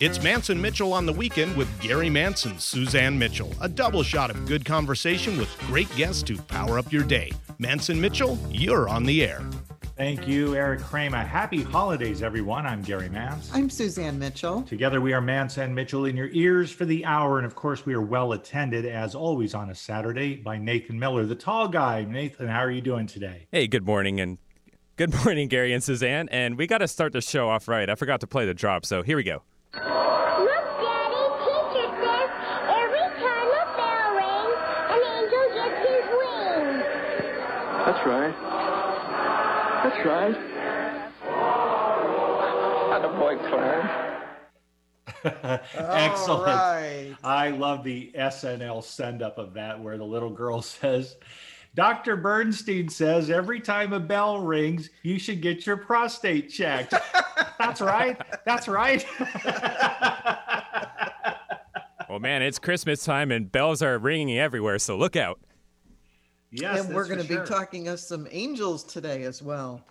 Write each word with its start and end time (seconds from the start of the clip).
It's 0.00 0.22
Manson 0.22 0.60
Mitchell 0.60 0.92
on 0.92 1.06
the 1.06 1.14
weekend 1.14 1.56
with 1.56 1.80
Gary 1.80 2.10
Manson, 2.10 2.58
Suzanne 2.58 3.18
Mitchell. 3.18 3.50
A 3.62 3.68
double 3.70 4.02
shot 4.02 4.28
of 4.28 4.44
good 4.44 4.62
conversation 4.62 5.38
with 5.38 5.48
great 5.60 5.88
guests 5.96 6.22
to 6.24 6.36
power 6.36 6.78
up 6.78 6.92
your 6.92 7.04
day. 7.04 7.32
Manson 7.58 7.98
Mitchell, 7.98 8.38
you're 8.50 8.86
on 8.86 9.04
the 9.04 9.24
air. 9.24 9.40
Thank 9.96 10.26
you, 10.26 10.56
Eric 10.56 10.80
Kramer. 10.80 11.22
Happy 11.22 11.62
holidays, 11.62 12.20
everyone. 12.20 12.66
I'm 12.66 12.82
Gary 12.82 13.08
Mance. 13.08 13.48
I'm 13.54 13.70
Suzanne 13.70 14.18
Mitchell. 14.18 14.62
Together, 14.62 15.00
we 15.00 15.12
are 15.12 15.20
Manson 15.20 15.72
Mitchell 15.72 16.06
in 16.06 16.16
your 16.16 16.30
ears 16.32 16.72
for 16.72 16.84
the 16.84 17.04
hour. 17.04 17.38
And 17.38 17.46
of 17.46 17.54
course, 17.54 17.86
we 17.86 17.94
are 17.94 18.00
well 18.00 18.32
attended, 18.32 18.86
as 18.86 19.14
always, 19.14 19.54
on 19.54 19.70
a 19.70 19.74
Saturday 19.74 20.34
by 20.34 20.58
Nathan 20.58 20.98
Miller, 20.98 21.24
the 21.26 21.36
tall 21.36 21.68
guy. 21.68 22.02
Nathan, 22.02 22.48
how 22.48 22.58
are 22.58 22.72
you 22.72 22.80
doing 22.80 23.06
today? 23.06 23.46
Hey, 23.52 23.68
good 23.68 23.86
morning. 23.86 24.18
And 24.18 24.38
good 24.96 25.14
morning, 25.24 25.46
Gary 25.46 25.72
and 25.72 25.80
Suzanne. 25.80 26.28
And 26.30 26.58
we 26.58 26.66
got 26.66 26.78
to 26.78 26.88
start 26.88 27.12
the 27.12 27.20
show 27.20 27.48
off 27.48 27.68
right. 27.68 27.88
I 27.88 27.94
forgot 27.94 28.18
to 28.22 28.26
play 28.26 28.46
the 28.46 28.54
drop. 28.54 28.84
So 28.84 29.02
here 29.02 29.16
we 29.16 29.22
go. 29.22 29.44
Let's 29.74 29.78
give 29.78 29.86
it 29.86 29.92
a 31.14 31.16
picking 31.70 31.94
up 35.60 35.72
the 35.84 35.96
room. 36.18 36.82
That's 37.86 38.02
right. 38.08 38.34
That's 39.84 40.06
right. 40.06 40.54
boy, 43.18 43.36
Clarence. 43.36 43.90
Excellent. 45.74 46.46
Right. 46.46 47.14
I 47.22 47.50
love 47.50 47.84
the 47.84 48.10
SNL 48.16 48.82
send 48.82 49.22
up 49.22 49.38
of 49.38 49.54
that 49.54 49.78
where 49.78 49.98
the 49.98 50.04
little 50.04 50.30
girl 50.30 50.62
says, 50.62 51.16
Dr. 51.74 52.16
Bernstein 52.16 52.88
says 52.88 53.30
every 53.30 53.60
time 53.60 53.92
a 53.92 54.00
bell 54.00 54.38
rings, 54.38 54.90
you 55.02 55.18
should 55.18 55.40
get 55.40 55.66
your 55.66 55.76
prostate 55.76 56.48
checked. 56.50 56.94
That's 57.58 57.80
right. 57.80 58.20
That's 58.46 58.68
right. 58.68 59.04
well, 62.08 62.20
man, 62.20 62.42
it's 62.42 62.58
Christmas 62.58 63.04
time 63.04 63.30
and 63.30 63.50
bells 63.50 63.82
are 63.82 63.98
ringing 63.98 64.38
everywhere, 64.38 64.78
so 64.78 64.96
look 64.96 65.16
out. 65.16 65.40
Yes, 66.56 66.84
and 66.84 66.94
we're 66.94 67.06
going 67.06 67.18
to 67.18 67.26
sure. 67.26 67.40
be 67.40 67.48
talking 67.48 67.88
us 67.88 68.06
some 68.06 68.28
angels 68.30 68.84
today 68.84 69.24
as 69.24 69.42
well. 69.42 69.82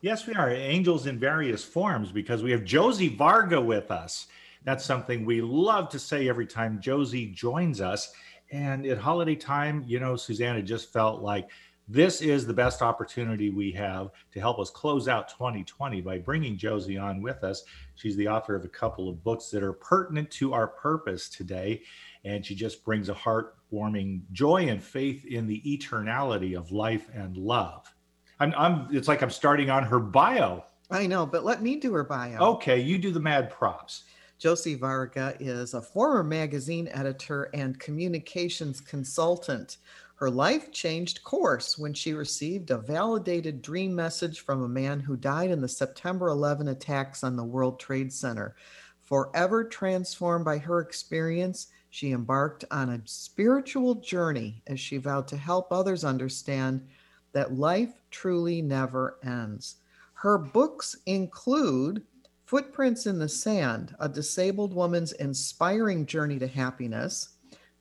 Yes, 0.00 0.26
we 0.26 0.34
are 0.34 0.48
angels 0.48 1.06
in 1.06 1.18
various 1.18 1.62
forms 1.62 2.12
because 2.12 2.42
we 2.42 2.50
have 2.50 2.64
Josie 2.64 3.08
Varga 3.08 3.60
with 3.60 3.90
us. 3.90 4.28
That's 4.64 4.86
something 4.86 5.26
we 5.26 5.42
love 5.42 5.90
to 5.90 5.98
say 5.98 6.28
every 6.28 6.46
time 6.46 6.80
Josie 6.80 7.26
joins 7.26 7.82
us. 7.82 8.10
And 8.50 8.86
at 8.86 8.96
holiday 8.96 9.34
time, 9.34 9.84
you 9.86 10.00
know, 10.00 10.16
Susanna 10.16 10.62
just 10.62 10.90
felt 10.94 11.20
like 11.20 11.50
this 11.88 12.22
is 12.22 12.46
the 12.46 12.54
best 12.54 12.80
opportunity 12.80 13.50
we 13.50 13.70
have 13.72 14.10
to 14.32 14.40
help 14.40 14.58
us 14.58 14.70
close 14.70 15.08
out 15.08 15.28
2020 15.28 16.00
by 16.00 16.18
bringing 16.18 16.56
Josie 16.56 16.96
on 16.96 17.20
with 17.20 17.44
us. 17.44 17.64
She's 17.96 18.16
the 18.16 18.28
author 18.28 18.54
of 18.54 18.64
a 18.64 18.68
couple 18.68 19.10
of 19.10 19.22
books 19.22 19.50
that 19.50 19.62
are 19.62 19.74
pertinent 19.74 20.30
to 20.32 20.54
our 20.54 20.68
purpose 20.68 21.28
today. 21.28 21.82
And 22.24 22.44
she 22.44 22.54
just 22.54 22.84
brings 22.84 23.08
a 23.08 23.14
heart 23.14 23.56
warming 23.70 24.24
joy 24.32 24.68
and 24.68 24.82
faith 24.82 25.24
in 25.24 25.46
the 25.46 25.62
eternality 25.66 26.56
of 26.56 26.72
life 26.72 27.08
and 27.14 27.36
love. 27.36 27.92
I'm, 28.40 28.54
I'm, 28.56 28.88
it's 28.90 29.08
like 29.08 29.22
I'm 29.22 29.30
starting 29.30 29.70
on 29.70 29.82
her 29.84 29.98
bio. 29.98 30.64
I 30.90 31.06
know, 31.06 31.26
but 31.26 31.44
let 31.44 31.62
me 31.62 31.76
do 31.76 31.92
her 31.92 32.04
bio. 32.04 32.38
Okay, 32.54 32.80
you 32.80 32.98
do 32.98 33.10
the 33.10 33.20
mad 33.20 33.50
props. 33.50 34.04
Josie 34.38 34.76
Varga 34.76 35.36
is 35.40 35.74
a 35.74 35.82
former 35.82 36.22
magazine 36.22 36.88
editor 36.92 37.50
and 37.52 37.78
communications 37.78 38.80
consultant. 38.80 39.78
Her 40.14 40.30
life 40.30 40.72
changed 40.72 41.22
course 41.24 41.76
when 41.76 41.92
she 41.92 42.12
received 42.12 42.70
a 42.70 42.78
validated 42.78 43.62
dream 43.62 43.94
message 43.94 44.40
from 44.40 44.62
a 44.62 44.68
man 44.68 45.00
who 45.00 45.16
died 45.16 45.50
in 45.50 45.60
the 45.60 45.68
September 45.68 46.28
11 46.28 46.68
attacks 46.68 47.22
on 47.22 47.36
the 47.36 47.44
World 47.44 47.78
Trade 47.78 48.12
Center. 48.12 48.54
Forever 49.02 49.64
transformed 49.64 50.44
by 50.44 50.58
her 50.58 50.80
experience, 50.80 51.68
she 51.90 52.12
embarked 52.12 52.64
on 52.70 52.90
a 52.90 53.00
spiritual 53.04 53.94
journey 53.96 54.62
as 54.66 54.78
she 54.78 54.96
vowed 54.98 55.26
to 55.28 55.36
help 55.36 55.72
others 55.72 56.04
understand 56.04 56.86
that 57.32 57.54
life 57.54 58.02
truly 58.10 58.62
never 58.62 59.18
ends. 59.24 59.76
Her 60.14 60.38
books 60.38 60.96
include 61.06 62.02
Footprints 62.44 63.06
in 63.06 63.18
the 63.18 63.28
Sand, 63.28 63.94
a 64.00 64.08
disabled 64.08 64.74
woman's 64.74 65.12
inspiring 65.12 66.06
journey 66.06 66.38
to 66.38 66.46
happiness, 66.46 67.30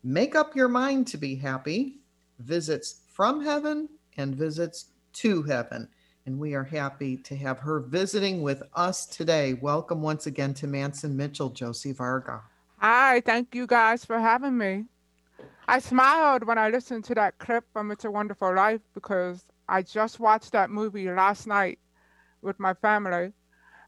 Make 0.03 0.35
Up 0.35 0.55
Your 0.55 0.67
Mind 0.67 1.07
to 1.07 1.17
Be 1.17 1.35
Happy, 1.35 1.99
Visits 2.39 3.01
from 3.13 3.43
Heaven, 3.43 3.89
and 4.17 4.35
Visits 4.35 4.91
to 5.13 5.43
Heaven. 5.43 5.87
And 6.25 6.37
we 6.37 6.53
are 6.53 6.65
happy 6.65 7.17
to 7.17 7.35
have 7.37 7.59
her 7.59 7.79
visiting 7.79 8.41
with 8.41 8.61
us 8.73 9.05
today. 9.05 9.53
Welcome 9.53 10.01
once 10.01 10.27
again 10.27 10.53
to 10.55 10.67
Manson 10.67 11.15
Mitchell, 11.15 11.49
Josie 11.49 11.93
Varga. 11.93 12.41
Hi, 12.79 13.21
thank 13.21 13.55
you 13.55 13.65
guys 13.65 14.05
for 14.05 14.19
having 14.19 14.55
me. 14.55 14.85
I 15.67 15.79
smiled 15.79 16.45
when 16.45 16.59
I 16.59 16.69
listened 16.69 17.05
to 17.05 17.15
that 17.15 17.39
clip 17.39 17.65
from 17.73 17.89
It's 17.89 18.05
a 18.05 18.11
Wonderful 18.11 18.53
Life 18.53 18.81
because 18.93 19.43
I 19.67 19.81
just 19.81 20.19
watched 20.19 20.51
that 20.51 20.69
movie 20.69 21.09
last 21.09 21.47
night 21.47 21.79
with 22.43 22.59
my 22.59 22.75
family. 22.75 23.33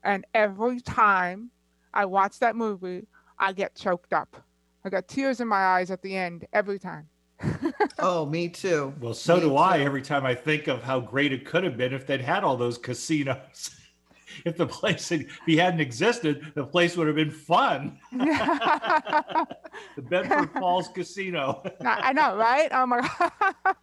And 0.04 0.26
every 0.34 0.82
time 0.82 1.52
I 1.94 2.06
watch 2.06 2.40
that 2.40 2.56
movie, 2.56 3.06
I 3.38 3.54
get 3.54 3.76
choked 3.76 4.12
up. 4.12 4.44
I 4.84 4.90
got 4.90 5.08
tears 5.08 5.40
in 5.40 5.48
my 5.48 5.64
eyes 5.64 5.92
at 5.92 6.02
the 6.02 6.16
end 6.16 6.48
every 6.52 6.80
time. 6.80 7.10
oh, 8.00 8.26
me 8.26 8.50
too. 8.50 8.96
Well, 9.00 9.14
so 9.14 9.36
me 9.36 9.42
do 9.42 9.50
too. 9.50 9.56
I 9.58 9.80
every 9.82 10.02
time 10.02 10.26
I 10.26 10.34
think 10.34 10.68
of 10.68 10.82
how 10.82 11.00
great 11.00 11.32
it 11.32 11.46
could 11.46 11.64
have 11.64 11.78
been 11.78 11.94
if 11.94 12.08
they'd 12.08 12.22
had 12.22 12.44
all 12.44 12.58
those 12.58 12.80
casinos. 12.80 13.70
if 14.46 14.58
the 14.58 14.66
place 14.66 15.10
had, 15.10 15.22
if 15.22 15.40
he 15.46 15.58
hadn't 15.58 15.80
existed, 15.80 16.52
the 16.56 16.66
place 16.66 16.96
would 16.98 17.08
have 17.08 17.16
been 17.16 17.32
fun. 17.32 17.98
the 18.12 19.48
Bedford 19.98 20.52
Falls 20.54 20.88
Casino. 20.90 21.64
I 21.86 22.14
know, 22.14 22.36
right? 22.36 22.70
Oh 22.72 22.86
my 22.86 23.02
god. 23.02 23.76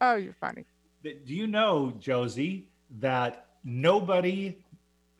oh, 0.00 0.14
you're 0.16 0.36
funny. 0.40 0.64
Do 1.02 1.34
you 1.34 1.46
know, 1.46 1.92
Josie, 1.98 2.68
that 2.98 3.46
nobody 3.64 4.58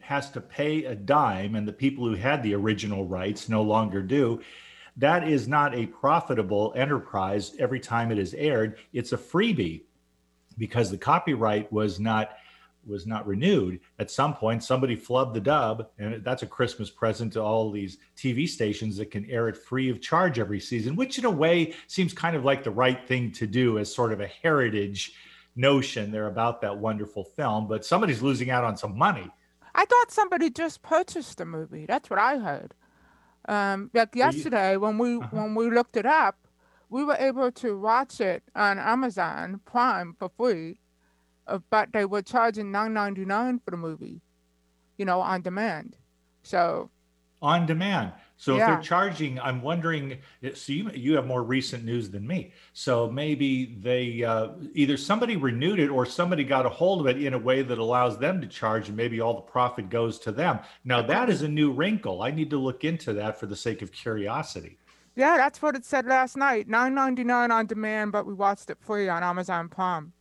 has 0.01 0.31
to 0.31 0.41
pay 0.41 0.85
a 0.85 0.95
dime, 0.95 1.55
and 1.55 1.67
the 1.67 1.73
people 1.73 2.07
who 2.07 2.15
had 2.15 2.43
the 2.43 2.55
original 2.55 3.07
rights 3.07 3.49
no 3.49 3.63
longer 3.63 4.03
do? 4.03 4.41
That 4.97 5.29
is 5.29 5.47
not 5.47 5.77
a 5.77 5.87
profitable 5.87 6.73
enterprise 6.75 7.55
every 7.59 7.79
time 7.79 8.11
it 8.11 8.19
is 8.19 8.35
aired. 8.35 8.79
It's 8.93 9.13
a 9.13 9.17
freebie 9.17 9.83
because 10.59 10.91
the 10.91 10.99
copyright 10.99 11.73
was 11.73 12.01
not 12.01 12.37
was 12.89 13.07
not 13.07 13.27
renewed, 13.27 13.81
at 13.99 14.11
some 14.11 14.35
point 14.35 14.65
somebody 14.65 14.97
flubbed 14.97 15.35
the 15.35 15.41
dub, 15.41 15.89
and 15.99 16.25
that's 16.25 16.43
a 16.43 16.47
Christmas 16.47 16.91
present 16.91 17.33
to 17.35 17.43
all 17.43 17.71
these 17.71 17.99
TV 18.17 18.49
stations 18.49 18.97
that 18.97 19.11
can 19.11 19.29
air 19.31 19.49
it 19.49 19.57
free 19.57 19.91
of 19.91 20.01
charge 20.01 20.39
every 20.39 20.61
season, 20.61 20.97
which 20.97 21.19
in 21.19 21.25
a 21.25 21.31
way 21.31 21.75
seems 21.87 22.13
kind 22.13 22.37
of 22.37 22.45
like 22.45 22.65
the 22.65 22.71
right 22.71 23.07
thing 23.07 23.31
to 23.33 23.47
do 23.47 23.79
as 23.79 23.95
sort 23.95 24.13
of 24.13 24.21
a 24.21 24.27
heritage 24.27 25.13
notion 25.57 26.11
there 26.11 26.27
about 26.27 26.61
that 26.61 26.79
wonderful 26.79 27.25
film. 27.25 27.69
But 27.69 27.85
somebody's 27.85 28.23
losing 28.23 28.51
out 28.51 28.65
on 28.65 28.77
some 28.77 28.97
money. 28.97 29.29
I 29.75 29.85
thought 29.85 30.11
somebody 30.11 30.51
just 30.51 30.83
purchased 30.83 31.39
the 31.39 31.45
movie. 31.45 31.87
That's 31.87 32.11
what 32.11 32.19
I 32.19 32.39
heard. 32.39 32.75
Um, 33.49 33.91
like 33.95 34.15
yesterday 34.15 34.77
when 34.77 34.99
we 34.99 35.17
uh-huh. 35.17 35.29
when 35.31 35.55
we 35.55 35.71
looked 35.71 35.97
it 35.97 36.07
up, 36.07 36.37
we 36.91 37.05
were 37.05 37.17
able 37.19 37.51
to 37.53 37.79
watch 37.79 38.21
it 38.21 38.43
on 38.55 38.79
Amazon 38.79 39.61
Prime 39.65 40.15
for 40.19 40.31
free 40.37 40.79
but 41.71 41.93
they 41.93 42.05
were 42.05 42.23
charging 42.23 42.71
nine 42.71 42.93
ninety 42.93 43.25
nine 43.25 43.61
for 43.65 43.71
the 43.71 43.77
movie, 43.77 44.21
you 44.97 45.05
know, 45.05 45.21
on 45.21 45.43
demand. 45.43 45.97
So 46.43 46.91
on 47.41 47.67
demand. 47.67 48.13
So 48.37 48.57
yeah. 48.57 48.63
if 48.63 48.67
they're 48.69 48.83
charging, 48.83 49.41
I'm 49.41 49.63
wondering. 49.63 50.19
So 50.55 50.73
you 50.73 50.91
you 50.93 51.17
have 51.17 51.27
more 51.27 51.43
recent 51.43 51.85
news 51.85 52.09
than 52.11 52.27
me. 52.27 52.53
So 52.73 53.11
maybe 53.11 53.77
they 53.81 54.23
uh, 54.23 54.51
either 54.75 54.97
somebody 54.97 55.37
renewed 55.37 55.81
it 55.81 55.89
or 55.89 56.07
somebody 56.07 56.45
got 56.45 56.65
a 56.65 56.69
hold 56.69 57.01
of 57.01 57.07
it 57.09 57.23
in 57.23 57.35
a 57.35 57.39
way 57.39 57.63
that 57.63 57.79
allows 57.79 58.19
them 58.19 58.41
to 58.41 58.47
charge, 58.47 58.89
and 58.89 58.97
maybe 58.97 59.21
all 59.21 59.35
the 59.35 59.41
profit 59.41 59.91
goes 59.91 60.19
to 60.21 60.33
them. 60.33 60.61
Now 60.85 61.03
that 61.03 61.29
is 61.29 61.43
a 61.43 61.49
new 61.49 61.73
wrinkle. 61.73 62.23
I 62.23 62.31
need 62.31 62.51
to 62.51 62.59
look 62.59 62.85
into 62.85 63.13
that 63.15 63.41
for 63.41 63.47
the 63.47 63.57
sake 63.57 63.83
of 63.83 63.91
curiosity. 63.91 64.79
Yeah, 65.17 65.37
that's 65.37 65.61
what 65.61 65.75
it 65.75 65.85
said 65.85 66.07
last 66.07 66.37
night. 66.37 66.69
Nine 66.69 66.95
ninety 66.95 67.25
nine 67.25 67.51
on 67.51 67.67
demand, 67.67 68.13
but 68.13 68.25
we 68.25 68.35
watched 68.35 68.71
it 68.71 68.79
free 68.81 69.09
on 69.09 69.25
Amazon 69.25 69.69
Prime. 69.69 70.13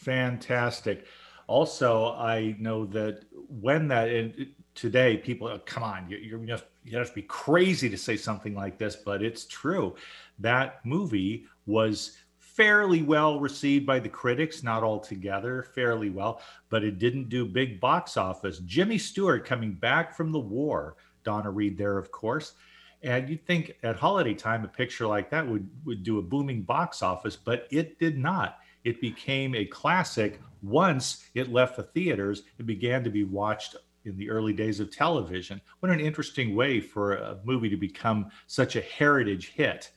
Fantastic. 0.00 1.04
Also, 1.46 2.12
I 2.14 2.56
know 2.58 2.86
that 2.86 3.24
when 3.60 3.86
that 3.88 4.08
and 4.08 4.46
today 4.74 5.18
people 5.18 5.58
come 5.66 5.82
on, 5.82 6.08
you, 6.08 6.16
you're 6.16 6.38
just 6.38 6.64
you 6.84 6.96
have 6.96 7.08
to 7.08 7.14
be 7.14 7.22
crazy 7.22 7.90
to 7.90 7.98
say 7.98 8.16
something 8.16 8.54
like 8.54 8.78
this, 8.78 8.96
but 8.96 9.22
it's 9.22 9.44
true. 9.44 9.94
That 10.38 10.84
movie 10.86 11.44
was 11.66 12.16
fairly 12.38 13.02
well 13.02 13.40
received 13.40 13.84
by 13.84 13.98
the 13.98 14.08
critics, 14.08 14.62
not 14.62 14.82
altogether, 14.82 15.64
fairly 15.74 16.08
well, 16.08 16.40
but 16.70 16.82
it 16.82 16.98
didn't 16.98 17.28
do 17.28 17.44
big 17.44 17.78
box 17.78 18.16
office. 18.16 18.60
Jimmy 18.60 18.96
Stewart 18.96 19.44
coming 19.44 19.74
back 19.74 20.16
from 20.16 20.32
the 20.32 20.40
war, 20.40 20.96
Donna 21.24 21.50
Reed 21.50 21.76
there, 21.76 21.98
of 21.98 22.10
course. 22.10 22.54
And 23.02 23.28
you'd 23.28 23.44
think 23.44 23.76
at 23.82 23.96
holiday 23.96 24.34
time, 24.34 24.64
a 24.64 24.68
picture 24.68 25.06
like 25.06 25.28
that 25.30 25.46
would, 25.46 25.68
would 25.84 26.02
do 26.02 26.18
a 26.18 26.22
booming 26.22 26.62
box 26.62 27.02
office, 27.02 27.36
but 27.36 27.66
it 27.70 27.98
did 27.98 28.16
not 28.16 28.58
it 28.84 29.00
became 29.00 29.54
a 29.54 29.64
classic 29.66 30.40
once 30.62 31.24
it 31.34 31.52
left 31.52 31.76
the 31.76 31.82
theaters, 31.82 32.42
it 32.58 32.66
began 32.66 33.02
to 33.04 33.10
be 33.10 33.24
watched 33.24 33.76
in 34.04 34.16
the 34.16 34.30
early 34.30 34.52
days 34.52 34.80
of 34.80 34.90
television. 34.90 35.60
What 35.80 35.92
an 35.92 36.00
interesting 36.00 36.54
way 36.54 36.80
for 36.80 37.14
a 37.14 37.38
movie 37.44 37.68
to 37.70 37.76
become 37.76 38.30
such 38.46 38.76
a 38.76 38.80
heritage 38.80 39.48
hit. 39.48 39.90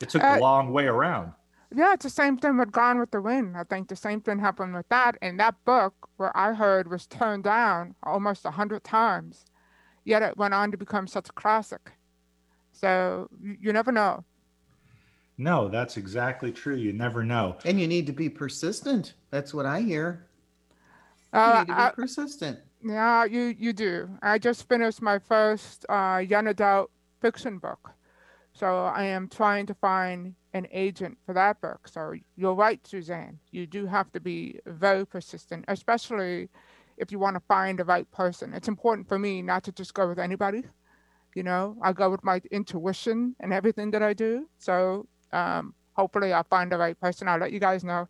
It 0.00 0.08
took 0.08 0.22
uh, 0.22 0.36
a 0.38 0.40
long 0.40 0.72
way 0.72 0.86
around. 0.86 1.32
Yeah, 1.74 1.92
it's 1.92 2.04
the 2.04 2.10
same 2.10 2.36
thing 2.36 2.56
with 2.56 2.72
Gone 2.72 2.98
with 2.98 3.12
the 3.12 3.20
Wind. 3.20 3.56
I 3.56 3.64
think 3.64 3.88
the 3.88 3.96
same 3.96 4.20
thing 4.20 4.40
happened 4.40 4.74
with 4.74 4.88
that. 4.88 5.16
And 5.22 5.38
that 5.38 5.54
book, 5.64 5.94
where 6.16 6.36
I 6.36 6.54
heard, 6.54 6.90
was 6.90 7.06
turned 7.06 7.44
down 7.44 7.94
almost 8.02 8.44
a 8.44 8.50
hundred 8.50 8.82
times, 8.82 9.44
yet 10.04 10.22
it 10.22 10.36
went 10.36 10.54
on 10.54 10.70
to 10.72 10.76
become 10.76 11.06
such 11.06 11.28
a 11.28 11.32
classic. 11.32 11.92
So 12.72 13.28
you 13.40 13.72
never 13.72 13.92
know. 13.92 14.24
No, 15.40 15.68
that's 15.68 15.96
exactly 15.96 16.52
true. 16.52 16.76
You 16.76 16.92
never 16.92 17.24
know. 17.24 17.56
And 17.64 17.80
you 17.80 17.88
need 17.88 18.06
to 18.08 18.12
be 18.12 18.28
persistent. 18.28 19.14
That's 19.30 19.54
what 19.54 19.64
I 19.64 19.80
hear. 19.80 20.26
You 21.32 21.40
uh, 21.40 21.60
need 21.60 21.68
to 21.68 21.74
be 21.74 21.80
I, 21.80 21.90
persistent. 21.92 22.58
Yeah, 22.84 23.24
you 23.24 23.54
you 23.58 23.72
do. 23.72 24.10
I 24.20 24.38
just 24.38 24.68
finished 24.68 25.00
my 25.00 25.18
first 25.18 25.86
uh, 25.88 26.22
young 26.28 26.46
adult 26.48 26.90
fiction 27.22 27.56
book, 27.56 27.90
so 28.52 28.84
I 28.84 29.04
am 29.04 29.28
trying 29.28 29.64
to 29.66 29.74
find 29.74 30.34
an 30.52 30.66
agent 30.72 31.16
for 31.24 31.32
that 31.32 31.58
book. 31.62 31.88
So 31.88 32.12
you're 32.36 32.54
right, 32.54 32.86
Suzanne. 32.86 33.38
You 33.50 33.66
do 33.66 33.86
have 33.86 34.12
to 34.12 34.20
be 34.20 34.60
very 34.66 35.06
persistent, 35.06 35.64
especially 35.68 36.50
if 36.98 37.10
you 37.10 37.18
want 37.18 37.36
to 37.36 37.42
find 37.48 37.78
the 37.78 37.84
right 37.84 38.10
person. 38.10 38.52
It's 38.52 38.68
important 38.68 39.08
for 39.08 39.18
me 39.18 39.40
not 39.40 39.64
to 39.64 39.72
just 39.72 39.94
go 39.94 40.06
with 40.06 40.18
anybody. 40.18 40.64
You 41.34 41.44
know, 41.44 41.78
I 41.80 41.94
go 41.94 42.10
with 42.10 42.24
my 42.24 42.42
intuition 42.50 43.36
and 43.40 43.54
everything 43.54 43.92
that 43.92 44.02
I 44.02 44.12
do. 44.12 44.46
So 44.58 45.06
um, 45.32 45.74
hopefully, 45.92 46.32
I'll 46.32 46.44
find 46.44 46.70
the 46.70 46.78
right 46.78 46.98
person. 46.98 47.28
I'll 47.28 47.38
let 47.38 47.52
you 47.52 47.60
guys 47.60 47.84
know. 47.84 48.08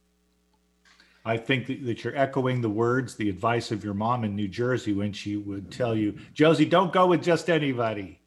I 1.25 1.37
think 1.37 1.67
that, 1.67 2.03
you're 2.03 2.17
echoing 2.17 2.63
the 2.63 2.71
words, 2.71 3.15
the 3.15 3.29
advice 3.29 3.71
of 3.71 3.85
your 3.85 3.95
mom 3.95 4.25
in 4.25 4.35
New 4.35 4.49
Jersey 4.49 4.93
when 4.93 5.13
she 5.13 5.37
would 5.37 5.71
tell 5.71 5.95
you, 5.95 6.19
Josie, 6.33 6.65
don't 6.65 6.93
go 6.93 7.07
with 7.07 7.23
just 7.23 7.51
anybody. 7.51 8.21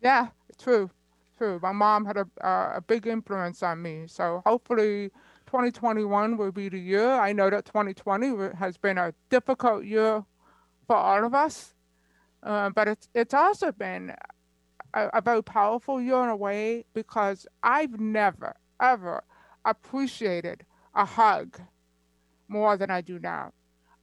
Yeah, 0.00 0.28
true, 0.56 0.88
true. 1.36 1.58
My 1.60 1.72
mom 1.72 2.04
had 2.04 2.16
a, 2.16 2.26
uh, 2.40 2.74
a 2.76 2.80
big 2.80 3.08
influence 3.08 3.62
on 3.64 3.82
me. 3.82 4.04
So 4.06 4.42
hopefully 4.46 5.10
2021 5.46 6.36
will 6.36 6.52
be 6.52 6.68
the 6.68 6.78
year. 6.78 7.10
I 7.10 7.32
know 7.32 7.50
that 7.50 7.64
2020 7.64 8.54
has 8.56 8.76
been 8.76 8.98
a 8.98 9.12
difficult 9.30 9.84
year 9.84 10.24
for 10.86 10.96
all 10.96 11.24
of 11.24 11.34
us, 11.34 11.74
uh, 12.44 12.70
but 12.70 12.86
it's, 12.86 13.08
it's 13.14 13.34
also 13.34 13.72
been 13.72 14.14
a, 14.94 15.20
very 15.20 15.42
powerful 15.42 16.00
year 16.00 16.22
in 16.22 16.28
a 16.28 16.36
way 16.36 16.84
because 16.94 17.46
I've 17.62 18.00
never, 18.00 18.56
ever 18.80 19.22
appreciated 19.64 20.64
a 20.94 21.04
hug 21.04 21.60
more 22.48 22.76
than 22.76 22.90
I 22.90 23.00
do 23.00 23.18
now. 23.18 23.52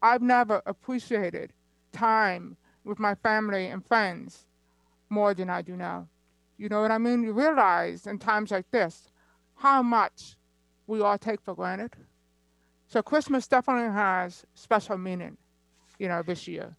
I've 0.02 0.22
never 0.22 0.62
appreciated 0.66 1.54
time 1.92 2.58
with 2.84 3.00
my 3.00 3.16
family 3.16 3.68
and 3.68 3.86
friends 3.86 4.46
more 5.10 5.34
than 5.34 5.50
I 5.50 5.62
do 5.62 5.76
now. 5.76 6.08
You 6.58 6.70
know 6.70 6.82
what 6.82 6.92
I 6.92 6.98
mean? 6.98 7.24
You 7.24 7.34
realize 7.34 8.08
in 8.08 8.20
times 8.20 8.52
like 8.52 8.70
this 8.72 9.10
how 9.56 9.82
much 9.82 10.38
we 10.88 11.02
all 11.02 11.18
take 11.18 11.42
for 11.42 11.56
granted. 11.56 11.92
So 12.88 13.02
Christmas 13.02 13.48
definitely 13.48 13.92
has 13.92 14.46
special 14.54 14.98
meaning, 14.98 15.38
you 15.98 16.08
know, 16.08 16.22
this 16.22 16.48
year. 16.48 16.76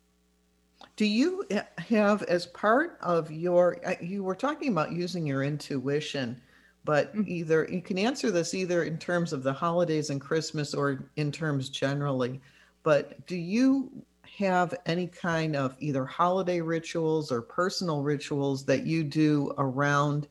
Do 0.96 1.06
you 1.06 1.44
have, 1.78 2.22
as 2.24 2.46
part 2.46 2.98
of 3.02 3.30
your, 3.30 3.78
uh, 3.86 3.94
you 4.00 4.24
were 4.24 4.34
talking 4.34 4.72
about 4.72 4.92
using 4.92 5.26
your 5.26 5.42
intuition 5.42 6.40
but 6.86 7.14
mm. 7.14 7.26
either 7.26 7.68
you 7.70 7.82
can 7.82 7.98
answer 7.98 8.30
this 8.30 8.54
either 8.54 8.84
in 8.84 8.96
terms 8.96 9.34
of 9.34 9.42
the 9.42 9.52
holidays 9.52 10.08
and 10.08 10.20
Christmas 10.20 10.72
or 10.72 11.10
in 11.16 11.30
terms 11.30 11.68
generally. 11.68 12.40
But 12.84 13.26
do 13.26 13.36
you 13.36 13.90
have 14.38 14.72
any 14.86 15.08
kind 15.08 15.56
of 15.56 15.74
either 15.80 16.06
holiday 16.06 16.60
rituals 16.60 17.32
or 17.32 17.42
personal 17.42 18.02
rituals 18.02 18.64
that 18.66 18.86
you 18.86 19.02
do 19.02 19.52
around 19.58 20.28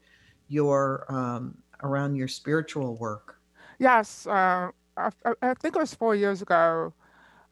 your 0.47 1.05
um, 1.09 1.57
around 1.83 2.15
your 2.15 2.29
spiritual 2.29 2.95
work? 2.95 3.37
Yes, 3.77 4.25
uh, 4.25 4.71
I, 4.95 5.09
I, 5.41 5.53
think 5.55 5.75
it 5.75 5.79
was 5.79 5.93
four 5.93 6.15
years 6.15 6.41
ago. 6.41 6.93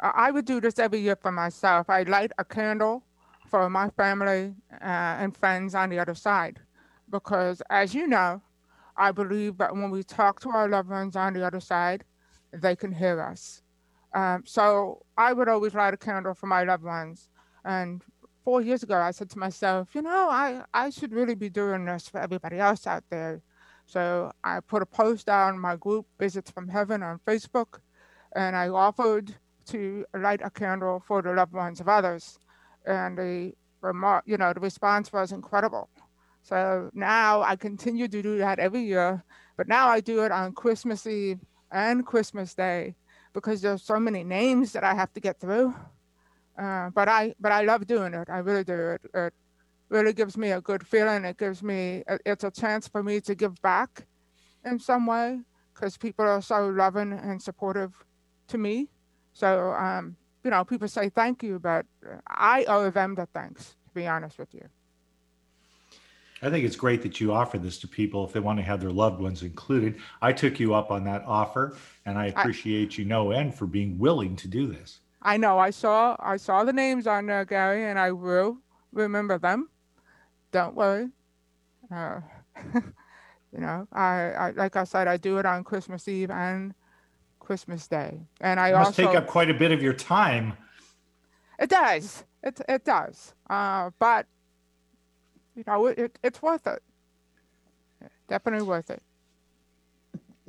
I 0.04 0.32
would 0.32 0.46
do 0.46 0.60
this 0.60 0.80
every 0.80 1.00
year 1.00 1.16
for 1.16 1.32
myself. 1.32 1.90
I 1.90 2.04
light 2.04 2.32
a 2.38 2.44
candle 2.44 3.04
for 3.48 3.70
my 3.70 3.90
family 3.92 4.54
uh, 4.74 5.22
and 5.22 5.36
friends 5.36 5.76
on 5.76 5.90
the 5.90 6.00
other 6.00 6.16
side, 6.16 6.60
because 7.10 7.62
as 7.70 7.94
you 7.96 8.08
know, 8.08 8.42
I 8.98 9.12
believe 9.12 9.58
that 9.58 9.74
when 9.74 9.90
we 9.92 10.04
talk 10.04 10.40
to 10.42 10.50
our 10.50 10.68
loved 10.68 10.90
ones 10.90 11.16
on 11.16 11.34
the 11.34 11.46
other 11.46 11.60
side, 11.60 12.04
they 12.52 12.76
can 12.76 12.92
hear 12.92 13.22
us. 13.22 13.62
Um, 14.14 14.44
so 14.46 15.06
I 15.18 15.34
would 15.34 15.48
always 15.48 15.74
light 15.74 15.94
a 15.94 15.98
candle 15.98 16.34
for 16.34 16.48
my 16.48 16.64
loved 16.64 16.84
ones. 16.84 17.30
And 17.66 18.04
four 18.44 18.62
years 18.62 18.84
ago, 18.84 18.98
I 18.98 19.12
said 19.12 19.30
to 19.32 19.40
myself, 19.40 19.96
you 19.96 20.02
know, 20.02 20.28
I, 20.30 20.64
I 20.74 20.90
should 20.90 21.14
really 21.14 21.36
be 21.36 21.50
doing 21.50 21.86
this 21.86 22.10
for 22.10 22.20
everybody 22.20 22.60
else 22.60 22.86
out 22.86 23.04
there. 23.10 23.42
So 23.86 24.32
I 24.44 24.60
put 24.60 24.82
a 24.82 24.86
post 24.86 25.30
on 25.30 25.58
my 25.60 25.76
group, 25.76 26.06
Visits 26.20 26.52
from 26.52 26.68
Heaven, 26.68 27.02
on 27.02 27.20
Facebook, 27.26 27.80
and 28.36 28.56
I 28.56 28.68
offered 28.68 29.36
to 29.68 30.06
light 30.18 30.42
a 30.44 30.50
candle 30.50 31.04
for 31.06 31.22
the 31.22 31.34
loved 31.34 31.54
ones 31.54 31.80
of 31.80 31.88
others. 31.88 32.40
And 32.86 33.18
the 33.18 33.54
remark, 33.82 34.24
you 34.26 34.38
know, 34.38 34.54
the 34.54 34.60
response 34.60 35.12
was 35.12 35.32
incredible. 35.32 35.90
So 36.42 36.90
now 36.94 37.42
I 37.42 37.56
continue 37.56 38.08
to 38.08 38.22
do 38.22 38.38
that 38.40 38.60
every 38.60 38.82
year, 38.82 39.24
but 39.56 39.68
now 39.68 39.88
I 39.88 40.02
do 40.02 40.24
it 40.24 40.32
on 40.32 40.54
Christmas 40.54 41.08
Eve 41.08 41.40
and 41.72 42.06
Christmas 42.06 42.54
Day 42.54 42.96
because 43.34 43.62
there's 43.62 43.82
so 43.82 44.00
many 44.00 44.24
names 44.24 44.74
that 44.74 44.84
I 44.84 44.94
have 44.94 45.14
to 45.14 45.20
get 45.20 45.40
through. 45.40 45.74
Uh, 46.58 46.90
but 46.92 47.08
I 47.08 47.34
but 47.40 47.52
I 47.52 47.64
love 47.64 47.88
doing 47.88 48.14
it. 48.14 48.30
I 48.30 48.40
really 48.40 48.64
do. 48.64 48.74
It, 48.92 49.02
it 49.14 49.34
really 49.90 50.14
gives 50.14 50.38
me 50.38 50.52
a 50.52 50.62
good 50.62 50.86
feeling. 50.86 51.26
It 51.26 51.38
gives 51.38 51.64
me 51.64 52.04
it's 52.26 52.44
a 52.44 52.52
chance 52.52 52.88
for 52.88 53.02
me 53.02 53.22
to 53.22 53.34
give 53.34 53.60
back 53.62 54.06
in 54.64 54.80
some 54.80 55.08
way 55.08 55.40
because 55.74 55.98
people 55.98 56.26
are 56.26 56.42
so 56.42 56.68
loving 56.68 57.14
and 57.14 57.42
supportive 57.42 57.94
to 58.50 58.58
me. 58.58 58.90
So 59.34 59.72
um, 59.74 60.16
you 60.44 60.52
know, 60.52 60.64
people 60.64 60.88
say 60.88 61.10
thank 61.10 61.44
you, 61.44 61.60
but 61.60 61.86
I 62.28 62.66
owe 62.66 62.90
them 62.90 63.16
the 63.16 63.26
thanks. 63.28 63.76
To 63.88 63.94
be 63.94 64.08
honest 64.08 64.40
with 64.40 64.54
you. 64.54 64.68
I 66.42 66.50
think 66.50 66.66
it's 66.66 66.76
great 66.76 67.02
that 67.04 67.22
you 67.22 67.32
offer 67.32 67.58
this 67.58 67.78
to 67.80 67.88
people 67.88 68.26
if 68.26 68.34
they 68.34 68.42
want 68.42 68.60
to 68.60 68.64
have 68.64 68.82
their 68.82 68.92
loved 68.92 69.22
ones 69.22 69.44
included. 69.44 69.96
I 70.22 70.34
took 70.34 70.60
you 70.60 70.74
up 70.74 70.92
on 70.92 71.06
that 71.06 71.24
offer, 71.26 71.78
and 72.06 72.18
I 72.18 72.26
appreciate 72.26 72.92
I, 72.92 72.96
you 72.98 73.06
no 73.06 73.32
end 73.32 73.56
for 73.56 73.66
being 73.66 73.98
willing 73.98 74.36
to 74.38 74.50
do 74.50 74.68
this. 74.68 75.00
I 75.22 75.38
know. 75.38 75.58
I 75.58 75.70
saw 75.70 76.18
I 76.20 76.36
saw 76.36 76.66
the 76.66 76.74
names 76.74 77.08
on 77.08 77.28
there, 77.28 77.46
Gary, 77.46 77.86
and 77.86 77.98
I 77.98 78.12
will 78.12 78.58
remember 78.92 79.38
them. 79.38 79.70
Don't 80.52 80.76
worry. 80.76 81.10
Uh, 81.90 82.20
you 82.74 83.60
know, 83.60 83.88
I, 83.94 84.32
I 84.32 84.52
like 84.52 84.76
I 84.76 84.84
said, 84.84 85.08
I 85.08 85.16
do 85.16 85.38
it 85.38 85.46
on 85.46 85.64
Christmas 85.64 86.10
Eve 86.10 86.30
and 86.30 86.74
Christmas 87.44 87.88
Day, 87.88 88.20
and 88.42 88.60
I 88.60 88.70
it 88.70 88.74
must 88.74 88.88
also 88.88 89.06
take 89.06 89.16
up 89.16 89.28
quite 89.28 89.50
a 89.50 89.54
bit 89.54 89.72
of 89.72 89.82
your 89.82 89.94
time. 89.94 90.54
It 91.60 91.70
does. 91.70 92.24
It 92.42 92.60
it 92.68 92.84
does. 92.86 93.34
Uh, 93.50 93.92
but 94.00 94.26
you 95.56 95.64
know, 95.68 95.88
it, 95.88 96.18
it's 96.24 96.42
worth 96.42 96.66
it. 96.68 96.82
Definitely 98.28 98.66
worth 98.66 98.90
it. 98.90 99.02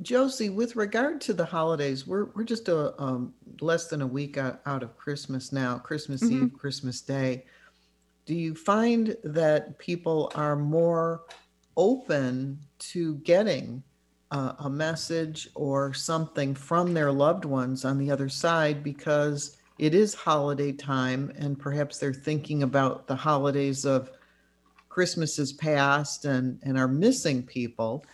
Josie, 0.02 0.50
with 0.50 0.76
regard 0.76 1.20
to 1.22 1.32
the 1.32 1.44
holidays, 1.44 2.06
we're 2.06 2.26
we're 2.34 2.44
just 2.44 2.68
a 2.68 3.00
um, 3.02 3.34
less 3.60 3.88
than 3.88 4.02
a 4.02 4.06
week 4.06 4.36
out, 4.36 4.60
out 4.66 4.82
of 4.82 4.96
Christmas 4.96 5.52
now, 5.52 5.78
Christmas 5.78 6.22
mm-hmm. 6.22 6.44
Eve, 6.44 6.52
Christmas 6.52 7.00
Day. 7.00 7.44
Do 8.26 8.34
you 8.34 8.54
find 8.54 9.16
that 9.24 9.78
people 9.78 10.32
are 10.34 10.56
more 10.56 11.22
open 11.76 12.58
to 12.78 13.16
getting 13.16 13.82
uh, 14.34 14.52
a 14.58 14.68
message 14.68 15.48
or 15.54 15.94
something 15.94 16.56
from 16.56 16.92
their 16.92 17.12
loved 17.12 17.44
ones 17.44 17.84
on 17.84 17.98
the 17.98 18.10
other 18.10 18.28
side 18.28 18.82
because 18.82 19.58
it 19.78 19.94
is 19.94 20.12
holiday 20.12 20.72
time 20.72 21.32
and 21.38 21.56
perhaps 21.56 21.98
they're 21.98 22.12
thinking 22.12 22.64
about 22.64 23.06
the 23.06 23.14
holidays 23.14 23.84
of 23.84 24.10
Christmas 24.88 25.38
is 25.38 25.52
past 25.52 26.24
and 26.24 26.58
and 26.64 26.76
are 26.76 26.88
missing 26.88 27.44
people. 27.44 28.04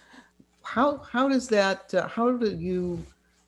How 0.62 0.99
how 0.99 1.27
does 1.27 1.49
that? 1.49 1.93
Uh, 1.95 2.07
how 2.07 2.33
do 2.33 2.55
you 2.55 3.03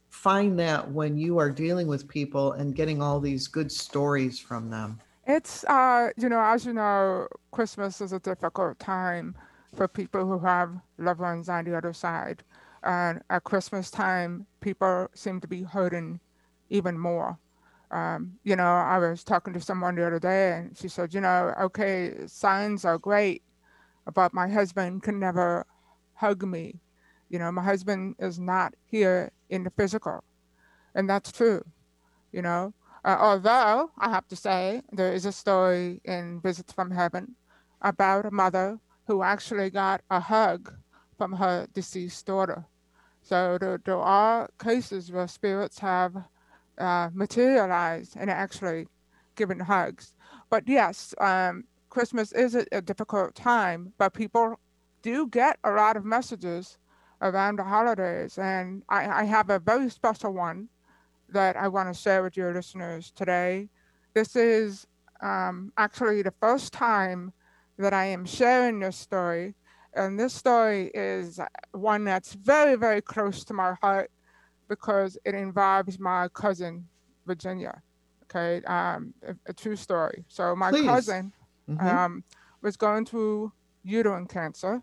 find 0.08 0.58
that 0.58 0.90
when 0.90 1.18
you 1.18 1.38
are 1.38 1.50
dealing 1.50 1.86
with 1.86 2.08
people 2.08 2.52
and 2.52 2.74
getting 2.74 3.02
all 3.02 3.20
these 3.20 3.48
good 3.48 3.70
stories 3.70 4.38
from 4.38 4.70
them? 4.70 4.98
It's 5.26 5.62
uh, 5.64 6.10
you 6.16 6.30
know, 6.30 6.40
as 6.40 6.64
you 6.64 6.72
know, 6.72 7.28
Christmas 7.50 8.00
is 8.00 8.12
a 8.12 8.18
difficult 8.18 8.78
time 8.78 9.34
for 9.74 9.88
people 9.88 10.26
who 10.26 10.38
have 10.38 10.70
loved 10.96 11.20
ones 11.20 11.50
on 11.50 11.66
the 11.66 11.76
other 11.76 11.92
side. 11.92 12.42
And 12.84 13.22
at 13.30 13.44
Christmas 13.44 13.90
time, 13.90 14.46
people 14.60 15.08
seem 15.14 15.40
to 15.40 15.48
be 15.48 15.62
hurting 15.62 16.20
even 16.70 16.98
more. 16.98 17.38
Um, 17.90 18.38
you 18.44 18.56
know, 18.56 18.64
I 18.64 18.98
was 18.98 19.24
talking 19.24 19.52
to 19.54 19.60
someone 19.60 19.94
the 19.96 20.06
other 20.06 20.18
day 20.20 20.52
and 20.52 20.76
she 20.76 20.88
said, 20.88 21.14
you 21.14 21.20
know, 21.20 21.54
okay, 21.60 22.14
signs 22.26 22.84
are 22.84 22.98
great, 22.98 23.42
but 24.14 24.34
my 24.34 24.48
husband 24.48 25.02
can 25.02 25.18
never 25.20 25.66
hug 26.14 26.44
me. 26.46 26.80
You 27.28 27.38
know, 27.38 27.52
my 27.52 27.62
husband 27.62 28.16
is 28.18 28.38
not 28.38 28.74
here 28.84 29.32
in 29.50 29.64
the 29.64 29.70
physical. 29.70 30.24
And 30.94 31.08
that's 31.10 31.32
true. 31.32 31.62
you 32.32 32.42
know. 32.42 32.74
Uh, 33.04 33.16
although 33.20 33.90
I 33.98 34.10
have 34.10 34.28
to 34.28 34.36
say, 34.36 34.82
there 34.92 35.12
is 35.12 35.26
a 35.26 35.32
story 35.32 36.00
in 36.04 36.40
Visits 36.40 36.72
from 36.72 36.90
Heaven 36.90 37.36
about 37.80 38.26
a 38.26 38.30
mother 38.30 38.78
who 39.06 39.22
actually 39.22 39.70
got 39.70 40.02
a 40.10 40.20
hug 40.20 40.74
from 41.18 41.32
her 41.34 41.66
deceased 41.74 42.26
daughter. 42.26 42.66
So 43.22 43.56
there, 43.58 43.96
are 43.96 44.50
cases 44.62 45.12
where 45.12 45.28
spirits 45.28 45.78
have 45.78 46.16
uh, 46.76 47.10
materialized 47.14 48.16
and 48.18 48.28
actually 48.28 48.88
given 49.36 49.60
hugs. 49.60 50.14
But 50.50 50.68
yes, 50.68 51.14
um, 51.18 51.64
Christmas 51.88 52.32
is 52.32 52.54
a, 52.54 52.66
a 52.72 52.82
difficult 52.82 53.34
time, 53.34 53.92
but 53.96 54.12
people 54.12 54.58
do 55.02 55.28
get 55.28 55.58
a 55.64 55.70
lot 55.70 55.96
of 55.96 56.04
messages 56.04 56.78
around 57.20 57.58
the 57.58 57.64
holidays. 57.64 58.38
And 58.38 58.82
I, 58.88 59.22
I 59.22 59.24
have 59.24 59.50
a 59.50 59.58
very 59.58 59.88
special 59.88 60.32
one 60.32 60.68
that 61.28 61.56
I 61.56 61.68
want 61.68 61.94
to 61.94 61.98
share 61.98 62.22
with 62.22 62.36
your 62.36 62.52
listeners 62.52 63.12
today. 63.14 63.68
This 64.14 64.36
is 64.36 64.86
um, 65.22 65.72
actually 65.78 66.22
the 66.22 66.34
first 66.40 66.72
time 66.72 67.32
that 67.78 67.94
I 67.94 68.06
am 68.06 68.26
sharing 68.26 68.80
this 68.80 68.96
story. 68.96 69.54
And 69.94 70.18
this 70.18 70.32
story 70.32 70.90
is 70.94 71.38
one 71.72 72.04
that's 72.04 72.32
very, 72.34 72.76
very 72.76 73.00
close 73.02 73.44
to 73.44 73.54
my 73.54 73.74
heart 73.82 74.10
because 74.68 75.18
it 75.24 75.34
involves 75.34 75.98
my 75.98 76.28
cousin, 76.28 76.86
Virginia. 77.26 77.82
Okay, 78.24 78.64
um, 78.64 79.12
a, 79.26 79.34
a 79.46 79.52
true 79.52 79.76
story. 79.76 80.24
So, 80.28 80.56
my 80.56 80.70
Please. 80.70 80.86
cousin 80.86 81.32
Mhm. 81.68 81.82
um, 81.84 82.24
was 82.62 82.76
going 82.76 83.04
through 83.06 83.52
uterine 83.84 84.26
cancer, 84.26 84.82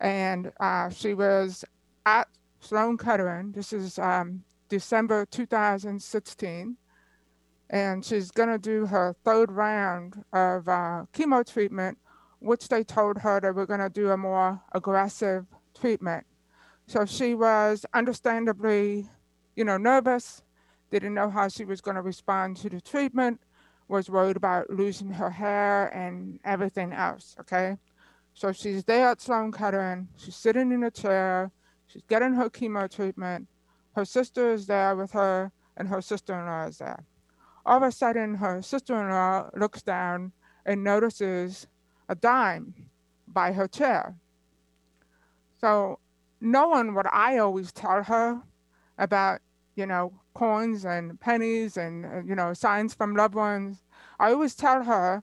and 0.00 0.52
uh, 0.60 0.90
she 0.90 1.14
was 1.14 1.64
at 2.04 2.28
Sloan 2.60 2.98
Kettering. 2.98 3.52
This 3.52 3.72
is 3.72 3.98
um, 3.98 4.42
December 4.68 5.24
2016, 5.26 6.76
and 7.70 8.04
she's 8.04 8.30
gonna 8.30 8.58
do 8.58 8.86
her 8.86 9.14
third 9.24 9.50
round 9.52 10.22
of 10.32 10.68
uh, 10.68 11.04
chemo 11.14 11.50
treatment, 11.50 11.96
which 12.40 12.68
they 12.68 12.82
told 12.82 13.18
her 13.18 13.40
they 13.40 13.50
were 13.50 13.66
gonna 13.66 13.88
do 13.88 14.10
a 14.10 14.16
more 14.16 14.60
aggressive 14.72 15.46
treatment. 15.78 16.26
So 16.86 17.06
she 17.06 17.34
was 17.34 17.86
understandably, 17.94 19.08
you 19.54 19.64
know, 19.64 19.76
nervous, 19.76 20.42
didn't 20.90 21.14
know 21.14 21.30
how 21.30 21.48
she 21.48 21.64
was 21.64 21.80
gonna 21.80 22.02
respond 22.02 22.56
to 22.58 22.68
the 22.68 22.80
treatment 22.80 23.40
was 23.90 24.08
worried 24.08 24.36
about 24.36 24.70
losing 24.70 25.10
her 25.10 25.30
hair 25.30 25.88
and 25.88 26.38
everything 26.44 26.92
else. 26.92 27.36
Okay. 27.40 27.76
So 28.34 28.52
she's 28.52 28.84
there 28.84 29.08
at 29.08 29.20
Sloan 29.20 29.52
Kettering. 29.52 30.08
She's 30.16 30.36
sitting 30.36 30.70
in 30.72 30.84
a 30.84 30.90
chair. 30.90 31.50
She's 31.86 32.04
getting 32.08 32.34
her 32.34 32.48
chemo 32.48 32.88
treatment. 32.88 33.48
Her 33.96 34.04
sister 34.04 34.52
is 34.52 34.66
there 34.66 34.94
with 34.94 35.10
her, 35.10 35.50
and 35.76 35.88
her 35.88 36.00
sister 36.00 36.38
in 36.38 36.46
law 36.46 36.66
is 36.66 36.78
there. 36.78 37.04
All 37.66 37.78
of 37.78 37.82
a 37.82 37.90
sudden, 37.90 38.36
her 38.36 38.62
sister 38.62 38.94
in 38.94 39.10
law 39.10 39.50
looks 39.56 39.82
down 39.82 40.32
and 40.64 40.84
notices 40.84 41.66
a 42.10 42.14
dime 42.16 42.74
by 43.28 43.52
her 43.52 43.68
chair. 43.68 44.16
So, 45.60 46.00
knowing 46.40 46.94
what 46.94 47.06
I 47.12 47.38
always 47.38 47.70
tell 47.72 48.02
her 48.02 48.42
about, 48.98 49.40
you 49.76 49.86
know, 49.86 50.12
coins 50.34 50.84
and 50.84 51.18
pennies 51.20 51.76
and, 51.76 52.04
uh, 52.04 52.22
you 52.24 52.34
know, 52.34 52.52
signs 52.52 52.94
from 52.94 53.14
loved 53.14 53.34
ones, 53.34 53.84
I 54.18 54.32
always 54.32 54.54
tell 54.56 54.82
her 54.82 55.22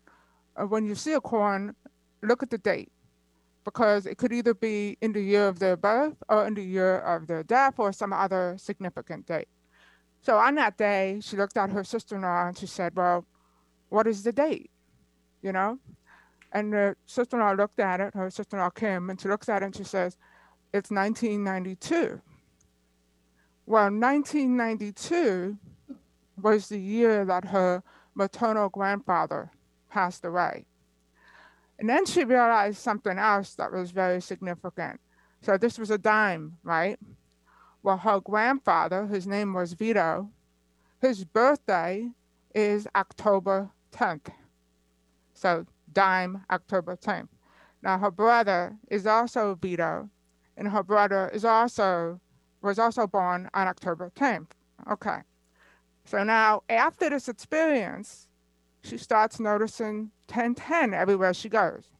uh, 0.55 0.65
when 0.65 0.85
you 0.85 0.95
see 0.95 1.13
a 1.13 1.21
coin, 1.21 1.75
look 2.23 2.41
at 2.41 2.49
the 2.49 2.57
date 2.57 2.91
because 3.65 4.05
it 4.05 4.17
could 4.17 4.31
either 4.31 4.53
be 4.53 4.97
in 5.01 5.11
the 5.11 5.21
year 5.21 5.47
of 5.49 5.59
their 5.59 5.75
birth 5.75 6.15
or 6.29 6.47
in 6.47 6.53
the 6.53 6.63
year 6.63 6.99
of 6.99 7.27
their 7.27 7.43
death 7.43 7.75
or 7.77 7.91
some 7.91 8.13
other 8.13 8.55
significant 8.57 9.25
date. 9.27 9.49
So 10.21 10.37
on 10.37 10.55
that 10.55 10.77
day, 10.77 11.19
she 11.21 11.35
looked 11.35 11.57
at 11.57 11.71
her 11.71 11.83
sister 11.83 12.15
in 12.15 12.21
law 12.21 12.47
and 12.47 12.57
she 12.57 12.65
said, 12.65 12.95
Well, 12.95 13.25
what 13.89 14.07
is 14.07 14.23
the 14.23 14.31
date? 14.31 14.71
You 15.41 15.51
know? 15.51 15.79
And 16.51 16.73
the 16.73 16.95
sister 17.05 17.37
in 17.37 17.43
law 17.43 17.51
looked 17.51 17.79
at 17.79 17.99
it, 17.99 18.13
her 18.13 18.29
sister 18.29 18.57
in 18.57 18.63
law 18.63 18.69
Kim, 18.69 19.09
and 19.09 19.19
she 19.19 19.27
looks 19.27 19.49
at 19.49 19.61
it 19.61 19.65
and 19.65 19.75
she 19.75 19.83
says, 19.83 20.17
It's 20.73 20.89
1992. 20.89 22.21
Well, 23.65 23.91
1992 23.91 25.57
was 26.41 26.69
the 26.69 26.79
year 26.79 27.25
that 27.25 27.45
her 27.45 27.83
maternal 28.15 28.69
grandfather 28.69 29.51
passed 29.89 30.23
away. 30.23 30.65
And 31.79 31.89
then 31.89 32.05
she 32.05 32.23
realized 32.23 32.77
something 32.77 33.17
else 33.17 33.53
that 33.55 33.71
was 33.71 33.91
very 33.91 34.21
significant. 34.21 34.99
So 35.41 35.57
this 35.57 35.77
was 35.77 35.91
a 35.91 35.97
dime, 35.97 36.57
right? 36.63 36.97
Well, 37.83 37.97
her 37.97 38.19
grandfather, 38.19 39.05
his 39.05 39.27
name 39.27 39.53
was 39.53 39.73
Vito, 39.73 40.29
his 40.99 41.23
birthday 41.23 42.09
is 42.55 42.87
October 42.95 43.69
10th. 43.91 44.31
So 45.33 45.65
dime, 45.93 46.43
October 46.51 46.95
10th. 46.95 47.29
Now 47.81 47.97
her 47.97 48.11
brother 48.11 48.77
is 48.89 49.05
also 49.05 49.55
Vito, 49.55 50.09
and 50.55 50.67
her 50.69 50.83
brother 50.83 51.29
is 51.33 51.45
also 51.45 52.19
was 52.61 52.79
also 52.79 53.05
born 53.07 53.49
on 53.53 53.67
October 53.67 54.11
10th. 54.15 54.51
Okay. 54.91 55.19
So 56.05 56.23
now 56.23 56.63
after 56.69 57.09
this 57.09 57.27
experience, 57.27 58.27
she 58.83 58.97
starts 58.97 59.39
noticing 59.39 60.11
1010 60.27 60.93
everywhere 60.93 61.33
she 61.33 61.49
goes. 61.49 61.91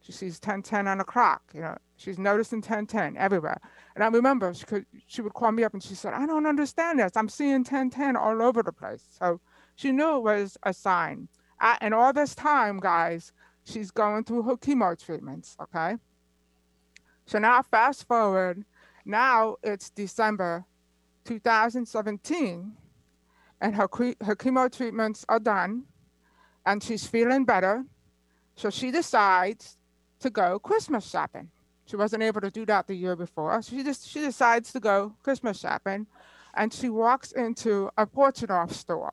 She 0.00 0.10
sees 0.10 0.34
1010 0.34 0.88
on 0.88 0.98
the 0.98 1.04
clock, 1.04 1.42
you 1.54 1.60
know. 1.60 1.76
She's 1.96 2.18
noticing 2.18 2.58
1010 2.58 3.16
everywhere. 3.16 3.60
And 3.94 4.02
I 4.02 4.08
remember 4.08 4.52
she 4.52 4.64
could 4.64 4.86
she 5.06 5.22
would 5.22 5.34
call 5.34 5.52
me 5.52 5.62
up 5.62 5.72
and 5.72 5.82
she 5.82 5.94
said, 5.94 6.12
I 6.14 6.26
don't 6.26 6.46
understand 6.46 6.98
this. 6.98 7.12
I'm 7.16 7.28
seeing 7.28 7.62
1010 7.62 8.16
all 8.16 8.42
over 8.42 8.62
the 8.62 8.72
place. 8.72 9.04
So 9.18 9.40
she 9.76 9.92
knew 9.92 10.16
it 10.16 10.22
was 10.22 10.58
a 10.64 10.72
sign. 10.74 11.28
Uh, 11.62 11.76
and 11.80 11.94
all 11.94 12.12
this 12.12 12.34
time, 12.34 12.80
guys, 12.80 13.32
she's 13.64 13.92
going 13.92 14.24
through 14.24 14.42
her 14.42 14.56
chemo 14.56 14.98
treatments, 15.02 15.56
okay? 15.62 15.94
So 17.24 17.38
now 17.38 17.62
fast 17.62 18.06
forward, 18.08 18.64
now 19.04 19.56
it's 19.62 19.88
December 19.88 20.64
2017 21.24 22.72
and 23.60 23.74
her, 23.76 23.88
her 24.22 24.34
chemo 24.36 24.76
treatments 24.76 25.24
are 25.28 25.38
done 25.38 25.84
and 26.66 26.82
she's 26.82 27.06
feeling 27.06 27.44
better. 27.44 27.84
So 28.56 28.68
she 28.68 28.90
decides 28.90 29.78
to 30.18 30.30
go 30.30 30.58
Christmas 30.58 31.08
shopping. 31.08 31.48
She 31.86 31.94
wasn't 31.94 32.24
able 32.24 32.40
to 32.40 32.50
do 32.50 32.66
that 32.66 32.88
the 32.88 32.94
year 32.94 33.14
before. 33.14 33.62
She 33.62 33.84
just 33.84 34.08
she 34.08 34.20
decides 34.20 34.72
to 34.72 34.80
go 34.80 35.14
Christmas 35.22 35.60
shopping 35.60 36.06
and 36.54 36.72
she 36.72 36.88
walks 36.88 37.30
into 37.32 37.90
a 37.96 38.06
Fortune 38.06 38.68
store. 38.68 39.12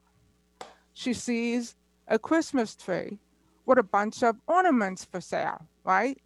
She 0.94 1.14
sees 1.14 1.76
a 2.10 2.20
Christmas 2.20 2.76
tree 2.76 3.20
with 3.66 3.78
a 3.78 3.84
bunch 3.84 4.24
of 4.24 4.36
ornaments 4.48 5.06
for 5.06 5.22
sale, 5.22 5.66
right? 5.84 6.18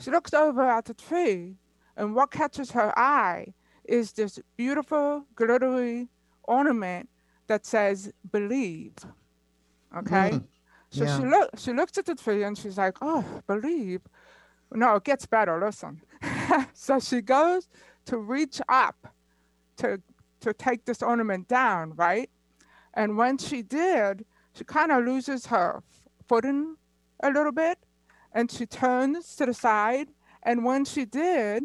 She 0.00 0.10
looks 0.10 0.34
over 0.34 0.62
at 0.62 0.84
the 0.84 0.94
tree 0.94 1.56
and 1.96 2.14
what 2.14 2.30
catches 2.30 2.72
her 2.72 2.96
eye 2.98 3.54
is 3.84 4.12
this 4.12 4.38
beautiful 4.56 5.24
glittery 5.34 6.08
ornament 6.44 7.08
that 7.46 7.64
says 7.64 8.12
believe. 8.30 8.94
Okay? 9.96 10.30
Mm, 10.30 10.44
so 10.90 11.06
she 11.06 11.22
yeah. 11.22 11.30
look 11.30 11.50
she 11.58 11.72
looks 11.72 11.96
at 11.96 12.06
the 12.06 12.14
tree 12.14 12.42
and 12.42 12.56
she's 12.56 12.76
like, 12.76 12.96
Oh, 13.00 13.24
believe. 13.46 14.02
No, 14.72 14.96
it 14.96 15.04
gets 15.04 15.26
better, 15.26 15.58
listen. 15.58 16.02
so 16.74 17.00
she 17.00 17.22
goes 17.22 17.68
to 18.06 18.18
reach 18.18 18.60
up 18.68 19.14
to 19.78 20.00
to 20.40 20.52
take 20.52 20.84
this 20.84 21.02
ornament 21.02 21.48
down, 21.48 21.94
right? 21.96 22.30
And 22.94 23.16
when 23.16 23.38
she 23.38 23.62
did, 23.62 24.24
she 24.58 24.64
kind 24.64 24.90
of 24.90 25.04
loses 25.04 25.46
her 25.46 25.84
footing 26.28 26.76
a 27.22 27.30
little 27.30 27.52
bit 27.52 27.78
and 28.32 28.50
she 28.50 28.66
turns 28.66 29.36
to 29.36 29.46
the 29.46 29.54
side. 29.54 30.08
And 30.42 30.64
when 30.64 30.84
she 30.84 31.04
did, 31.04 31.62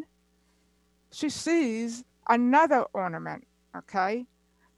she 1.12 1.28
sees 1.28 2.04
another 2.28 2.84
ornament. 2.92 3.46
Okay. 3.76 4.26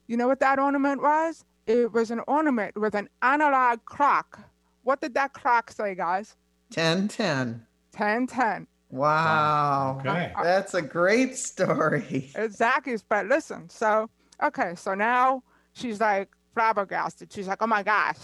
You 0.07 0.17
know 0.17 0.29
what 0.29 0.41
that 0.41 0.59
ornament 0.59 1.03
was? 1.03 1.45
It 1.67 1.93
was 1.93 2.11
an 2.11 2.21
ornament 2.27 2.77
with 2.79 2.95
an 2.95 3.11
analog 3.21 3.85
clock. 3.85 4.41
What 4.83 5.03
did 5.03 5.13
that 5.15 5.35
clock 5.35 5.71
say, 5.71 5.95
guys? 5.95 6.37
10 6.71 7.09
10. 7.09 7.67
10 7.93 8.27
10. 8.29 8.67
Wow. 8.89 9.99
Okay. 10.01 10.33
That's 10.43 10.73
a 10.73 10.81
great 10.81 11.37
story. 11.37 12.31
Exactly. 12.35 12.97
But 13.11 13.27
listen, 13.27 13.69
so, 13.69 14.09
okay, 14.43 14.75
so 14.75 14.95
now 14.95 15.43
she's 15.75 16.01
like 16.01 16.29
flabbergasted. 16.57 17.31
She's 17.31 17.47
like, 17.47 17.61
oh 17.61 17.67
my 17.67 17.83
gosh. 17.83 18.17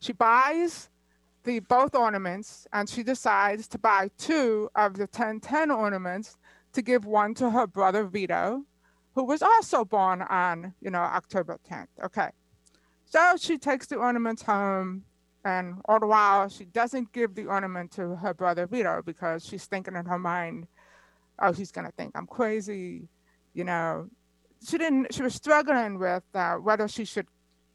She 0.00 0.12
buys 0.14 0.88
the 1.44 1.60
both 1.60 1.94
ornaments 1.94 2.66
and 2.72 2.88
she 2.88 3.02
decides 3.02 3.68
to 3.68 3.78
buy 3.78 4.10
two 4.16 4.70
of 4.74 4.94
the 4.94 5.02
1010 5.02 5.70
ornaments 5.70 6.38
to 6.72 6.80
give 6.80 7.04
one 7.04 7.34
to 7.34 7.50
her 7.50 7.66
brother 7.66 8.04
Vito, 8.04 8.62
who 9.14 9.24
was 9.24 9.42
also 9.42 9.84
born 9.84 10.22
on, 10.22 10.72
you 10.80 10.90
know, 10.90 11.00
October 11.00 11.58
10th. 11.70 11.88
Okay. 12.02 12.30
So 13.04 13.34
she 13.38 13.58
takes 13.58 13.86
the 13.86 13.96
ornaments 13.96 14.42
home 14.42 15.04
and 15.44 15.82
all 15.84 16.00
the 16.00 16.06
while 16.06 16.48
she 16.48 16.64
doesn't 16.64 17.12
give 17.12 17.34
the 17.34 17.44
ornament 17.44 17.92
to 17.92 18.16
her 18.16 18.32
brother 18.32 18.66
Vito 18.66 19.02
because 19.04 19.44
she's 19.44 19.66
thinking 19.66 19.94
in 19.94 20.06
her 20.06 20.18
mind, 20.18 20.66
oh, 21.38 21.52
he's 21.52 21.70
gonna 21.70 21.92
think 21.98 22.12
I'm 22.16 22.26
crazy, 22.26 23.08
you 23.52 23.64
know. 23.64 24.08
she 24.66 24.78
didn't 24.78 25.12
she 25.12 25.22
was 25.22 25.34
struggling 25.34 25.98
with 25.98 26.22
uh, 26.34 26.54
whether 26.54 26.88
she 26.88 27.04
should 27.04 27.26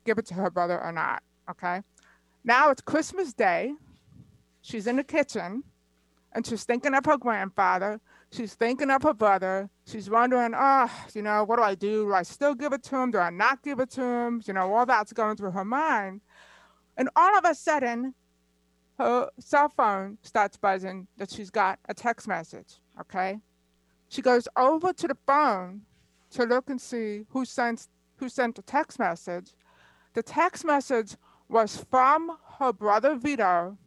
give 0.05 0.17
it 0.17 0.25
to 0.27 0.33
her 0.35 0.49
brother 0.49 0.81
or 0.81 0.91
not. 0.91 1.23
Okay, 1.49 1.81
now 2.43 2.69
it's 2.69 2.81
Christmas 2.81 3.33
Day. 3.33 3.73
She's 4.61 4.87
in 4.87 4.97
the 4.97 5.03
kitchen, 5.03 5.63
and 6.33 6.45
she's 6.45 6.63
thinking 6.63 6.93
of 6.93 7.05
her 7.05 7.17
grandfather. 7.17 7.99
She's 8.31 8.53
thinking 8.53 8.91
of 8.91 9.01
her 9.03 9.13
brother. 9.13 9.69
She's 9.87 10.09
wondering, 10.09 10.53
oh, 10.55 10.91
you 11.15 11.23
know, 11.23 11.43
what 11.43 11.55
do 11.55 11.63
I 11.63 11.73
do? 11.73 12.05
Do 12.05 12.13
I 12.13 12.21
still 12.23 12.53
give 12.53 12.73
it 12.73 12.83
to 12.83 12.97
him? 12.97 13.11
Do 13.11 13.17
I 13.17 13.31
not 13.31 13.63
give 13.63 13.79
it 13.79 13.89
to 13.91 14.03
him? 14.03 14.41
You 14.45 14.53
know, 14.53 14.71
all 14.71 14.85
that's 14.85 15.13
going 15.13 15.35
through 15.35 15.51
her 15.51 15.65
mind. 15.65 16.21
And 16.95 17.09
all 17.15 17.35
of 17.35 17.45
a 17.45 17.55
sudden, 17.55 18.13
her 18.99 19.29
cell 19.39 19.69
phone 19.69 20.17
starts 20.21 20.57
buzzing 20.57 21.07
that 21.17 21.31
she's 21.31 21.49
got 21.49 21.79
a 21.87 21.93
text 21.93 22.27
message. 22.27 22.79
Okay. 22.99 23.39
She 24.09 24.21
goes 24.21 24.47
over 24.57 24.91
to 24.93 25.07
the 25.07 25.17
phone 25.25 25.81
to 26.31 26.43
look 26.43 26.69
and 26.69 26.79
see 26.79 27.25
who 27.29 27.45
sent 27.45 27.87
who 28.17 28.27
sent 28.27 28.55
the 28.55 28.61
text 28.61 28.99
message. 28.99 29.53
The 30.19 30.23
text 30.23 30.65
message 30.65 31.15
was 31.47 31.85
from 31.89 32.37
her 32.57 32.73
brother 32.73 33.15
Vito, 33.15 33.77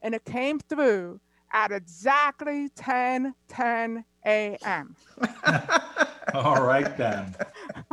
and 0.00 0.14
it 0.14 0.24
came 0.24 0.58
through 0.58 1.20
at 1.52 1.70
exactly 1.70 2.70
10 2.70 3.34
10 3.48 4.02
a.m. 4.24 4.96
All 6.32 6.62
right 6.62 6.96
then. 6.96 7.36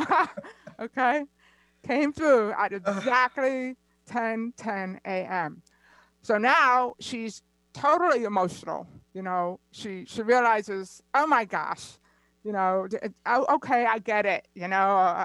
okay. 0.80 1.26
Came 1.86 2.14
through 2.14 2.54
at 2.58 2.72
exactly 2.72 3.76
10 4.06 4.54
10 4.56 5.02
a.m. 5.04 5.62
So 6.22 6.38
now 6.38 6.94
she's 7.02 7.42
totally 7.74 8.24
emotional. 8.24 8.88
You 9.14 9.24
know, 9.24 9.60
she 9.74 10.06
she 10.08 10.22
realizes, 10.22 11.04
oh 11.14 11.28
my 11.28 11.44
gosh, 11.44 11.98
you 12.44 12.52
know, 12.52 12.88
oh, 13.26 13.56
okay, 13.56 13.86
I 13.86 14.00
get 14.00 14.26
it. 14.26 14.48
You 14.56 14.68
know, 14.68 14.78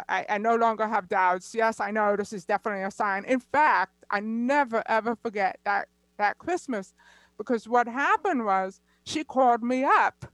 I, 0.08 0.26
I 0.28 0.38
no 0.38 0.56
longer 0.56 0.86
have 0.86 1.08
doubts. 1.08 1.54
Yes, 1.54 1.80
I 1.80 1.90
know 1.90 2.16
this 2.16 2.32
is 2.32 2.44
definitely 2.44 2.82
a 2.82 2.90
sign. 2.90 3.24
In 3.24 3.40
fact, 3.40 3.92
I 4.10 4.20
never 4.20 4.82
ever 4.86 5.16
forget 5.16 5.58
that 5.64 5.88
that 6.18 6.38
Christmas 6.38 6.94
because 7.38 7.68
what 7.68 7.86
happened 7.86 8.44
was 8.44 8.80
she 9.04 9.24
called 9.24 9.62
me 9.62 9.84
up. 9.84 10.26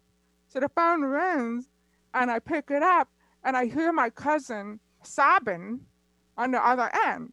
So 0.49 0.61
the 0.61 0.69
phone 0.69 1.03
rings 1.03 1.71
and 2.15 2.31
I 2.31 2.39
pick 2.39 2.71
it 2.71 2.83
up 2.83 3.09
and 3.45 3.57
I 3.57 3.67
hear 3.67 3.93
my 3.93 4.11
cousin 4.11 4.81
sobbing 5.03 5.81
on 6.37 6.51
the 6.51 6.67
other 6.67 6.91
end. 7.07 7.33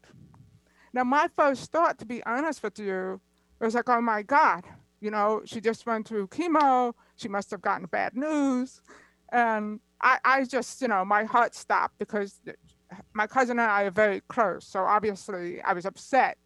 Now, 0.93 1.03
my 1.03 1.29
first 1.35 1.71
thought, 1.71 1.99
to 1.99 2.05
be 2.05 2.23
honest 2.23 2.63
with 2.63 2.79
you, 2.79 3.21
was 3.59 3.75
like, 3.75 3.89
oh 3.89 4.01
my 4.01 4.21
God, 4.21 4.63
you 5.01 5.11
know, 5.11 5.41
she 5.45 5.61
just 5.61 5.85
went 5.85 6.07
through 6.07 6.27
chemo. 6.27 6.93
She 7.15 7.27
must 7.27 7.51
have 7.51 7.61
gotten 7.61 7.87
bad 7.87 8.15
news. 8.15 8.81
And 9.31 9.79
I, 10.01 10.19
I 10.23 10.43
just, 10.45 10.81
you 10.81 10.87
know, 10.87 11.03
my 11.03 11.23
heart 11.23 11.55
stopped 11.55 11.97
because 11.99 12.39
my 13.13 13.27
cousin 13.27 13.59
and 13.59 13.69
I 13.69 13.83
are 13.83 13.91
very 13.91 14.21
close. 14.27 14.65
So 14.65 14.83
obviously 14.83 15.61
I 15.61 15.73
was 15.73 15.85
upset. 15.85 16.37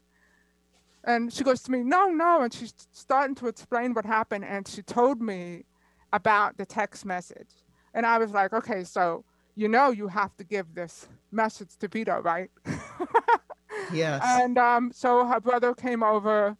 And 1.04 1.34
she 1.34 1.44
goes 1.44 1.64
to 1.64 1.72
me, 1.72 1.84
no, 1.84 2.10
no. 2.10 2.42
And 2.42 2.54
she's 2.54 2.74
starting 2.92 3.36
to 3.36 3.48
explain 3.48 3.94
what 3.94 4.06
happened. 4.06 4.46
And 4.46 4.68
she 4.68 4.82
told 4.82 5.22
me 5.22 5.66
about 6.14 6.58
the 6.58 6.66
text 6.66 7.06
message. 7.06 7.50
And 7.94 8.06
I 8.06 8.18
was 8.18 8.32
like, 8.32 8.54
okay, 8.54 8.84
so 8.84 9.26
you 9.56 9.68
know 9.68 9.90
you 9.90 10.08
have 10.08 10.36
to 10.38 10.44
give 10.44 10.74
this 10.74 11.08
message 11.32 11.76
to 11.80 11.88
Vito, 11.88 12.22
right? 12.22 12.50
yes. 13.94 14.22
And 14.24 14.58
um, 14.58 14.92
so 14.94 15.26
her 15.26 15.40
brother 15.40 15.74
came 15.74 16.04
over 16.04 16.56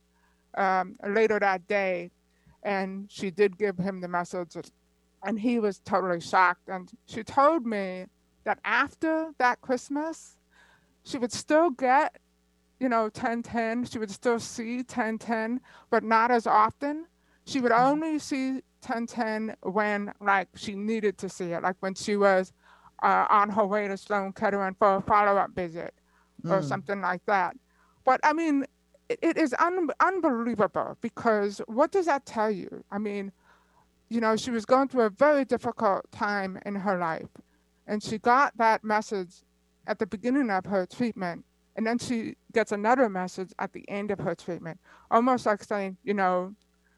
um, 0.58 0.98
later 1.08 1.40
that 1.40 1.68
day 1.68 2.12
and 2.64 3.10
she 3.10 3.32
did 3.32 3.58
give 3.58 3.78
him 3.78 4.02
the 4.02 4.08
message 4.08 4.56
and 5.24 5.40
he 5.40 5.60
was 5.60 5.80
totally 5.80 6.20
shocked. 6.20 6.68
And 6.68 6.90
she 7.06 7.24
told 7.24 7.66
me 7.66 8.06
that 8.44 8.60
after 8.66 9.32
that 9.38 9.62
Christmas, 9.62 10.38
she 11.04 11.18
would 11.18 11.32
still 11.32 11.70
get 11.70 12.18
you 12.82 12.90
know, 12.90 13.04
1010. 13.04 13.86
She 13.86 14.00
would 14.00 14.10
still 14.10 14.40
see 14.40 14.78
1010, 14.78 15.62
but 15.92 16.04
not 16.04 16.32
as 16.32 16.48
often. 16.48 17.06
She 17.46 17.62
would 17.62 17.72
mm-hmm. 17.72 17.92
only 17.92 18.18
see 18.18 18.54
1010 18.84 19.56
when, 19.62 20.12
like, 20.20 20.50
she 20.56 20.74
needed 20.74 21.20
to 21.20 21.30
see 21.30 21.52
it, 21.52 21.62
like 21.62 21.76
when 21.82 21.94
she 21.94 22.18
was 22.18 22.52
uh, 23.04 23.28
on 23.30 23.50
her 23.50 23.66
way 23.66 23.88
to 23.88 23.98
Sloan 23.98 24.34
Kettering 24.34 24.76
for 24.80 24.96
a 24.96 25.02
follow 25.02 25.38
up 25.38 25.52
visit 25.54 25.94
or 26.44 26.60
mm. 26.60 26.64
something 26.64 27.02
like 27.02 27.22
that. 27.28 27.56
But 28.04 28.20
I 28.24 28.34
mean, 28.34 28.66
it, 29.10 29.20
it 29.22 29.38
is 29.38 29.54
un- 29.60 29.92
unbelievable 30.00 30.98
because 31.02 31.62
what 31.68 31.92
does 31.92 32.08
that 32.08 32.26
tell 32.26 32.50
you? 32.50 32.84
I 32.90 32.98
mean, 32.98 33.32
you 34.12 34.22
know, 34.22 34.36
she 34.36 34.52
was 34.52 34.66
going 34.66 34.88
through 34.88 35.06
a 35.06 35.10
very 35.10 35.46
difficult 35.46 36.12
time 36.12 36.60
in 36.66 36.76
her 36.76 36.98
life, 36.98 37.30
and 37.88 38.04
she 38.04 38.18
got 38.18 38.58
that 38.58 38.84
message 38.84 39.44
at 39.88 40.00
the 40.00 40.06
beginning 40.06 40.50
of 40.52 40.66
her 40.66 40.86
treatment 40.86 41.46
and 41.76 41.86
then 41.88 41.98
she 41.98 42.36
gets 42.54 42.72
another 42.72 43.10
message 43.10 43.54
at 43.60 43.74
the 43.74 43.88
end 43.90 44.12
of 44.12 44.20
her 44.20 44.36
treatment, 44.36 44.80
almost 45.10 45.46
like 45.46 45.64
saying, 45.64 45.98
you 46.04 46.14
know, 46.14 46.54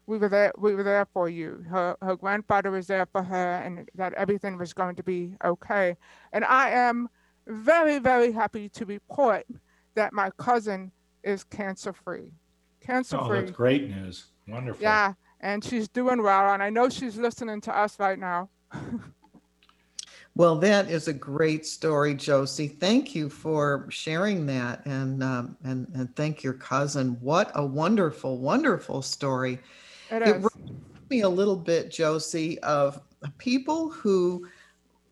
we 0.06 0.18
were 0.18 0.28
there, 0.28 0.52
we 0.58 0.74
were 0.74 0.82
there 0.82 1.06
for 1.12 1.28
you. 1.28 1.64
Her 1.70 1.96
her 2.02 2.16
grandfather 2.16 2.70
was 2.70 2.86
there 2.86 3.06
for 3.06 3.22
her, 3.22 3.54
and 3.64 3.88
that 3.94 4.12
everything 4.14 4.58
was 4.58 4.74
going 4.74 4.96
to 4.96 5.02
be 5.02 5.34
okay. 5.42 5.96
And 6.32 6.44
I 6.44 6.70
am 6.70 7.08
very 7.46 7.98
very 7.98 8.32
happy 8.32 8.68
to 8.70 8.84
report 8.84 9.46
that 9.94 10.12
my 10.12 10.30
cousin 10.36 10.92
is 11.22 11.44
cancer 11.44 11.92
free. 11.92 12.32
Cancer 12.80 13.16
free. 13.18 13.38
Oh, 13.38 13.40
that's 13.40 13.50
great 13.52 13.88
news. 13.88 14.26
Wonderful. 14.46 14.82
Yeah, 14.82 15.14
and 15.44 15.62
she's 15.62 15.86
doing 15.88 16.22
well, 16.22 16.54
and 16.54 16.62
I 16.62 16.70
know 16.70 16.88
she's 16.88 17.16
listening 17.16 17.60
to 17.60 17.78
us 17.78 18.00
right 18.00 18.18
now. 18.18 18.48
Well, 20.36 20.56
that 20.56 20.90
is 20.90 21.06
a 21.06 21.12
great 21.12 21.64
story, 21.64 22.12
Josie. 22.12 22.66
Thank 22.66 23.14
you 23.14 23.28
for 23.28 23.86
sharing 23.88 24.46
that, 24.46 24.84
and 24.84 25.22
um, 25.22 25.56
and 25.62 25.86
and 25.94 26.16
thank 26.16 26.42
your 26.42 26.54
cousin. 26.54 27.16
What 27.20 27.52
a 27.54 27.64
wonderful, 27.64 28.38
wonderful 28.38 29.00
story. 29.00 29.60
It, 30.10 30.22
it 30.22 30.34
reminds 30.34 31.08
me 31.08 31.20
a 31.20 31.28
little 31.28 31.54
bit, 31.54 31.92
Josie, 31.92 32.58
of 32.64 33.00
people 33.38 33.90
who 33.90 34.48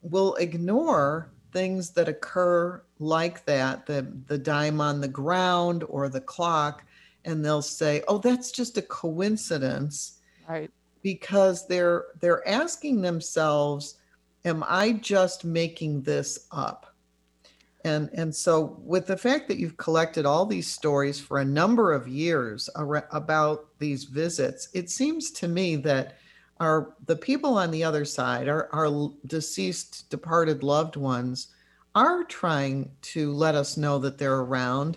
will 0.03 0.35
ignore 0.35 1.31
things 1.53 1.91
that 1.91 2.09
occur 2.09 2.83
like 2.99 3.45
that, 3.45 3.87
the 3.87 4.13
the 4.27 4.39
dime 4.39 4.81
on 4.81 5.01
the 5.01 5.07
ground 5.07 5.85
or 5.89 6.09
the 6.09 6.21
clock, 6.21 6.83
and 7.25 7.45
they'll 7.45 7.63
say, 7.63 8.03
"Oh, 8.09 8.19
that's 8.19 8.51
just 8.51 8.77
a 8.77 8.83
coincidence," 8.83 10.19
right? 10.53 10.71
Because 11.03 11.67
they're 11.67 12.07
they're 12.21 12.47
asking 12.47 13.01
themselves 13.01 13.97
am 14.45 14.65
I 14.67 14.93
just 14.93 15.45
making 15.45 16.03
this 16.03 16.47
up? 16.51 16.93
And, 17.85 18.11
and 18.15 18.35
so, 18.35 18.81
with 18.85 19.07
the 19.07 19.17
fact 19.17 19.49
that 19.49 19.59
you've 19.59 19.77
collected 19.77 20.25
all 20.25 20.47
these 20.47 20.69
stories 20.69 21.19
for 21.19 21.39
a 21.39 21.45
number 21.45 21.93
of 21.93 22.07
years 22.07 22.71
about 22.77 23.67
these 23.79 24.05
visits, 24.05 24.69
it 24.73 24.89
seems 24.89 25.33
to 25.33 25.49
me 25.49 25.77
that 25.77 26.17
our 26.61 26.95
the 27.07 27.17
people 27.17 27.59
on 27.59 27.73
the 27.73 27.83
other 27.83 28.05
side, 28.05 28.49
our, 28.49 28.69
our 28.73 29.11
deceased, 29.27 30.09
departed 30.11 30.63
loved 30.63 30.95
ones, 30.95 31.49
are 31.97 32.23
trying 32.23 32.93
to 33.03 33.33
let 33.33 33.57
us 33.57 33.77
know 33.77 33.99
that 33.99 34.17
they're 34.17 34.41
around, 34.41 34.97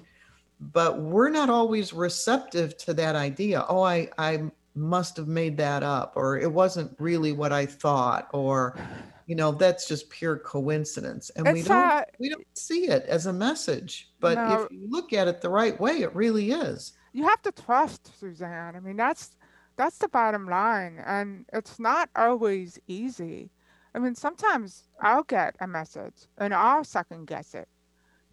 but 0.59 1.01
we're 1.01 1.29
not 1.29 1.49
always 1.49 1.91
receptive 1.91 2.77
to 2.77 2.93
that 2.93 3.15
idea. 3.15 3.65
Oh, 3.67 3.81
I, 3.81 4.09
I 4.19 4.51
must 4.75 5.17
have 5.17 5.27
made 5.27 5.57
that 5.57 5.83
up, 5.83 6.13
or 6.15 6.37
it 6.37 6.51
wasn't 6.51 6.95
really 6.99 7.31
what 7.31 7.51
I 7.51 7.65
thought, 7.65 8.29
or 8.33 8.77
you 9.25 9.35
know 9.35 9.51
that's 9.51 9.87
just 9.87 10.09
pure 10.09 10.37
coincidence. 10.37 11.31
And 11.35 11.51
we 11.51 11.61
don't 11.61 11.77
uh, 11.77 12.03
we 12.19 12.29
don't 12.29 12.45
see 12.53 12.87
it 12.87 13.03
as 13.03 13.25
a 13.25 13.33
message 13.33 14.11
but 14.19 14.35
no, 14.35 14.63
if 14.63 14.71
you 14.71 14.87
look 14.89 15.13
at 15.13 15.27
it 15.27 15.41
the 15.41 15.49
right 15.49 15.79
way 15.79 16.01
it 16.01 16.15
really 16.15 16.51
is. 16.51 16.93
You 17.13 17.23
have 17.23 17.41
to 17.43 17.51
trust 17.51 18.19
suzanne. 18.19 18.75
I 18.75 18.79
mean 18.79 18.97
that's 18.97 19.35
that's 19.77 19.97
the 19.97 20.09
bottom 20.09 20.47
line 20.47 21.01
and 21.05 21.45
it's 21.53 21.79
not 21.79 22.09
always 22.15 22.79
easy. 22.87 23.51
I 23.93 23.99
mean 23.99 24.15
sometimes 24.15 24.89
i'll 25.01 25.23
get 25.23 25.55
a 25.59 25.67
message 25.67 26.27
and 26.37 26.53
i'll 26.53 26.83
second 26.83 27.25
guess 27.27 27.53
it 27.53 27.67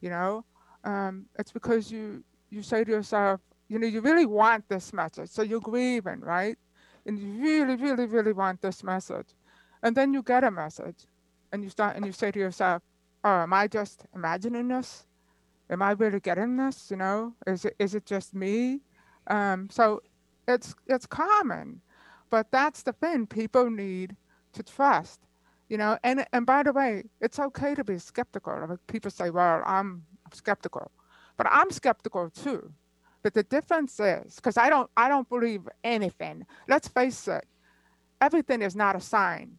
you 0.02 0.10
know? 0.10 0.44
Um, 0.84 1.26
it's 1.38 1.52
because 1.52 1.90
you 1.90 2.22
you 2.50 2.60
say 2.60 2.84
to 2.84 2.90
yourself 2.90 3.40
you 3.72 3.78
know 3.78 3.86
you 3.86 4.00
really 4.00 4.26
want 4.26 4.68
this 4.68 4.92
message 4.92 5.30
so 5.30 5.42
you're 5.42 5.60
grieving 5.60 6.20
right 6.20 6.58
and 7.06 7.18
you 7.18 7.28
really 7.42 7.76
really 7.76 8.06
really 8.06 8.32
want 8.32 8.60
this 8.60 8.84
message 8.84 9.28
and 9.82 9.96
then 9.96 10.14
you 10.14 10.22
get 10.22 10.44
a 10.44 10.50
message 10.50 11.06
and 11.52 11.62
you 11.62 11.70
start 11.70 11.96
and 11.96 12.06
you 12.06 12.12
say 12.12 12.30
to 12.30 12.38
yourself, 12.38 12.82
oh, 13.24 13.42
am 13.42 13.52
I 13.52 13.68
just 13.68 14.06
imagining 14.14 14.68
this? 14.68 15.06
Am 15.70 15.82
I 15.82 15.92
really 15.92 16.20
getting 16.20 16.56
this? 16.56 16.90
You 16.90 16.96
know, 16.96 17.34
is 17.46 17.64
it 17.64 17.74
is 17.78 17.94
it 17.94 18.06
just 18.06 18.34
me? 18.34 18.80
Um, 19.28 19.68
so 19.70 20.02
it's 20.48 20.74
it's 20.86 21.06
common, 21.06 21.80
but 22.30 22.50
that's 22.50 22.82
the 22.82 22.92
thing. 22.92 23.26
People 23.26 23.70
need 23.70 24.16
to 24.52 24.62
trust, 24.62 25.20
you 25.68 25.78
know. 25.78 25.98
And 26.04 26.26
and 26.32 26.46
by 26.46 26.62
the 26.62 26.72
way, 26.72 27.04
it's 27.20 27.38
okay 27.38 27.74
to 27.74 27.84
be 27.84 27.98
skeptical. 27.98 28.78
People 28.86 29.10
say, 29.10 29.30
well, 29.30 29.62
I'm 29.64 30.04
skeptical, 30.32 30.90
but 31.36 31.46
I'm 31.50 31.70
skeptical 31.70 32.30
too. 32.30 32.72
But 33.22 33.34
the 33.34 33.42
difference 33.44 34.00
is 34.00 34.36
because 34.36 34.56
I 34.56 34.68
don't 34.68 34.90
I 34.96 35.08
don't 35.08 35.28
believe 35.28 35.68
anything. 35.84 36.46
Let's 36.68 36.88
face 36.88 37.28
it, 37.28 37.44
everything 38.20 38.62
is 38.62 38.76
not 38.76 38.96
a 38.96 39.00
sign 39.00 39.58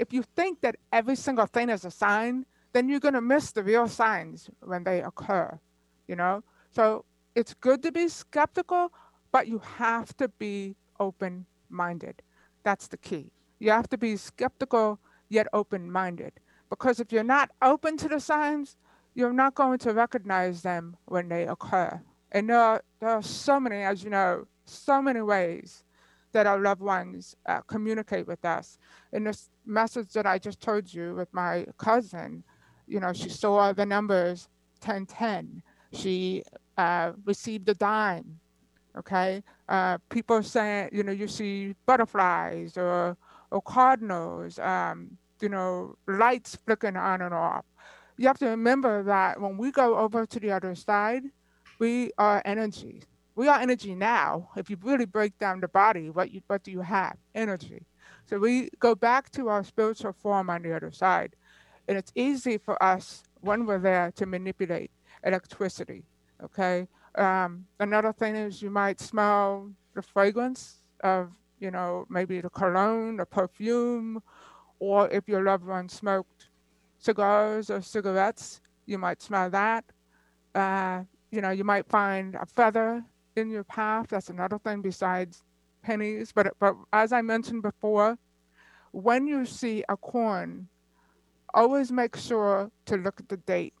if 0.00 0.14
you 0.14 0.22
think 0.34 0.62
that 0.62 0.76
every 0.92 1.14
single 1.14 1.44
thing 1.44 1.68
is 1.68 1.84
a 1.84 1.90
sign, 1.90 2.46
then 2.72 2.88
you're 2.88 3.00
going 3.00 3.14
to 3.14 3.20
miss 3.20 3.52
the 3.52 3.62
real 3.62 3.86
signs 3.86 4.48
when 4.60 4.82
they 4.82 5.02
occur, 5.02 5.60
you 6.08 6.16
know? 6.16 6.42
So 6.70 7.04
it's 7.34 7.52
good 7.52 7.82
to 7.82 7.92
be 7.92 8.08
skeptical, 8.08 8.92
but 9.30 9.46
you 9.46 9.58
have 9.76 10.16
to 10.16 10.28
be 10.28 10.74
open 10.98 11.44
minded. 11.68 12.22
That's 12.62 12.88
the 12.88 12.96
key. 12.96 13.30
You 13.58 13.72
have 13.72 13.90
to 13.90 13.98
be 13.98 14.16
skeptical 14.16 14.98
yet 15.28 15.48
open 15.52 15.92
minded. 15.92 16.32
Because 16.70 16.98
if 16.98 17.12
you're 17.12 17.22
not 17.22 17.50
open 17.60 17.98
to 17.98 18.08
the 18.08 18.20
signs, 18.20 18.78
you're 19.14 19.34
not 19.34 19.54
going 19.54 19.78
to 19.80 19.92
recognize 19.92 20.62
them 20.62 20.96
when 21.04 21.28
they 21.28 21.46
occur. 21.46 22.00
And 22.32 22.48
there 22.48 22.60
are, 22.60 22.82
there 23.00 23.10
are 23.10 23.22
so 23.22 23.58
many, 23.58 23.82
as 23.82 24.04
you 24.04 24.10
know, 24.10 24.46
so 24.64 25.02
many 25.02 25.20
ways 25.20 25.84
that 26.32 26.46
our 26.46 26.60
loved 26.60 26.80
ones 26.80 27.36
uh, 27.46 27.60
communicate 27.62 28.26
with 28.26 28.44
us. 28.44 28.78
In 29.12 29.24
this 29.24 29.50
message 29.66 30.12
that 30.12 30.26
I 30.26 30.38
just 30.38 30.60
told 30.60 30.92
you 30.92 31.14
with 31.14 31.32
my 31.32 31.66
cousin, 31.76 32.44
you 32.86 33.00
know, 33.00 33.12
she 33.12 33.28
saw 33.28 33.72
the 33.72 33.86
numbers 33.86 34.48
1010. 34.84 35.62
She 35.92 36.44
uh, 36.78 37.12
received 37.24 37.68
a 37.68 37.74
dime. 37.74 38.38
Okay. 38.96 39.42
Uh, 39.68 39.98
people 40.08 40.42
saying, 40.42 40.90
you 40.92 41.02
know, 41.02 41.12
you 41.12 41.28
see 41.28 41.74
butterflies 41.86 42.76
or, 42.76 43.16
or 43.50 43.62
cardinals, 43.62 44.58
um, 44.58 45.16
you 45.40 45.48
know, 45.48 45.96
lights 46.06 46.56
flickering 46.64 46.96
on 46.96 47.22
and 47.22 47.34
off. 47.34 47.64
You 48.16 48.26
have 48.26 48.38
to 48.38 48.46
remember 48.46 49.02
that 49.04 49.40
when 49.40 49.56
we 49.56 49.70
go 49.70 49.96
over 49.96 50.26
to 50.26 50.40
the 50.40 50.50
other 50.52 50.74
side, 50.74 51.22
we 51.80 52.12
are 52.18 52.42
energy. 52.44 53.02
We 53.34 53.48
are 53.48 53.58
energy 53.58 53.94
now. 53.94 54.50
If 54.54 54.70
you 54.70 54.76
really 54.82 55.06
break 55.06 55.36
down 55.38 55.60
the 55.60 55.68
body, 55.68 56.10
what 56.10 56.30
you 56.30 56.42
what 56.46 56.62
do 56.62 56.70
you 56.70 56.82
have? 56.82 57.16
Energy. 57.34 57.86
So 58.26 58.38
we 58.38 58.68
go 58.78 58.94
back 58.94 59.30
to 59.32 59.48
our 59.48 59.64
spiritual 59.64 60.12
form 60.12 60.50
on 60.50 60.62
the 60.62 60.76
other 60.76 60.92
side. 60.92 61.34
And 61.88 61.96
it's 61.98 62.12
easy 62.14 62.58
for 62.58 62.80
us 62.80 63.24
when 63.40 63.66
we're 63.66 63.80
there 63.80 64.12
to 64.16 64.26
manipulate 64.26 64.90
electricity. 65.24 66.04
Okay. 66.44 66.86
Um, 67.16 67.66
another 67.80 68.12
thing 68.12 68.36
is 68.36 68.62
you 68.62 68.70
might 68.70 69.00
smell 69.00 69.70
the 69.94 70.02
fragrance 70.02 70.84
of, 71.02 71.30
you 71.58 71.70
know, 71.70 72.06
maybe 72.08 72.40
the 72.40 72.50
cologne, 72.50 73.16
the 73.16 73.26
perfume, 73.26 74.22
or 74.78 75.08
if 75.08 75.26
your 75.26 75.42
loved 75.42 75.64
one 75.64 75.88
smoked 75.88 76.50
cigars 76.98 77.70
or 77.70 77.80
cigarettes, 77.80 78.60
you 78.86 78.98
might 78.98 79.22
smell 79.22 79.50
that. 79.50 79.84
Uh, 80.54 81.04
you 81.30 81.40
know, 81.40 81.50
you 81.50 81.64
might 81.64 81.86
find 81.86 82.34
a 82.34 82.46
feather 82.46 83.04
in 83.36 83.50
your 83.50 83.64
path. 83.64 84.08
That's 84.08 84.28
another 84.28 84.58
thing 84.58 84.82
besides 84.82 85.42
pennies. 85.82 86.32
But 86.32 86.54
but 86.58 86.76
as 86.92 87.12
I 87.12 87.22
mentioned 87.22 87.62
before, 87.62 88.18
when 88.92 89.26
you 89.26 89.44
see 89.46 89.84
a 89.88 89.96
coin, 89.96 90.68
always 91.54 91.92
make 91.92 92.16
sure 92.16 92.70
to 92.86 92.96
look 92.96 93.20
at 93.20 93.28
the 93.28 93.36
date, 93.36 93.74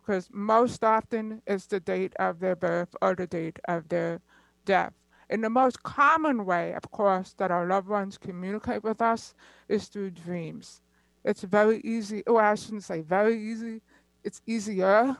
because 0.00 0.28
most 0.32 0.84
often 0.84 1.42
it's 1.46 1.66
the 1.66 1.80
date 1.80 2.14
of 2.18 2.40
their 2.40 2.56
birth 2.56 2.94
or 3.02 3.14
the 3.14 3.26
date 3.26 3.58
of 3.66 3.88
their 3.88 4.20
death. 4.64 4.92
And 5.30 5.44
the 5.44 5.50
most 5.50 5.82
common 5.82 6.46
way, 6.46 6.72
of 6.72 6.90
course, 6.90 7.34
that 7.36 7.50
our 7.50 7.66
loved 7.66 7.88
ones 7.88 8.16
communicate 8.16 8.82
with 8.82 9.02
us 9.02 9.34
is 9.68 9.88
through 9.88 10.12
dreams. 10.12 10.80
It's 11.24 11.42
very 11.42 11.80
easy, 11.84 12.22
oh, 12.26 12.36
I 12.38 12.54
shouldn't 12.54 12.84
say 12.84 13.02
very 13.02 13.38
easy, 13.38 13.82
it's 14.24 14.40
easier 14.46 15.16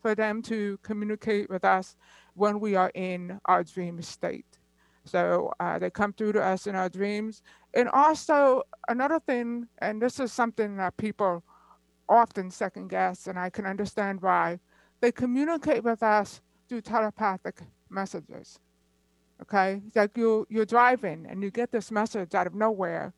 for 0.00 0.14
them 0.14 0.42
to 0.42 0.78
communicate 0.82 1.50
with 1.50 1.64
us 1.64 1.96
when 2.34 2.60
we 2.60 2.74
are 2.76 2.90
in 2.94 3.40
our 3.46 3.64
dream 3.64 4.00
state. 4.02 4.58
So 5.04 5.52
uh, 5.58 5.78
they 5.78 5.90
come 5.90 6.12
through 6.12 6.32
to 6.32 6.42
us 6.42 6.66
in 6.66 6.74
our 6.74 6.88
dreams. 6.88 7.42
And 7.74 7.88
also, 7.88 8.62
another 8.88 9.20
thing, 9.20 9.68
and 9.78 10.02
this 10.02 10.20
is 10.20 10.32
something 10.32 10.76
that 10.76 10.96
people 10.96 11.42
often 12.08 12.50
second 12.50 12.88
guess, 12.88 13.26
and 13.26 13.38
I 13.38 13.50
can 13.50 13.66
understand 13.66 14.20
why, 14.20 14.60
they 15.00 15.12
communicate 15.12 15.84
with 15.84 16.02
us 16.02 16.40
through 16.68 16.82
telepathic 16.82 17.62
messages. 17.88 18.58
Okay, 19.40 19.80
like 19.94 20.16
you 20.16 20.46
you're 20.50 20.64
driving 20.64 21.24
and 21.28 21.42
you 21.42 21.50
get 21.50 21.70
this 21.70 21.90
message 21.92 22.34
out 22.34 22.48
of 22.48 22.54
nowhere. 22.54 23.14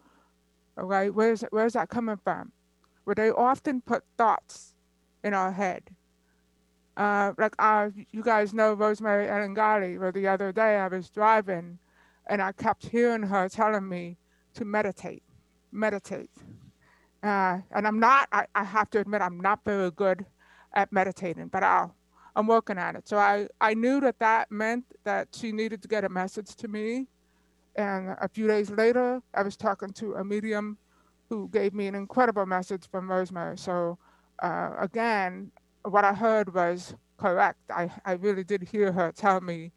Okay, 0.79 1.11
where's 1.11 1.43
where's 1.51 1.73
that 1.73 1.89
coming 1.89 2.19
from? 2.23 2.53
Where 3.05 3.15
they 3.15 3.31
often 3.31 3.81
put 3.81 4.05
thoughts 4.19 4.75
in 5.25 5.33
our 5.33 5.53
head. 5.53 5.83
Uh, 6.97 7.33
like 7.39 7.55
uh, 7.59 7.89
you 8.11 8.23
guys 8.23 8.53
know 8.53 8.75
Rosemary 8.75 9.29
Ellen 9.29 9.55
Guiley, 9.55 9.99
where 9.99 10.13
the 10.13 10.27
other 10.29 10.53
day 10.53 10.77
I 10.77 10.89
was 10.89 11.09
driving 11.09 11.79
and 12.27 12.43
I 12.43 12.53
kept 12.53 12.87
hearing 12.87 13.23
her 13.25 13.49
telling 13.49 13.89
me 13.89 14.17
to 14.55 14.65
meditate, 14.65 15.23
meditate. 15.73 16.31
Uh, 17.23 17.59
and 17.73 17.87
I'm 17.87 17.99
not, 17.99 18.29
I, 18.33 18.47
I 18.55 18.65
have 18.65 18.91
to 18.91 19.01
admit, 19.01 19.21
I'm 19.21 19.41
not 19.41 19.61
very 19.65 19.91
good 19.91 20.25
at 20.75 20.93
meditating, 20.93 21.49
but 21.49 21.63
I'll, 21.63 21.95
I'm 22.37 22.47
working 22.47 22.79
on 22.79 22.97
it. 22.97 23.09
So 23.09 23.19
I, 23.19 23.49
I 23.61 23.75
knew 23.75 24.01
that 24.01 24.19
that 24.21 24.51
meant 24.51 24.85
that 25.05 25.29
she 25.33 25.53
needed 25.53 25.83
to 25.83 25.89
get 25.89 26.05
a 26.05 26.09
message 26.09 26.55
to 26.57 26.69
me. 26.69 27.09
And 27.77 28.17
a 28.21 28.29
few 28.29 28.47
days 28.47 28.71
later, 28.71 29.23
I 29.35 29.43
was 29.43 29.57
talking 29.57 29.91
to 29.95 30.15
a 30.15 30.25
medium 30.25 30.79
who 31.29 31.49
gave 31.49 31.75
me 31.75 31.87
an 31.87 31.95
incredible 31.95 32.47
message 32.47 32.89
from 32.91 33.11
Rosemary. 33.11 33.59
So 33.59 33.99
uh, 34.43 34.73
again, 34.79 35.51
what 35.85 36.05
I 36.05 36.13
heard 36.13 36.55
was 36.55 36.95
correct. 37.17 37.59
I, 37.71 37.91
I 38.05 38.13
really 38.13 38.45
did 38.45 38.63
hear 38.63 38.93
her 38.93 39.13
tell 39.13 39.41
me 39.41 39.73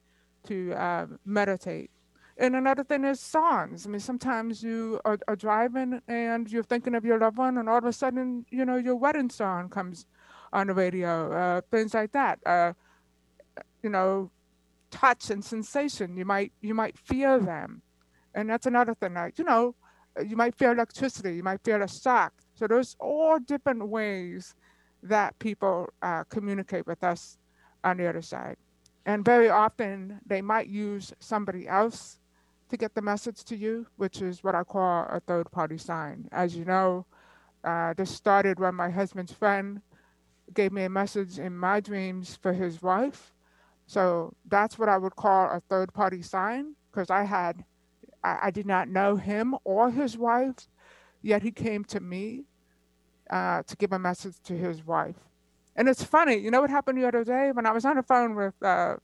to 0.48 0.74
uh, 0.74 1.08
meditate. 1.26 1.92
And 2.38 2.56
another 2.56 2.84
thing 2.84 3.06
is 3.06 3.20
songs. 3.20 3.86
I 3.86 3.90
mean, 3.90 4.00
sometimes 4.00 4.64
you 4.64 5.00
are, 5.06 5.20
are, 5.28 5.36
driving 5.36 6.02
and 6.08 6.50
you're 6.50 6.64
thinking 6.64 6.96
of 6.96 7.06
your 7.06 7.20
loved 7.20 7.38
one, 7.38 7.58
and 7.58 7.70
all 7.70 7.78
of 7.78 7.86
a 7.86 7.94
sudden, 7.94 8.46
you 8.50 8.66
know, 8.66 8.76
your 8.76 8.96
wedding 8.96 9.30
song 9.30 9.70
comes 9.70 10.08
on 10.52 10.68
the 10.68 10.74
radio, 10.74 11.32
uh, 11.32 11.62
things 11.70 11.94
like 11.94 12.12
that. 12.14 12.40
Uh, 12.46 12.74
you 13.84 13.90
know, 13.90 14.32
touch 14.90 15.30
and 15.30 15.46
sensation. 15.46 16.18
You 16.18 16.26
might 16.26 16.52
you 16.62 16.74
might 16.74 16.98
feel 16.98 17.40
them, 17.40 17.84
and 18.34 18.50
that's 18.50 18.66
another 18.66 18.96
thing. 18.96 19.14
Like 19.14 19.38
you 19.38 19.44
know, 19.44 19.76
you 20.26 20.36
might 20.36 20.56
feel 20.56 20.72
electricity. 20.72 21.36
You 21.36 21.44
might 21.44 21.64
feel 21.64 21.84
a 21.84 21.88
shock. 21.88 22.34
So 22.56 22.68
there's 22.68 22.96
all 23.00 23.38
different 23.40 23.88
ways 23.90 24.56
that 25.04 25.38
people 25.40 25.90
uh, 26.02 26.24
communicate 26.26 26.88
with 26.88 27.04
us 27.04 27.38
on 27.84 27.98
the 27.98 28.08
other 28.08 28.22
side, 28.22 28.58
and 29.06 29.24
very 29.26 29.50
often 29.50 30.20
they 30.26 30.42
might 30.42 30.68
use 30.68 31.14
somebody 31.20 31.68
else 31.68 32.20
to 32.70 32.78
get 32.78 32.96
the 32.96 33.02
message 33.02 33.44
to 33.44 33.56
you, 33.56 33.86
which 33.98 34.22
is 34.22 34.44
what 34.44 34.56
I 34.56 34.64
call 34.64 35.06
a 35.10 35.20
third 35.20 35.52
party 35.52 35.78
sign. 35.78 36.28
As 36.32 36.56
you 36.56 36.66
know, 36.66 37.06
uh, 37.64 37.94
this 37.94 38.10
started 38.10 38.60
when 38.60 38.76
my 38.76 38.90
husband's 38.90 39.32
friend 39.32 39.82
gave 40.54 40.72
me 40.72 40.84
a 40.84 40.90
message 40.90 41.40
in 41.40 41.56
my 41.56 41.80
dreams 41.80 42.38
for 42.42 42.54
his 42.54 42.82
wife. 42.82 43.34
So 43.86 44.34
that's 44.48 44.80
what 44.80 44.90
I 44.90 44.98
would 44.98 45.16
call 45.16 45.46
a 45.46 45.62
third 45.70 45.94
party 45.94 46.22
sign 46.22 46.76
because 46.92 47.10
I 47.10 47.24
had, 47.24 47.64
I, 48.24 48.40
I, 48.44 48.52
did 48.52 48.66
not 48.66 48.88
know 48.88 49.16
him 49.16 49.56
or 49.64 49.92
his 49.92 50.18
wife, 50.18 50.68
yet 51.22 51.42
he 51.42 51.52
came 51.52 51.84
to 51.86 52.00
me 52.00 52.46
uh, 53.30 53.64
to 53.64 53.76
give 53.78 53.92
a 53.92 54.00
message 54.00 54.36
to 54.46 54.58
his 54.58 54.86
wife. 54.86 55.16
And 55.76 55.90
it's 55.90 56.04
funny, 56.04 56.36
you 56.36 56.52
know 56.52 56.62
what 56.62 56.70
happened 56.70 56.98
the 56.98 57.08
other 57.08 57.24
day 57.24 57.52
when 57.52 57.66
I 57.66 57.72
was 57.72 57.86
on 57.86 57.96
the 57.96 58.04
phone 58.04 58.36
with 58.36 58.54
uh, 58.62 58.98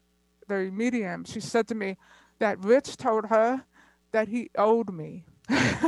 the 0.47 0.69
medium? 0.71 1.25
She 1.25 1.39
said 1.39 1.67
to 1.69 1.75
me 1.75 1.97
that 2.39 2.63
Rich 2.63 2.97
told 2.97 3.25
her 3.25 3.63
that 4.11 4.27
he 4.27 4.49
owed 4.55 4.93
me. 4.93 5.25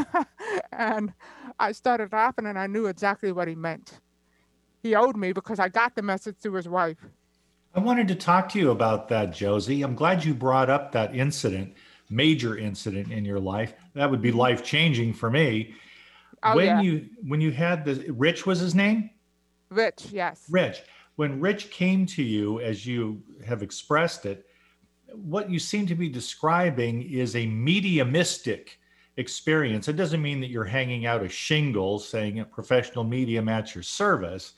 and 0.71 1.13
I 1.59 1.71
started 1.71 2.11
laughing 2.11 2.47
and 2.47 2.57
I 2.57 2.67
knew 2.67 2.87
exactly 2.87 3.31
what 3.31 3.47
he 3.47 3.55
meant 3.55 3.99
he 4.81 4.95
owed 4.95 5.15
me 5.15 5.31
because 5.31 5.59
I 5.59 5.69
got 5.69 5.95
the 5.95 6.01
message 6.01 6.37
to 6.43 6.53
his 6.53 6.67
wife. 6.67 6.97
I 7.73 7.79
wanted 7.79 8.07
to 8.09 8.15
talk 8.15 8.49
to 8.49 8.59
you 8.59 8.71
about 8.71 9.07
that, 9.09 9.33
Josie. 9.33 9.81
I'm 9.81 9.95
glad 9.95 10.25
you 10.25 10.33
brought 10.33 10.69
up 10.69 10.91
that 10.91 11.15
incident, 11.15 11.73
major 12.09 12.57
incident 12.57 13.11
in 13.11 13.23
your 13.23 13.39
life. 13.39 13.73
That 13.93 14.11
would 14.11 14.21
be 14.21 14.31
life 14.31 14.63
changing 14.63 15.13
for 15.13 15.29
me. 15.29 15.73
Oh, 16.43 16.55
when 16.55 16.65
yeah. 16.65 16.81
you 16.81 17.09
when 17.27 17.41
you 17.41 17.51
had 17.51 17.85
the 17.85 18.11
Rich 18.11 18.45
was 18.45 18.59
his 18.59 18.73
name? 18.73 19.09
Rich, 19.69 20.07
yes. 20.11 20.45
Rich. 20.49 20.81
When 21.15 21.39
Rich 21.39 21.69
came 21.69 22.05
to 22.07 22.23
you 22.23 22.59
as 22.61 22.85
you 22.85 23.21
have 23.45 23.61
expressed 23.61 24.25
it, 24.25 24.45
what 25.13 25.49
you 25.49 25.59
seem 25.59 25.85
to 25.87 25.95
be 25.95 26.09
describing 26.09 27.03
is 27.03 27.35
a 27.35 27.45
mediumistic 27.45 28.79
experience. 29.17 29.87
It 29.87 29.97
doesn't 29.97 30.21
mean 30.21 30.39
that 30.41 30.49
you're 30.49 30.63
hanging 30.63 31.05
out 31.05 31.21
a 31.21 31.29
shingle 31.29 31.99
saying 31.99 32.39
a 32.39 32.45
professional 32.45 33.03
medium 33.03 33.49
at 33.49 33.75
your 33.75 33.83
service 33.83 34.53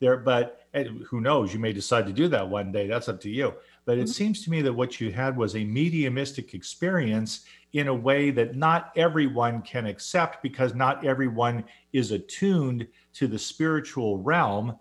there, 0.00 0.16
but 0.16 0.66
who 1.06 1.20
knows, 1.20 1.52
you 1.52 1.58
may 1.58 1.72
decide 1.72 2.06
to 2.06 2.12
do 2.12 2.28
that 2.28 2.48
one 2.48 2.70
day. 2.70 2.86
That's 2.86 3.08
up 3.08 3.20
to 3.22 3.30
you. 3.30 3.54
But 3.88 3.96
it 3.96 4.02
mm-hmm. 4.02 4.10
seems 4.10 4.44
to 4.44 4.50
me 4.50 4.60
that 4.60 4.72
what 4.74 5.00
you 5.00 5.10
had 5.10 5.34
was 5.34 5.56
a 5.56 5.64
mediumistic 5.64 6.52
experience 6.52 7.46
in 7.72 7.88
a 7.88 7.94
way 7.94 8.30
that 8.30 8.54
not 8.54 8.92
everyone 8.96 9.62
can 9.62 9.86
accept 9.86 10.42
because 10.42 10.74
not 10.74 11.06
everyone 11.06 11.64
is 11.94 12.10
attuned 12.10 12.86
to 13.14 13.26
the 13.26 13.38
spiritual 13.38 14.18
realm. 14.18 14.76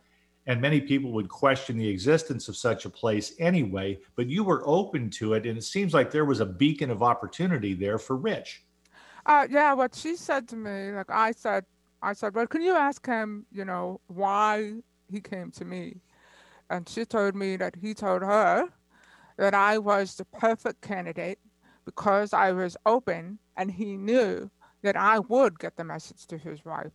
And 0.46 0.60
many 0.60 0.82
people 0.82 1.14
would 1.14 1.30
question 1.30 1.78
the 1.78 1.88
existence 1.88 2.50
of 2.50 2.58
such 2.58 2.84
a 2.84 2.90
place 2.90 3.34
anyway, 3.40 3.98
but 4.18 4.28
you 4.28 4.44
were 4.44 4.62
open 4.68 5.10
to 5.12 5.36
it. 5.36 5.46
And 5.46 5.58
it 5.58 5.64
seems 5.64 5.94
like 5.94 6.12
there 6.12 6.26
was 6.26 6.42
a 6.42 6.46
beacon 6.46 6.92
of 6.92 7.02
opportunity 7.02 7.74
there 7.74 7.98
for 7.98 8.18
Rich. 8.18 8.66
Uh, 9.26 9.48
yeah, 9.50 9.72
what 9.72 9.96
she 9.96 10.18
said 10.18 10.50
to 10.50 10.58
me, 10.58 10.92
like 10.92 11.10
I 11.10 11.32
said, 11.32 11.64
I 12.02 12.12
said, 12.12 12.36
Well, 12.36 12.46
can 12.46 12.62
you 12.62 12.76
ask 12.76 13.06
him, 13.06 13.46
you 13.54 13.64
know, 13.64 14.02
why 14.08 14.74
he 15.10 15.22
came 15.22 15.50
to 15.52 15.64
me? 15.64 16.02
And 16.70 16.90
she 16.90 17.06
told 17.06 17.36
me 17.36 17.56
that 17.56 17.74
he 17.78 17.94
told 17.94 18.22
her 18.22 18.68
that 19.38 19.54
I 19.54 19.78
was 19.78 20.16
the 20.16 20.26
perfect 20.26 20.82
candidate 20.82 21.40
because 21.86 22.34
I 22.34 22.52
was 22.52 22.76
open 22.86 23.40
and 23.56 23.72
he 23.72 23.98
knew 23.98 24.50
that 24.84 24.96
I 24.96 25.20
would 25.20 25.60
get 25.60 25.76
the 25.76 25.84
message 25.84 26.28
to 26.28 26.38
his 26.38 26.64
wife. 26.66 26.92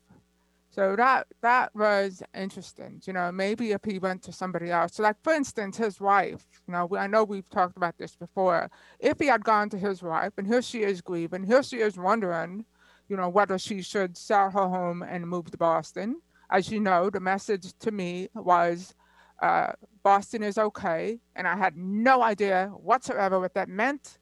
So 0.71 0.97
that 0.97 1.27
that 1.43 1.75
was 1.75 2.23
interesting. 2.35 3.03
You 3.05 3.13
know, 3.13 3.31
maybe 3.31 3.73
if 3.73 3.85
he 3.85 3.99
went 3.99 4.23
to 4.23 4.33
somebody 4.33 4.71
else, 4.71 4.95
so 4.95 5.03
like 5.03 5.17
for 5.23 5.35
instance, 5.35 5.77
his 5.77 6.01
wife. 6.01 6.47
You 6.67 6.73
know, 6.73 6.89
I 6.97 7.07
know 7.07 7.25
we've 7.25 7.49
talked 7.51 7.77
about 7.77 7.99
this 7.99 8.17
before. 8.17 8.71
If 8.99 9.19
he 9.19 9.27
had 9.27 9.45
gone 9.45 9.69
to 9.71 9.79
his 9.79 10.03
wife, 10.03 10.33
and 10.39 10.47
here 10.47 10.63
she 10.63 10.83
is 10.83 11.03
grieving, 11.03 11.45
here 11.45 11.63
she 11.63 11.81
is 11.81 11.99
wondering, 11.99 12.65
you 13.09 13.19
know, 13.19 13.29
whether 13.29 13.59
she 13.59 13.83
should 13.83 14.17
sell 14.17 14.51
her 14.51 14.69
home 14.69 15.03
and 15.03 15.29
move 15.29 15.51
to 15.51 15.59
Boston. 15.59 16.23
As 16.51 16.71
you 16.71 16.81
know, 16.81 17.11
the 17.11 17.21
message 17.21 17.75
to 17.81 17.91
me 17.91 18.29
was, 18.35 18.95
uh, 19.43 19.73
Boston 20.03 20.43
is 20.43 20.57
okay, 20.57 21.19
and 21.37 21.47
I 21.47 21.57
had 21.57 21.77
no 21.77 22.23
idea 22.23 22.69
whatsoever 22.69 23.41
what 23.41 23.55
that 23.55 23.69
meant. 23.69 24.19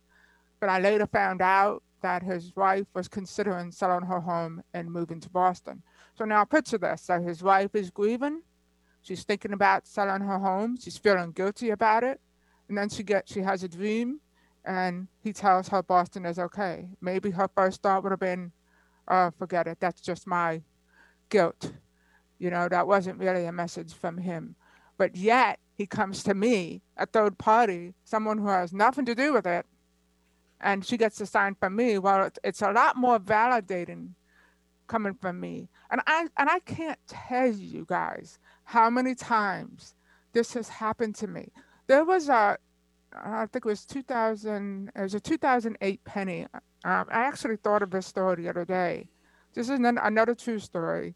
But 0.59 0.71
I 0.71 0.81
later 0.81 1.07
found 1.07 1.41
out 1.41 1.83
that 2.03 2.23
his 2.23 2.55
wife 2.57 2.87
was 2.95 3.09
considering 3.09 3.71
selling 3.71 4.07
her 4.07 4.21
home 4.21 4.63
and 4.75 4.91
moving 4.91 5.21
to 5.21 5.31
Boston. 5.31 5.83
So 6.17 6.25
now 6.25 6.45
picture 6.45 6.79
this. 6.79 7.03
So 7.03 7.21
his 7.21 7.43
wife 7.43 7.75
is 7.75 7.91
grieving. 7.91 8.43
She's 9.03 9.25
thinking 9.25 9.53
about 9.53 9.87
selling 9.87 10.23
her 10.23 10.39
home. 10.39 10.77
She's 10.81 10.99
feeling 10.99 11.33
guilty 11.33 11.71
about 11.71 12.05
it. 12.05 12.21
And 12.69 12.77
then 12.77 12.89
she 12.89 13.03
gets 13.03 13.33
she 13.33 13.41
has 13.41 13.63
a 13.63 13.69
dream 13.69 14.21
and 14.65 15.09
he 15.23 15.33
tells 15.33 15.69
her 15.69 15.83
Boston 15.83 16.27
is 16.27 16.39
okay. 16.39 16.89
Maybe 17.01 17.31
her 17.31 17.49
first 17.55 17.83
thought 17.83 18.03
would 18.03 18.13
have 18.13 18.21
been, 18.21 18.53
oh, 19.09 19.31
forget 19.39 19.67
it. 19.67 19.79
That's 19.81 20.01
just 20.01 20.27
my 20.27 20.63
guilt. 21.29 21.73
You 22.39 22.51
know, 22.51 22.69
that 22.69 22.87
wasn't 22.87 23.19
really 23.19 23.47
a 23.47 23.53
message 23.53 23.93
from 23.93 24.19
him. 24.19 24.57
But 25.01 25.17
yet 25.17 25.61
he 25.79 25.87
comes 25.87 26.23
to 26.25 26.35
me, 26.35 26.83
a 26.99 27.07
third 27.07 27.39
party, 27.39 27.95
someone 28.05 28.37
who 28.37 28.49
has 28.49 28.71
nothing 28.71 29.07
to 29.07 29.15
do 29.15 29.33
with 29.33 29.47
it, 29.47 29.65
and 30.61 30.85
she 30.85 30.99
gets 30.99 31.19
a 31.23 31.25
sign 31.25 31.55
from 31.55 31.75
me. 31.75 31.97
Well, 31.97 32.29
it's 32.45 32.61
a 32.61 32.71
lot 32.71 32.99
more 32.99 33.19
validating 33.19 34.11
coming 34.89 35.15
from 35.15 35.41
me. 35.41 35.71
And 35.91 36.03
I 36.07 36.29
and 36.37 36.51
I 36.51 36.59
can't 36.59 36.99
tell 37.07 37.49
you 37.51 37.87
guys 37.89 38.39
how 38.65 38.91
many 38.91 39.15
times 39.15 39.95
this 40.35 40.53
has 40.53 40.69
happened 40.69 41.15
to 41.15 41.27
me. 41.27 41.51
There 41.87 42.05
was 42.05 42.29
a 42.29 42.59
I 43.15 43.47
think 43.47 43.65
it 43.65 43.69
was 43.69 43.87
2000 43.87 44.93
it 44.95 45.01
was 45.01 45.15
a 45.15 45.21
2008 45.21 46.05
penny. 46.05 46.47
Um, 46.53 46.61
I 46.85 47.23
actually 47.23 47.57
thought 47.57 47.83
of 47.83 47.91
this 47.91 48.07
story 48.07 48.43
the 48.43 48.51
other 48.51 48.67
day. 48.67 49.09
This 49.55 49.71
is 49.71 49.79
an, 49.79 49.97
another 49.97 50.35
true 50.35 50.59
story. 50.59 51.15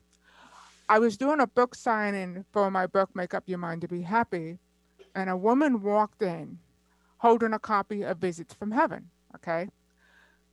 I 0.87 0.99
was 0.99 1.17
doing 1.17 1.41
a 1.41 1.47
book 1.47 1.75
signing 1.75 2.45
for 2.53 2.71
my 2.71 2.87
book 2.87 3.11
Make 3.15 3.33
Up 3.33 3.45
Your 3.47 3.59
Mind 3.59 3.81
to 3.81 3.89
Be 3.89 4.03
Happy, 4.03 4.59
and 5.15 5.31
a 5.31 5.37
woman 5.37 5.83
walked 5.83 6.21
in 6.21 6.59
holding 7.19 7.55
a 7.55 7.59
copy 7.59 8.03
of 8.03 8.19
Visits 8.19 8.53
from 8.53 8.71
Heaven, 8.71 9.09
okay? 9.35 9.71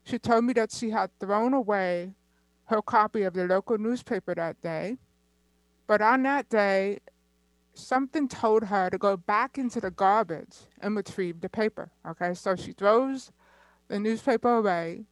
She 0.06 0.18
told 0.18 0.46
me 0.46 0.54
that 0.54 0.72
she 0.72 0.92
had 0.92 1.10
thrown 1.20 1.54
away 1.54 2.14
her 2.66 2.82
copy 2.82 3.24
of 3.24 3.34
the 3.34 3.46
local 3.46 3.78
newspaper 3.78 4.34
that 4.34 4.62
day. 4.62 4.98
But 5.86 6.02
on 6.02 6.24
that 6.24 6.48
day, 6.48 7.00
something 7.74 8.30
told 8.30 8.64
her 8.66 8.90
to 8.90 8.98
go 8.98 9.18
back 9.18 9.58
into 9.58 9.82
the 9.82 9.92
garbage 9.92 10.60
and 10.80 10.96
retrieve 10.96 11.42
the 11.42 11.50
paper. 11.50 11.92
Okay, 12.08 12.34
so 12.36 12.56
she 12.56 12.72
throws 12.72 13.34
the 13.90 14.00
newspaper 14.00 14.56
away, 14.56 15.04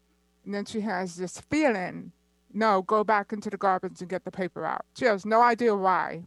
and 0.46 0.54
then 0.54 0.64
she 0.64 0.80
has 0.80 1.18
this 1.18 1.42
feeling 1.42 2.14
no, 2.54 2.82
go 2.82 3.04
back 3.04 3.32
into 3.32 3.50
the 3.50 3.58
garbage 3.58 4.02
and 4.02 4.10
get 4.10 4.26
the 4.26 4.32
paper 4.32 4.66
out. 4.66 4.86
She 4.98 5.06
has 5.06 5.26
no 5.26 5.42
idea 5.42 5.76
why. 5.76 6.24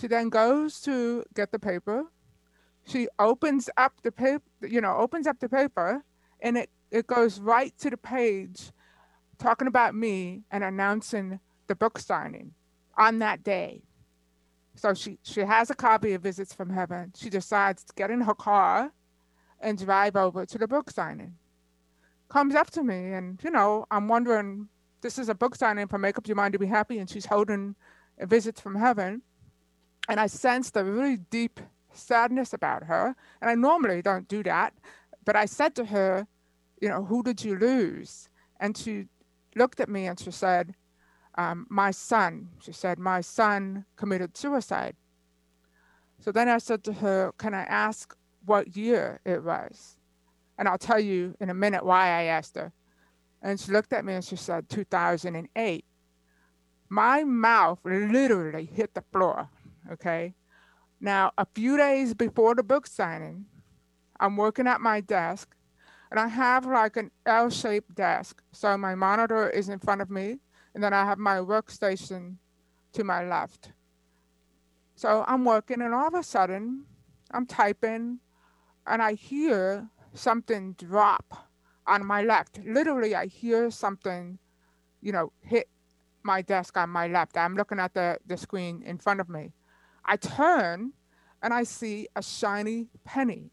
She 0.00 0.06
then 0.06 0.28
goes 0.28 0.80
to 0.82 1.24
get 1.34 1.52
the 1.52 1.58
paper. 1.58 2.04
She 2.86 3.08
opens 3.18 3.68
up 3.76 4.00
the 4.02 4.12
paper, 4.12 4.44
you 4.62 4.80
know, 4.80 4.96
opens 4.96 5.26
up 5.26 5.40
the 5.40 5.48
paper, 5.48 6.04
and 6.40 6.56
it, 6.56 6.70
it 6.90 7.06
goes 7.06 7.40
right 7.40 7.76
to 7.80 7.90
the 7.90 7.96
page 7.96 8.72
talking 9.38 9.68
about 9.68 9.94
me 9.94 10.42
and 10.50 10.64
announcing 10.64 11.40
the 11.66 11.74
book 11.74 11.98
signing 11.98 12.54
on 12.96 13.18
that 13.18 13.42
day. 13.44 13.82
So 14.74 14.94
she, 14.94 15.18
she 15.22 15.40
has 15.40 15.70
a 15.70 15.74
copy 15.74 16.12
of 16.12 16.22
Visits 16.22 16.54
from 16.54 16.70
Heaven. 16.70 17.12
She 17.16 17.28
decides 17.28 17.84
to 17.84 17.92
get 17.94 18.10
in 18.10 18.22
her 18.22 18.34
car 18.34 18.92
and 19.60 19.76
drive 19.76 20.16
over 20.16 20.46
to 20.46 20.58
the 20.58 20.68
book 20.68 20.90
signing. 20.90 21.34
Comes 22.28 22.54
up 22.54 22.70
to 22.72 22.82
me, 22.82 23.12
and 23.12 23.40
you 23.42 23.50
know, 23.50 23.86
I'm 23.90 24.06
wondering 24.08 24.68
this 25.00 25.18
is 25.18 25.28
a 25.28 25.34
book 25.34 25.54
signing 25.54 25.86
for 25.86 25.98
Make 25.98 26.18
Up 26.18 26.26
Your 26.26 26.36
Mind 26.36 26.52
to 26.52 26.58
Be 26.58 26.66
Happy, 26.66 26.98
and 26.98 27.08
she's 27.08 27.26
holding 27.26 27.76
a 28.18 28.26
Visits 28.26 28.60
from 28.60 28.74
Heaven. 28.74 29.22
And 30.08 30.18
I 30.18 30.26
sensed 30.26 30.76
a 30.76 30.84
really 30.84 31.18
deep 31.18 31.60
sadness 31.92 32.52
about 32.52 32.84
her. 32.84 33.14
And 33.40 33.50
I 33.50 33.54
normally 33.54 34.02
don't 34.02 34.26
do 34.26 34.42
that, 34.44 34.74
but 35.24 35.36
I 35.36 35.44
said 35.44 35.74
to 35.76 35.84
her, 35.86 36.26
you 36.80 36.88
know, 36.88 37.04
who 37.04 37.22
did 37.22 37.44
you 37.44 37.56
lose? 37.56 38.28
And 38.60 38.76
she 38.76 39.06
looked 39.54 39.80
at 39.80 39.88
me 39.88 40.06
and 40.06 40.18
she 40.18 40.30
said, 40.30 40.74
um, 41.36 41.66
My 41.68 41.90
son. 41.90 42.50
She 42.60 42.72
said, 42.72 42.98
My 42.98 43.20
son 43.20 43.84
committed 43.96 44.36
suicide. 44.36 44.96
So 46.20 46.32
then 46.32 46.48
I 46.48 46.58
said 46.58 46.82
to 46.84 46.94
her, 46.94 47.32
Can 47.38 47.54
I 47.54 47.62
ask 47.62 48.16
what 48.44 48.76
year 48.76 49.20
it 49.24 49.44
was? 49.44 49.96
And 50.58 50.66
I'll 50.66 50.78
tell 50.78 50.98
you 50.98 51.36
in 51.40 51.50
a 51.50 51.54
minute 51.54 51.84
why 51.84 52.08
I 52.08 52.22
asked 52.24 52.56
her. 52.56 52.72
And 53.42 53.58
she 53.58 53.72
looked 53.72 53.92
at 53.92 54.04
me 54.04 54.14
and 54.14 54.24
she 54.24 54.36
said, 54.36 54.68
2008. 54.68 55.84
My 56.88 57.24
mouth 57.24 57.78
literally 57.84 58.64
hit 58.64 58.94
the 58.94 59.04
floor. 59.12 59.48
Okay. 59.92 60.34
Now, 61.00 61.32
a 61.38 61.46
few 61.54 61.76
days 61.76 62.14
before 62.14 62.54
the 62.54 62.62
book 62.62 62.86
signing, 62.86 63.46
I'm 64.18 64.36
working 64.36 64.66
at 64.66 64.80
my 64.80 65.00
desk 65.00 65.54
and 66.10 66.18
I 66.18 66.28
have 66.28 66.66
like 66.66 66.96
an 66.96 67.10
L 67.26 67.50
shaped 67.50 67.94
desk. 67.94 68.42
So 68.52 68.76
my 68.76 68.94
monitor 68.94 69.48
is 69.48 69.68
in 69.68 69.78
front 69.78 70.00
of 70.00 70.10
me, 70.10 70.38
and 70.74 70.82
then 70.82 70.92
I 70.94 71.04
have 71.04 71.18
my 71.18 71.36
workstation 71.36 72.36
to 72.92 73.04
my 73.04 73.24
left. 73.24 73.72
So 74.94 75.24
I'm 75.28 75.44
working, 75.44 75.82
and 75.82 75.94
all 75.94 76.08
of 76.08 76.14
a 76.14 76.22
sudden, 76.22 76.84
I'm 77.30 77.46
typing, 77.46 78.20
and 78.86 79.02
I 79.02 79.12
hear 79.14 79.88
something 80.14 80.72
drop 80.72 81.47
on 81.88 82.06
my 82.06 82.22
left. 82.22 82.60
Literally, 82.64 83.14
I 83.14 83.26
hear 83.26 83.70
something, 83.70 84.38
you 85.00 85.12
know, 85.12 85.32
hit 85.40 85.68
my 86.22 86.42
desk 86.42 86.76
on 86.76 86.90
my 86.90 87.08
left. 87.08 87.36
I'm 87.36 87.56
looking 87.56 87.78
at 87.80 87.94
the, 87.94 88.18
the 88.26 88.36
screen 88.36 88.82
in 88.84 88.98
front 88.98 89.20
of 89.20 89.28
me. 89.28 89.52
I 90.04 90.16
turn 90.16 90.92
and 91.42 91.54
I 91.54 91.64
see 91.64 92.08
a 92.14 92.22
shiny 92.22 92.88
penny. 93.04 93.50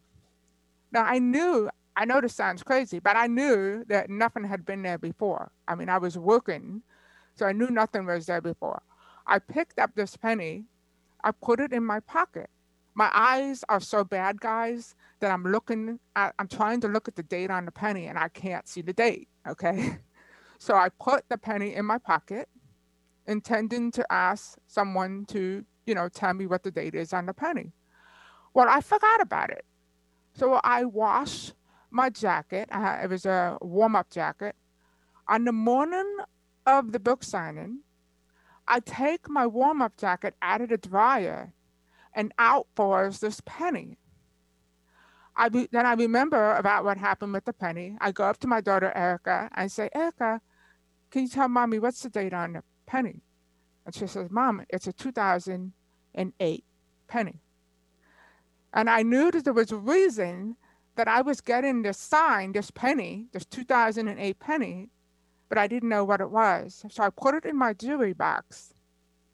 Now, 0.91 1.03
I 1.03 1.19
knew 1.19 1.69
I 1.97 2.03
know 2.05 2.19
this 2.19 2.35
sounds 2.35 2.61
crazy, 2.61 2.99
but 2.99 3.15
I 3.15 3.27
knew 3.27 3.85
that 3.87 4.09
nothing 4.09 4.43
had 4.43 4.65
been 4.65 4.83
there 4.83 4.97
before. 4.97 5.51
I 5.67 5.75
mean, 5.75 5.87
I 5.87 5.97
was 5.97 6.17
working, 6.17 6.81
so 7.35 7.45
I 7.45 7.53
knew 7.53 7.69
nothing 7.69 8.05
was 8.05 8.25
there 8.25 8.41
before. 8.41 8.81
I 9.25 9.39
picked 9.39 9.79
up 9.79 9.91
this 9.95 10.17
penny, 10.17 10.65
I 11.23 11.31
put 11.31 11.59
it 11.59 11.71
in 11.71 11.85
my 11.85 12.01
pocket. 12.01 12.49
My 12.97 13.11
eyes 13.13 13.63
are 13.67 13.81
so 13.81 14.05
bad, 14.05 14.39
guys, 14.39 14.95
that 15.19 15.29
I'm 15.29 15.43
looking 15.43 15.99
at, 16.15 16.33
I'm 16.39 16.47
trying 16.47 16.79
to 16.81 16.87
look 16.87 17.09
at 17.09 17.15
the 17.15 17.23
date 17.23 17.51
on 17.51 17.65
the 17.65 17.71
penny 17.71 18.07
and 18.07 18.17
I 18.17 18.29
can't 18.29 18.67
see 18.67 18.81
the 18.81 18.93
date. 18.93 19.27
Okay. 19.47 19.99
So 20.57 20.73
I 20.73 20.87
put 20.87 21.27
the 21.27 21.37
penny 21.37 21.75
in 21.75 21.85
my 21.85 21.97
pocket, 21.97 22.47
intending 23.27 23.91
to 23.91 24.09
ask 24.09 24.57
someone 24.67 25.25
to, 25.25 25.65
you 25.85 25.93
know, 25.93 26.07
tell 26.07 26.33
me 26.33 26.47
what 26.47 26.63
the 26.63 26.71
date 26.71 26.95
is 26.95 27.11
on 27.11 27.25
the 27.25 27.33
penny. 27.33 27.73
Well, 28.53 28.67
I 28.69 28.79
forgot 28.79 29.21
about 29.21 29.49
it. 29.49 29.65
So 30.33 30.61
I 30.63 30.85
wash 30.85 31.51
my 31.91 32.09
jacket. 32.09 32.69
It 32.71 33.09
was 33.09 33.25
a 33.25 33.57
warm 33.61 33.97
up 33.97 34.09
jacket. 34.09 34.55
On 35.27 35.43
the 35.43 35.51
morning 35.51 36.17
of 36.65 36.93
the 36.93 36.99
book 36.99 37.23
signing, 37.23 37.79
I 38.67 38.79
take 38.79 39.29
my 39.29 39.45
warm 39.45 39.81
up 39.81 39.97
jacket 39.97 40.35
out 40.41 40.61
of 40.61 40.69
the 40.69 40.77
dryer 40.77 41.53
and 42.15 42.33
out 42.39 42.67
pours 42.75 43.19
this 43.19 43.41
penny. 43.45 43.97
I 45.35 45.49
be, 45.49 45.67
then 45.71 45.85
I 45.85 45.93
remember 45.93 46.55
about 46.55 46.85
what 46.85 46.97
happened 46.97 47.33
with 47.33 47.45
the 47.45 47.53
penny. 47.53 47.97
I 47.99 48.11
go 48.11 48.23
up 48.23 48.39
to 48.39 48.47
my 48.47 48.61
daughter 48.61 48.91
Erica 48.95 49.49
and 49.53 49.71
say, 49.71 49.89
Erica, 49.93 50.41
can 51.11 51.23
you 51.23 51.29
tell 51.29 51.49
mommy 51.49 51.77
what's 51.77 52.01
the 52.01 52.09
date 52.09 52.33
on 52.33 52.53
the 52.53 52.63
penny? 52.85 53.21
And 53.85 53.93
she 53.93 54.07
says, 54.07 54.31
Mom, 54.31 54.65
it's 54.69 54.87
a 54.87 54.93
2008 54.93 56.63
penny. 57.07 57.41
And 58.73 58.89
I 58.89 59.03
knew 59.03 59.31
that 59.31 59.43
there 59.43 59.53
was 59.53 59.71
a 59.71 59.77
reason 59.77 60.55
that 60.95 61.07
I 61.07 61.21
was 61.21 61.41
getting 61.41 61.81
this 61.81 61.97
sign, 61.97 62.53
this 62.53 62.71
penny, 62.71 63.27
this 63.33 63.45
2008 63.45 64.39
penny, 64.39 64.89
but 65.49 65.57
I 65.57 65.67
didn't 65.67 65.89
know 65.89 66.03
what 66.03 66.21
it 66.21 66.31
was. 66.31 66.83
So 66.89 67.03
I 67.03 67.09
put 67.09 67.35
it 67.35 67.45
in 67.45 67.57
my 67.57 67.73
jewelry 67.73 68.13
box, 68.13 68.73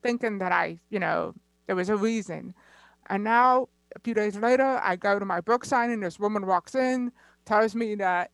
thinking 0.04 0.40
that 0.40 0.52
I, 0.52 0.80
you 0.90 1.00
know, 1.00 1.34
there 1.68 1.76
was 1.76 1.90
a 1.90 1.96
reason. 1.96 2.54
And 3.12 3.26
now, 3.26 3.68
a 3.94 4.00
few 4.00 4.14
days 4.14 4.38
later, 4.38 4.80
I 4.82 4.96
go 4.96 5.20
to 5.20 5.26
my 5.26 5.42
book 5.42 5.66
signing. 5.66 6.00
This 6.00 6.18
woman 6.18 6.48
walks 6.48 6.76
in, 6.76 7.12
tells 7.46 7.76
me 7.76 7.96
that 7.96 8.32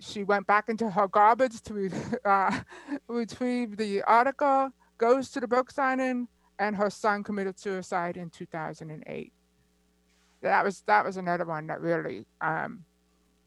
she 0.00 0.24
went 0.24 0.48
back 0.48 0.68
into 0.68 0.90
her 0.90 1.06
garbage 1.06 1.62
to 1.62 1.88
uh, 2.24 2.58
retrieve 3.06 3.76
the 3.76 4.02
article 4.02 4.70
goes 4.98 5.30
to 5.30 5.40
the 5.40 5.46
book 5.46 5.70
signing, 5.70 6.26
and 6.58 6.74
her 6.74 6.90
son 6.90 7.22
committed 7.22 7.60
suicide 7.60 8.16
in 8.16 8.28
2008. 8.28 9.32
That 10.42 10.64
was 10.64 10.82
that 10.86 11.04
was 11.04 11.16
another 11.16 11.44
one 11.44 11.68
that 11.68 11.80
really 11.80 12.26
um, 12.40 12.84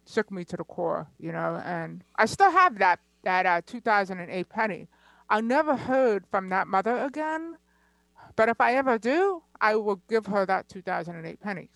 shook 0.10 0.32
me 0.32 0.46
to 0.46 0.56
the 0.56 0.64
core, 0.64 1.08
you 1.20 1.34
know. 1.34 1.62
And 1.66 2.02
I 2.16 2.26
still 2.28 2.52
have 2.52 2.80
that 2.80 3.02
that 3.26 3.46
uh, 3.46 3.62
2008 3.66 4.48
penny. 4.48 4.88
I 5.30 5.42
never 5.42 5.76
heard 5.76 6.26
from 6.32 6.48
that 6.50 6.68
mother 6.68 6.98
again, 6.98 7.58
but 8.36 8.50
if 8.50 8.60
I 8.62 8.76
ever 8.76 8.98
do, 8.98 9.44
I 9.60 9.76
will 9.76 10.02
give 10.10 10.26
her 10.28 10.46
that 10.46 10.70
2008 10.70 11.40
penny. 11.40 11.70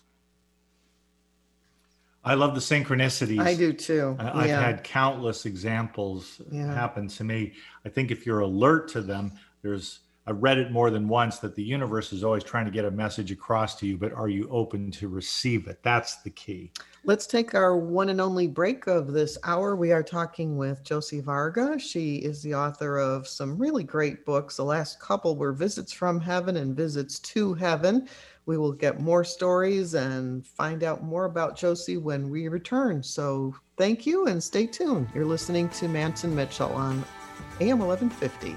I 2.24 2.34
love 2.34 2.54
the 2.54 2.60
synchronicities. 2.60 3.40
I 3.40 3.54
do 3.54 3.72
too. 3.72 4.16
I- 4.18 4.40
I've 4.40 4.46
yeah. 4.48 4.60
had 4.60 4.82
countless 4.82 5.46
examples 5.46 6.40
Yeah. 6.50 6.74
happen 6.74 7.06
to 7.08 7.24
me. 7.24 7.52
I 7.84 7.88
think 7.88 8.10
if 8.10 8.26
you're 8.26 8.40
alert 8.40 8.88
to 8.88 9.00
them, 9.00 9.32
there's 9.62 10.00
I've 10.28 10.42
read 10.42 10.58
it 10.58 10.72
more 10.72 10.90
than 10.90 11.06
once 11.06 11.38
that 11.38 11.54
the 11.54 11.62
universe 11.62 12.12
is 12.12 12.24
always 12.24 12.42
trying 12.42 12.64
to 12.64 12.72
get 12.72 12.84
a 12.84 12.90
message 12.90 13.30
across 13.30 13.76
to 13.76 13.86
you, 13.86 13.96
but 13.96 14.12
are 14.12 14.28
you 14.28 14.48
open 14.50 14.90
to 14.92 15.08
receive 15.08 15.68
it? 15.68 15.80
That's 15.84 16.16
the 16.22 16.30
key. 16.30 16.72
Let's 17.04 17.28
take 17.28 17.54
our 17.54 17.76
one 17.76 18.08
and 18.08 18.20
only 18.20 18.48
break 18.48 18.88
of 18.88 19.12
this 19.12 19.38
hour. 19.44 19.76
We 19.76 19.92
are 19.92 20.02
talking 20.02 20.56
with 20.56 20.82
Josie 20.82 21.20
Varga. 21.20 21.78
She 21.78 22.16
is 22.16 22.42
the 22.42 22.56
author 22.56 22.98
of 22.98 23.28
some 23.28 23.56
really 23.56 23.84
great 23.84 24.26
books. 24.26 24.56
The 24.56 24.64
last 24.64 24.98
couple 24.98 25.36
were 25.36 25.52
Visits 25.52 25.92
from 25.92 26.20
Heaven 26.20 26.56
and 26.56 26.74
Visits 26.74 27.20
to 27.20 27.54
Heaven. 27.54 28.08
We 28.46 28.58
will 28.58 28.72
get 28.72 29.00
more 29.00 29.22
stories 29.22 29.94
and 29.94 30.44
find 30.44 30.82
out 30.82 31.04
more 31.04 31.26
about 31.26 31.56
Josie 31.56 31.98
when 31.98 32.30
we 32.30 32.48
return. 32.48 33.00
So 33.00 33.54
thank 33.76 34.06
you 34.06 34.26
and 34.26 34.42
stay 34.42 34.66
tuned. 34.66 35.08
You're 35.14 35.24
listening 35.24 35.68
to 35.68 35.86
Mance 35.86 36.24
and 36.24 36.34
Mitchell 36.34 36.72
on 36.72 37.04
AM 37.60 37.78
1150. 37.78 38.56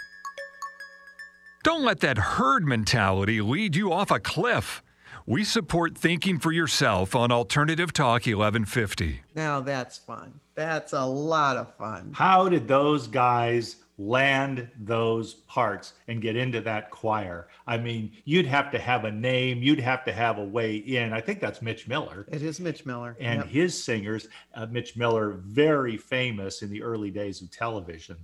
Don't 1.63 1.83
let 1.83 1.99
that 1.99 2.17
herd 2.17 2.65
mentality 2.65 3.39
lead 3.41 3.75
you 3.75 3.93
off 3.93 4.09
a 4.09 4.19
cliff. 4.19 4.81
We 5.27 5.43
support 5.43 5.95
thinking 5.95 6.39
for 6.39 6.51
yourself 6.51 7.15
on 7.15 7.31
Alternative 7.31 7.93
Talk 7.93 8.21
1150. 8.25 9.21
Now 9.35 9.61
that's 9.61 9.99
fun. 9.99 10.39
That's 10.55 10.93
a 10.93 11.05
lot 11.05 11.57
of 11.57 11.75
fun. 11.77 12.13
How 12.15 12.49
did 12.49 12.67
those 12.67 13.07
guys 13.07 13.75
land 13.99 14.67
those 14.79 15.35
parts 15.35 15.93
and 16.07 16.19
get 16.19 16.35
into 16.35 16.61
that 16.61 16.89
choir? 16.89 17.47
I 17.67 17.77
mean, 17.77 18.11
you'd 18.25 18.47
have 18.47 18.71
to 18.71 18.79
have 18.79 19.05
a 19.05 19.11
name, 19.11 19.61
you'd 19.61 19.79
have 19.79 20.03
to 20.05 20.11
have 20.11 20.39
a 20.39 20.43
way 20.43 20.77
in. 20.77 21.13
I 21.13 21.21
think 21.21 21.39
that's 21.39 21.61
Mitch 21.61 21.87
Miller. 21.87 22.25
It 22.31 22.41
is 22.41 22.59
Mitch 22.59 22.87
Miller. 22.87 23.15
And 23.19 23.41
Yep. 23.41 23.47
his 23.49 23.83
singers, 23.83 24.27
uh, 24.55 24.65
Mitch 24.65 24.97
Miller, 24.97 25.33
very 25.45 25.97
famous 25.97 26.63
in 26.63 26.71
the 26.71 26.81
early 26.81 27.11
days 27.11 27.43
of 27.43 27.51
television. 27.51 28.17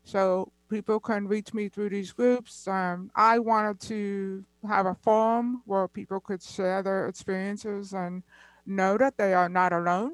So 0.02 0.50
people 0.68 1.00
can 1.00 1.26
reach 1.26 1.54
me 1.54 1.68
through 1.68 1.90
these 1.90 2.12
groups. 2.12 2.68
Um, 2.68 3.10
I 3.14 3.38
wanted 3.38 3.80
to 3.88 4.44
have 4.66 4.86
a 4.86 4.94
forum 4.94 5.62
where 5.66 5.88
people 5.88 6.20
could 6.20 6.42
share 6.42 6.82
their 6.82 7.08
experiences 7.08 7.92
and 7.92 8.22
know 8.66 8.98
that 8.98 9.16
they 9.16 9.34
are 9.34 9.48
not 9.48 9.72
alone. 9.72 10.12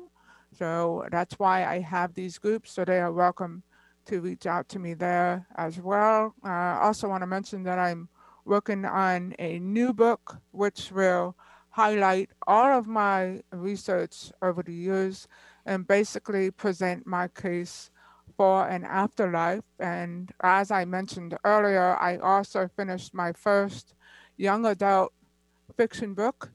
So 0.57 1.05
that's 1.11 1.39
why 1.39 1.65
I 1.67 1.81
have 1.81 2.15
these 2.15 2.39
groups. 2.39 2.73
So 2.73 2.85
they 2.85 3.01
are 3.01 3.13
welcome 3.13 3.63
to 4.07 4.21
reach 4.21 4.47
out 4.47 4.69
to 4.71 4.79
me 4.79 4.95
there 4.95 5.47
as 5.57 5.81
well. 5.81 6.35
Uh, 6.45 6.49
I 6.49 6.81
also 6.83 7.09
want 7.09 7.23
to 7.23 7.27
mention 7.27 7.65
that 7.65 7.79
I'm 7.79 8.09
working 8.45 8.85
on 8.85 9.35
a 9.39 9.59
new 9.59 9.93
book 9.93 10.37
which 10.53 10.93
will 10.93 11.35
highlight 11.71 12.31
all 12.47 12.79
of 12.79 12.87
my 12.87 13.41
research 13.51 14.31
over 14.43 14.63
the 14.63 14.75
years 14.75 15.27
and 15.67 15.87
basically 15.87 16.51
present 16.51 17.07
my 17.07 17.27
case 17.29 17.91
for 18.37 18.69
an 18.69 18.85
afterlife. 18.85 19.65
And 19.79 20.33
as 20.43 20.71
I 20.71 20.85
mentioned 20.85 21.37
earlier, 21.45 21.97
I 22.01 22.19
also 22.19 22.69
finished 22.77 23.15
my 23.15 23.33
first 23.33 23.95
young 24.37 24.67
adult 24.67 25.13
fiction 25.77 26.15
book. 26.15 26.51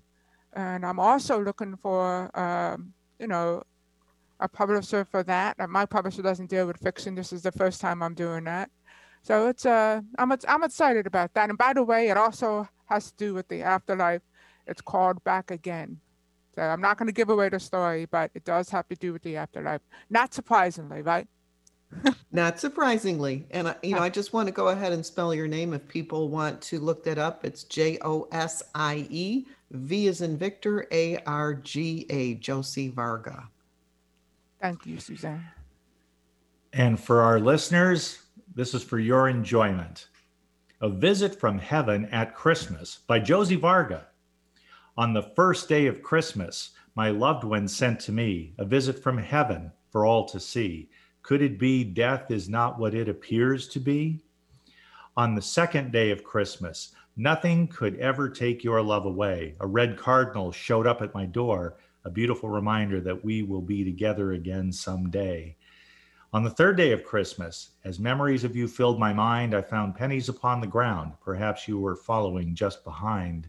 And 0.54 0.86
I'm 0.86 1.00
also 1.00 1.42
looking 1.42 1.76
for, 1.78 2.38
um, 2.38 2.94
you 3.20 3.28
know, 3.28 3.64
a 4.40 4.48
publisher 4.48 5.06
for 5.06 5.24
that. 5.24 5.58
My 5.70 5.86
publisher 5.86 6.22
doesn't 6.22 6.50
deal 6.50 6.66
with 6.66 6.78
fiction. 6.78 7.16
This 7.16 7.34
is 7.34 7.44
the 7.44 7.52
first 7.52 7.82
time 7.82 8.02
I'm 8.02 8.14
doing 8.14 8.46
that. 8.46 8.70
So 9.22 9.48
it's 9.48 9.66
uh, 9.66 10.02
I'm 10.18 10.32
I'm 10.48 10.64
excited 10.64 11.06
about 11.06 11.34
that. 11.34 11.50
And 11.50 11.58
by 11.58 11.74
the 11.74 11.84
way, 11.84 12.10
it 12.10 12.18
also 12.18 12.70
has 12.86 13.12
to 13.12 13.18
do 13.18 13.34
with 13.34 13.48
the 13.50 13.64
afterlife. 13.64 14.22
It's 14.66 14.82
called 14.82 15.24
Back 15.24 15.52
Again. 15.52 16.00
So 16.56 16.62
I'm 16.62 16.82
not 16.82 16.98
going 16.98 17.08
to 17.08 17.14
give 17.14 17.30
away 17.30 17.50
the 17.50 17.60
story, 17.60 18.06
but 18.06 18.32
it 18.34 18.44
does 18.44 18.70
have 18.70 18.88
to 18.90 18.96
do 18.96 19.14
with 19.14 19.24
the 19.24 19.38
afterlife. 19.38 19.82
Not 20.10 20.34
surprisingly, 20.34 21.02
right? 21.02 21.28
Not 22.32 22.60
surprisingly. 22.60 23.48
And, 23.52 23.68
I- 23.70 23.76
you 23.82 23.96
know, 23.96 24.02
I 24.02 24.10
just 24.10 24.34
want 24.34 24.48
to 24.48 24.54
go 24.54 24.68
ahead 24.68 24.94
and 24.94 25.06
spell 25.06 25.34
your 25.34 25.48
name 25.48 25.74
if 25.74 25.88
people 25.88 26.30
want 26.30 26.62
to 26.64 26.80
look 26.80 27.04
that 27.06 27.18
up. 27.18 27.44
It's 27.44 27.64
J 27.64 27.98
O 28.02 28.28
S 28.32 28.62
I 28.76 29.08
E, 29.10 29.46
V 29.72 30.08
is 30.08 30.22
in 30.22 30.38
Victor, 30.38 30.88
A 30.92 31.18
R 31.26 31.54
G 31.56 32.06
A, 32.10 32.36
Josie 32.36 32.90
Varga. 32.90 33.48
Thank 34.62 34.86
you, 34.86 35.00
Suzanne. 35.00 35.46
And 36.74 37.00
for 37.00 37.22
our 37.22 37.40
listeners, 37.40 38.22
this 38.56 38.74
is 38.74 38.84
for 38.84 39.00
your 39.00 39.28
enjoyment. 39.30 40.08
A 40.82 40.90
Visit 40.90 41.40
from 41.40 41.58
Heaven 41.58 42.06
at 42.06 42.36
Christmas 42.36 43.00
by 43.08 43.20
Josie 43.20 43.56
Varga. 43.56 44.08
On 44.98 45.14
the 45.14 45.24
first 45.36 45.68
day 45.68 45.88
of 45.88 46.04
Christmas, 46.04 46.72
my 46.96 47.10
loved 47.10 47.44
one 47.44 47.68
sent 47.68 48.00
to 48.02 48.12
me 48.12 48.54
a 48.58 48.66
visit 48.66 49.02
from 49.02 49.18
heaven 49.18 49.72
for 49.92 50.06
all 50.06 50.26
to 50.26 50.40
see. 50.40 50.90
Could 51.30 51.44
it 51.44 51.60
be 51.60 51.84
death 51.84 52.32
is 52.32 52.50
not 52.50 52.80
what 52.80 52.96
it 52.96 53.08
appears 53.08 53.68
to 53.68 53.80
be? 53.80 54.20
On 55.16 55.36
the 55.36 55.44
second 55.44 55.92
day 55.92 56.10
of 56.10 56.24
Christmas, 56.24 56.96
nothing 57.16 57.68
could 57.68 57.96
ever 57.98 58.28
take 58.28 58.64
your 58.64 58.82
love 58.82 59.06
away. 59.06 59.54
A 59.60 59.68
red 59.68 59.96
cardinal 59.96 60.52
showed 60.52 60.88
up 60.88 61.04
at 61.04 61.14
my 61.14 61.28
door, 61.28 61.78
a 62.04 62.10
beautiful 62.10 62.50
reminder 62.50 63.00
that 63.02 63.24
we 63.24 63.44
will 63.44 63.62
be 63.62 63.84
together 63.84 64.32
again 64.32 64.72
someday. 64.72 65.56
On 66.34 66.44
the 66.44 66.50
third 66.50 66.78
day 66.78 66.94
of 66.94 67.04
Christmas, 67.04 67.74
as 67.84 68.00
memories 68.00 68.44
of 68.44 68.56
you 68.56 68.68
filled 68.68 69.00
my 69.00 69.14
mind, 69.14 69.54
I 69.54 69.62
found 69.62 69.94
pennies 69.94 70.30
upon 70.30 70.62
the 70.62 70.66
ground. 70.66 71.14
Perhaps 71.24 71.68
you 71.68 71.78
were 71.78 71.96
following 71.96 72.56
just 72.56 72.84
behind. 72.84 73.48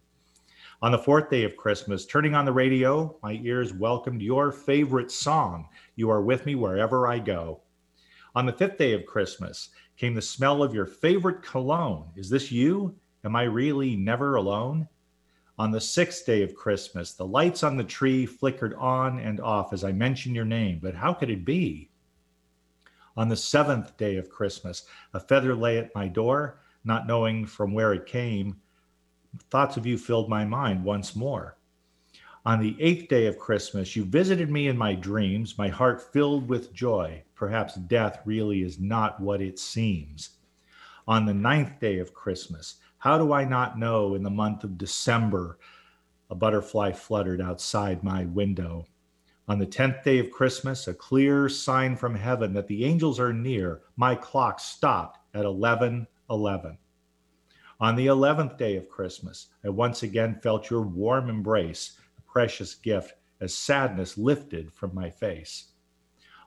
On 0.83 0.93
the 0.93 0.99
fourth 0.99 1.31
day 1.31 1.45
of 1.45 1.57
Christmas, 1.57 2.05
turning 2.05 2.35
on 2.35 2.45
the 2.45 2.53
radio, 2.53 3.16
my 3.22 3.41
ears 3.43 3.72
welcomed 3.72 4.20
your 4.20 4.53
favorite 4.53 5.11
song, 5.11 5.66
You 5.97 6.11
Are 6.11 6.20
With 6.20 6.45
Me 6.45 6.55
Wherever 6.55 7.09
I 7.09 7.18
Go. 7.18 7.62
On 8.35 8.47
the 8.47 8.53
fifth 8.53 8.78
day 8.78 8.93
of 8.93 9.07
Christmas 9.07 9.70
came 9.97 10.14
the 10.14 10.22
smell 10.22 10.62
of 10.62 10.74
your 10.74 10.87
favorite 10.87 11.43
cologne. 11.43 12.11
Is 12.16 12.31
this 12.31 12.53
you? 12.53 12.95
Am 13.24 13.35
I 13.35 13.43
really 13.43 13.97
never 13.97 14.37
alone? 14.37 14.89
On 15.59 15.70
the 15.70 15.81
sixth 15.81 16.24
day 16.24 16.43
of 16.43 16.55
Christmas, 16.55 17.12
the 17.12 17.26
lights 17.26 17.62
on 17.62 17.76
the 17.76 17.85
tree 17.85 18.24
flickered 18.24 18.74
on 18.74 19.18
and 19.18 19.41
off 19.41 19.72
as 19.72 19.85
I 19.85 19.93
mentioned 19.93 20.35
your 20.35 20.45
name, 20.47 20.78
but 20.81 20.95
how 20.95 21.12
could 21.12 21.28
it 21.28 21.45
be? 21.45 21.91
On 23.16 23.28
the 23.28 23.37
seventh 23.37 23.97
day 23.99 24.16
of 24.16 24.31
Christmas, 24.31 24.87
a 25.12 25.20
feather 25.20 25.55
lay 25.55 25.76
at 25.76 25.95
my 25.95 26.09
door, 26.09 26.61
not 26.85 27.07
knowing 27.07 27.45
from 27.45 27.74
where 27.74 27.93
it 27.93 28.07
came. 28.07 28.57
Thoughts 29.51 29.76
of 29.76 29.85
you 29.85 29.99
filled 29.99 30.31
my 30.31 30.45
mind 30.45 30.83
once 30.83 31.14
more. 31.14 31.59
On 32.47 32.59
the 32.59 32.74
eighth 32.80 33.09
day 33.09 33.26
of 33.26 33.38
Christmas, 33.38 33.95
you 33.95 34.05
visited 34.05 34.51
me 34.51 34.68
in 34.68 34.78
my 34.78 34.95
dreams, 34.95 35.59
my 35.59 35.68
heart 35.68 36.11
filled 36.11 36.49
with 36.49 36.72
joy. 36.72 37.22
Perhaps 37.34 37.74
death 37.74 38.20
really 38.24 38.62
is 38.62 38.78
not 38.78 39.20
what 39.20 39.43
it 39.43 39.59
seems. 39.59 40.38
On 41.07 41.26
the 41.26 41.34
ninth 41.34 41.78
day 41.80 41.99
of 41.99 42.14
Christmas, 42.14 42.76
how 42.97 43.18
do 43.18 43.34
I 43.34 43.45
not 43.45 43.78
know 43.78 44.14
in 44.14 44.22
the 44.22 44.30
month 44.30 44.64
of 44.64 44.78
December 44.78 45.59
a 46.30 46.34
butterfly 46.34 46.93
fluttered 46.93 47.43
outside 47.43 48.03
my 48.03 48.24
window? 48.24 48.86
On 49.47 49.59
the 49.59 49.66
tenth 49.66 50.03
day 50.03 50.18
of 50.18 50.30
Christmas, 50.30 50.88
a 50.88 50.95
clear 50.95 51.47
sign 51.49 51.95
from 51.95 52.14
heaven 52.14 52.55
that 52.55 52.68
the 52.68 52.86
angels 52.86 53.20
are 53.20 53.34
near, 53.34 53.82
my 53.97 54.14
clock 54.14 54.61
stopped 54.61 55.18
at 55.34 55.45
11:11. 55.45 56.78
On 57.80 57.97
the 57.97 58.07
eleventh 58.07 58.57
day 58.57 58.76
of 58.76 58.88
Christmas, 58.88 59.49
I 59.62 59.68
once 59.68 60.03
again 60.03 60.41
felt 60.43 60.70
your 60.70 60.82
warm 60.82 61.28
embrace, 61.28 61.99
precious 62.31 62.74
gift, 62.74 63.14
as 63.41 63.55
sadness 63.55 64.18
lifted 64.18 64.72
from 64.72 64.95
my 64.95 65.11
face. 65.11 65.72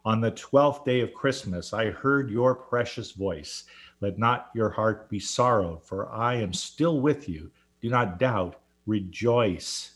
On 0.05 0.21
the 0.21 0.31
twelfth 0.31 0.85
day 0.85 0.99
of 1.01 1.13
Christmas, 1.13 1.73
I 1.73 1.89
heard 1.89 2.29
your 2.29 2.55
precious 2.55 3.11
voice. 3.11 3.63
Let 4.01 4.17
not 4.17 4.49
your 4.53 4.69
heart 4.69 5.09
be 5.09 5.19
sorrowed, 5.19 5.83
for 5.83 6.09
I 6.11 6.35
am 6.35 6.53
still 6.53 6.99
with 6.99 7.29
you. 7.29 7.51
Do 7.81 7.89
not 7.89 8.19
doubt, 8.19 8.57
rejoice. 8.85 9.91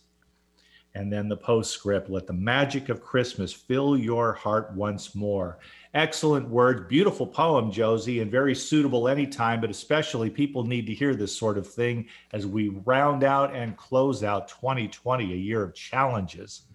And 0.96 1.12
then 1.12 1.30
the 1.30 1.38
postscript 1.38 2.10
let 2.10 2.26
the 2.26 2.34
magic 2.34 2.90
of 2.90 3.04
Christmas 3.04 3.54
fill 3.54 3.98
your 3.98 4.34
heart 4.34 4.74
once 4.74 5.14
more. 5.14 5.60
Excellent 5.98 6.48
words, 6.48 6.88
beautiful 6.88 7.26
poem, 7.26 7.72
Josie, 7.72 8.20
and 8.20 8.30
very 8.30 8.54
suitable 8.54 9.08
anytime, 9.08 9.60
but 9.60 9.72
especially 9.72 10.30
people 10.30 10.64
need 10.64 10.86
to 10.86 10.94
hear 10.94 11.16
this 11.16 11.36
sort 11.36 11.58
of 11.58 11.66
thing 11.66 12.06
as 12.34 12.46
we 12.46 12.70
round 12.86 13.24
out 13.24 13.56
and 13.56 13.76
close 13.78 14.24
out 14.24 14.48
2020, 14.48 15.34
a 15.34 15.36
year 15.36 15.64
of 15.64 15.74
challenges. 15.74 16.68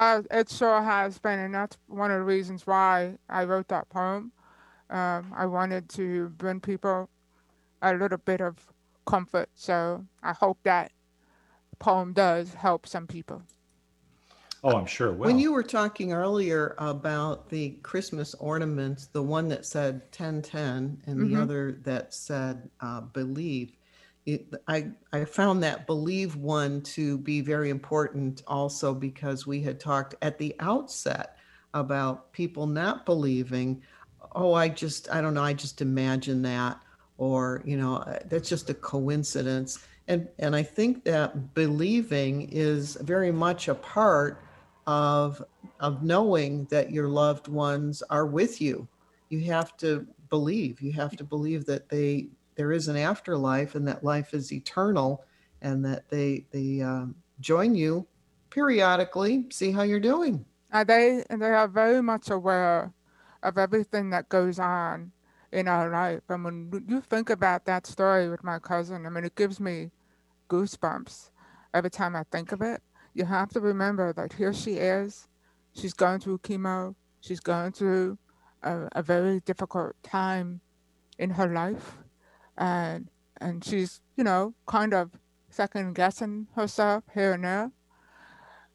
Uh, 0.00 0.22
it 0.32 0.50
sure 0.50 0.82
has 0.82 1.16
been, 1.16 1.38
and 1.38 1.54
that's 1.54 1.78
one 1.86 2.10
of 2.10 2.16
the 2.16 2.24
reasons 2.24 2.66
why 2.66 3.16
I 3.28 3.44
wrote 3.44 3.68
that 3.68 3.88
poem. 3.88 4.32
Um, 4.90 5.32
I 5.36 5.46
wanted 5.46 5.88
to 5.90 6.30
bring 6.30 6.58
people 6.58 7.08
a 7.82 7.94
little 7.94 8.18
bit 8.18 8.40
of 8.40 8.56
comfort, 9.06 9.48
so 9.54 10.04
I 10.24 10.32
hope 10.32 10.58
that 10.64 10.90
poem 11.78 12.12
does 12.12 12.54
help 12.54 12.88
some 12.88 13.06
people. 13.06 13.42
Oh, 14.62 14.76
I'm 14.76 14.86
sure 14.86 15.12
it 15.12 15.16
will. 15.16 15.22
When 15.22 15.38
you 15.38 15.52
were 15.52 15.62
talking 15.64 16.12
earlier 16.12 16.74
about 16.78 17.48
the 17.48 17.72
Christmas 17.82 18.34
ornaments, 18.34 19.08
the 19.08 19.22
one 19.22 19.48
that 19.48 19.66
said 19.66 20.12
1010 20.12 21.02
and 21.06 21.22
the 21.22 21.34
Mhm. 21.34 21.36
other 21.36 21.72
that 21.84 22.14
said 22.14 22.70
uh, 22.80 23.00
believe, 23.00 23.76
it, 24.24 24.48
I, 24.68 24.92
I 25.12 25.24
found 25.24 25.62
that 25.62 25.86
believe 25.86 26.36
one 26.36 26.82
to 26.82 27.18
be 27.18 27.40
very 27.40 27.70
important 27.70 28.42
also 28.46 28.94
because 28.94 29.46
we 29.46 29.62
had 29.62 29.80
talked 29.80 30.14
at 30.22 30.38
the 30.38 30.54
outset 30.60 31.36
about 31.74 32.32
people 32.32 32.66
not 32.66 33.04
believing, 33.06 33.82
oh, 34.34 34.52
I 34.54 34.68
just, 34.68 35.10
I 35.10 35.20
don't 35.20 35.34
know, 35.34 35.42
I 35.42 35.52
just 35.54 35.80
imagine 35.80 36.42
that, 36.42 36.80
or, 37.16 37.62
you 37.64 37.76
know, 37.76 37.96
uh, 37.96 38.18
that's 38.26 38.48
just 38.48 38.70
a 38.70 38.74
coincidence. 38.74 39.78
And, 40.08 40.28
and 40.38 40.54
I 40.54 40.62
think 40.62 41.04
that 41.04 41.54
believing 41.54 42.48
is 42.50 42.96
very 43.00 43.32
much 43.32 43.68
a 43.68 43.74
part 43.74 44.45
of 44.86 45.42
of 45.80 46.02
knowing 46.02 46.64
that 46.66 46.90
your 46.90 47.08
loved 47.08 47.48
ones 47.48 48.02
are 48.10 48.26
with 48.26 48.60
you. 48.60 48.86
You 49.28 49.40
have 49.44 49.76
to 49.78 50.06
believe. 50.30 50.80
You 50.80 50.92
have 50.92 51.16
to 51.16 51.24
believe 51.24 51.66
that 51.66 51.88
they 51.88 52.28
there 52.54 52.72
is 52.72 52.88
an 52.88 52.96
afterlife 52.96 53.74
and 53.74 53.86
that 53.88 54.04
life 54.04 54.32
is 54.32 54.52
eternal, 54.52 55.24
and 55.62 55.84
that 55.84 56.08
they 56.08 56.46
they 56.50 56.80
um, 56.80 57.14
join 57.40 57.74
you 57.74 58.06
periodically, 58.50 59.46
see 59.50 59.70
how 59.72 59.82
you're 59.82 60.00
doing. 60.00 60.44
Uh, 60.72 60.84
they 60.84 61.24
they 61.30 61.52
are 61.52 61.68
very 61.68 62.02
much 62.02 62.30
aware 62.30 62.92
of 63.42 63.58
everything 63.58 64.10
that 64.10 64.28
goes 64.28 64.58
on 64.58 65.12
in 65.52 65.68
our 65.68 65.90
life. 65.90 66.22
And 66.28 66.44
when 66.44 66.84
you 66.88 67.00
think 67.00 67.30
about 67.30 67.64
that 67.66 67.86
story 67.86 68.28
with 68.28 68.42
my 68.42 68.58
cousin, 68.58 69.06
I 69.06 69.10
mean, 69.10 69.24
it 69.24 69.34
gives 69.34 69.60
me 69.60 69.90
goosebumps 70.48 71.30
every 71.74 71.90
time 71.90 72.16
I 72.16 72.24
think 72.24 72.52
of 72.52 72.62
it. 72.62 72.82
You 73.16 73.24
have 73.24 73.48
to 73.54 73.60
remember 73.60 74.12
that 74.12 74.34
here 74.34 74.52
she 74.52 74.74
is. 74.74 75.26
She's 75.72 75.94
going 75.94 76.20
through 76.20 76.40
chemo. 76.40 76.96
She's 77.22 77.40
going 77.40 77.72
through 77.72 78.18
a, 78.62 78.88
a 78.92 79.02
very 79.02 79.40
difficult 79.40 79.96
time 80.02 80.60
in 81.18 81.30
her 81.30 81.46
life, 81.48 81.96
and 82.58 83.08
and 83.40 83.64
she's 83.64 84.02
you 84.16 84.22
know 84.22 84.52
kind 84.66 84.92
of 84.92 85.12
second 85.48 85.94
guessing 85.94 86.48
herself 86.56 87.04
here 87.14 87.32
and 87.32 87.44
there. 87.44 87.70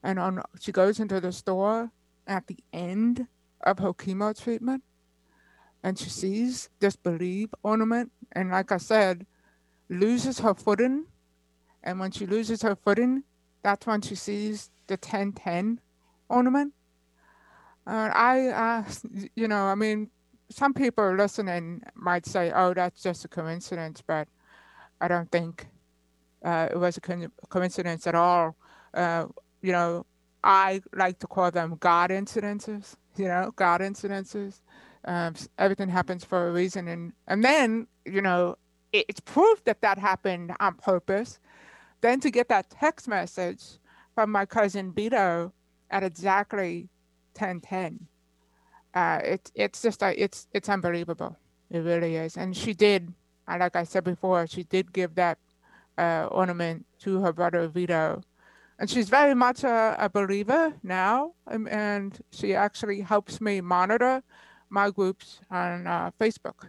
And 0.01 0.17
on 0.17 0.41
she 0.59 0.71
goes 0.71 0.99
into 0.99 1.21
the 1.21 1.31
store 1.31 1.91
at 2.25 2.47
the 2.47 2.57
end 2.73 3.27
of 3.61 3.77
her 3.77 3.93
chemo 3.93 4.33
treatment, 4.33 4.81
and 5.83 5.99
she 5.99 6.09
sees 6.09 6.67
this 6.79 6.95
believe 6.95 7.53
ornament, 7.61 8.11
and 8.31 8.49
like 8.49 8.71
I 8.71 8.77
said, 8.77 9.27
loses 9.87 10.39
her 10.39 10.55
footing. 10.55 11.05
And 11.83 11.99
when 11.99 12.09
she 12.09 12.25
loses 12.25 12.63
her 12.63 12.75
footing, 12.75 13.23
that's 13.63 13.85
when 13.85 14.01
she 14.01 14.15
sees 14.15 14.69
the 14.87 14.93
1010 14.95 15.79
ornament. 16.29 16.73
Uh, 17.87 18.09
I, 18.13 18.47
uh, 18.47 18.83
you 19.35 19.47
know, 19.47 19.65
I 19.65 19.75
mean, 19.75 20.09
some 20.49 20.73
people 20.73 21.15
listening 21.15 21.81
might 21.95 22.25
say, 22.25 22.51
"Oh, 22.53 22.73
that's 22.73 23.01
just 23.01 23.25
a 23.25 23.27
coincidence," 23.27 24.03
but 24.05 24.27
I 24.99 25.07
don't 25.07 25.31
think 25.31 25.67
uh, 26.43 26.69
it 26.71 26.77
was 26.77 26.97
a 26.97 27.01
co- 27.01 27.27
coincidence 27.49 28.07
at 28.07 28.15
all. 28.15 28.55
Uh, 28.93 29.25
you 29.61 29.71
know, 29.71 30.05
I 30.43 30.81
like 30.93 31.19
to 31.19 31.27
call 31.27 31.51
them 31.51 31.77
God 31.79 32.09
incidences. 32.09 32.95
You 33.17 33.27
know, 33.27 33.51
God 33.55 33.81
incidences. 33.81 34.61
Um, 35.05 35.33
everything 35.57 35.89
happens 35.89 36.23
for 36.23 36.47
a 36.47 36.51
reason, 36.51 36.87
and 36.87 37.13
and 37.27 37.43
then 37.43 37.87
you 38.05 38.21
know, 38.21 38.57
it, 38.93 39.05
it's 39.09 39.19
proof 39.19 39.63
that 39.65 39.81
that 39.81 39.97
happened 39.97 40.53
on 40.59 40.75
purpose. 40.75 41.39
Then 42.01 42.19
to 42.21 42.31
get 42.31 42.49
that 42.49 42.69
text 42.69 43.07
message 43.07 43.79
from 44.15 44.31
my 44.31 44.45
cousin 44.45 44.91
Beto 44.91 45.51
at 45.89 46.03
exactly 46.03 46.89
ten 47.33 47.59
ten 47.61 48.07
uh, 48.93 49.19
it's 49.23 49.51
it's 49.55 49.81
just 49.81 50.03
it's 50.03 50.47
it's 50.53 50.69
unbelievable. 50.69 51.37
It 51.69 51.79
really 51.79 52.15
is. 52.17 52.35
And 52.35 52.55
she 52.55 52.73
did, 52.73 53.13
uh, 53.47 53.57
like 53.59 53.75
I 53.75 53.83
said 53.83 54.03
before, 54.03 54.45
she 54.47 54.63
did 54.63 54.91
give 54.91 55.15
that 55.15 55.37
uh, 55.97 56.27
ornament 56.31 56.85
to 56.99 57.21
her 57.21 57.31
brother 57.31 57.67
Vito, 57.67 58.21
and 58.79 58.89
she's 58.89 59.07
very 59.07 59.33
much 59.33 59.63
a, 59.63 59.95
a 59.97 60.09
believer 60.09 60.73
now. 60.83 61.33
um, 61.47 61.67
And 61.67 62.19
she 62.31 62.53
actually 62.55 63.01
helps 63.01 63.39
me 63.39 63.61
monitor 63.61 64.21
my 64.69 64.89
groups 64.89 65.39
on 65.49 65.87
uh, 65.87 66.11
Facebook. 66.19 66.67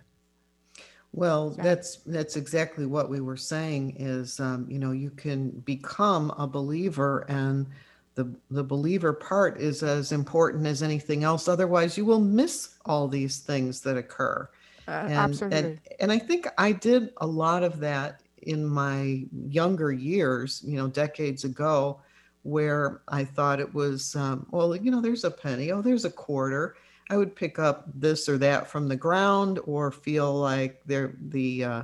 Well, 1.14 1.50
that's 1.50 1.96
that's 2.06 2.36
exactly 2.36 2.86
what 2.86 3.10
we 3.10 3.20
were 3.20 3.36
saying. 3.36 3.96
Is 3.98 4.40
um, 4.40 4.66
you 4.68 4.78
know 4.78 4.92
you 4.92 5.10
can 5.10 5.50
become 5.50 6.30
a 6.38 6.46
believer, 6.46 7.26
and 7.28 7.66
the 8.14 8.34
the 8.50 8.64
believer 8.64 9.12
part 9.12 9.60
is 9.60 9.82
as 9.82 10.12
important 10.12 10.66
as 10.66 10.82
anything 10.82 11.22
else. 11.22 11.48
Otherwise, 11.48 11.98
you 11.98 12.06
will 12.06 12.20
miss 12.20 12.76
all 12.86 13.08
these 13.08 13.38
things 13.40 13.82
that 13.82 13.98
occur. 13.98 14.48
Uh, 14.88 14.90
and, 14.90 15.12
absolutely. 15.12 15.58
and 15.58 15.80
and 16.00 16.12
I 16.12 16.18
think 16.18 16.46
I 16.56 16.72
did 16.72 17.10
a 17.18 17.26
lot 17.26 17.62
of 17.62 17.78
that 17.80 18.22
in 18.42 18.64
my 18.64 19.24
younger 19.48 19.92
years, 19.92 20.62
you 20.64 20.76
know, 20.76 20.88
decades 20.88 21.44
ago, 21.44 22.00
where 22.42 23.02
I 23.08 23.24
thought 23.24 23.60
it 23.60 23.72
was, 23.72 24.16
um, 24.16 24.46
well, 24.50 24.74
you 24.74 24.90
know, 24.90 25.00
there's 25.00 25.24
a 25.24 25.30
penny, 25.30 25.70
oh, 25.70 25.82
there's 25.82 26.04
a 26.04 26.10
quarter. 26.10 26.74
I 27.10 27.16
would 27.16 27.36
pick 27.36 27.58
up 27.58 27.86
this 27.94 28.28
or 28.28 28.38
that 28.38 28.68
from 28.68 28.88
the 28.88 28.96
ground, 28.96 29.60
or 29.64 29.90
feel 29.90 30.34
like 30.34 30.82
there 30.86 31.14
the 31.28 31.64
uh, 31.64 31.82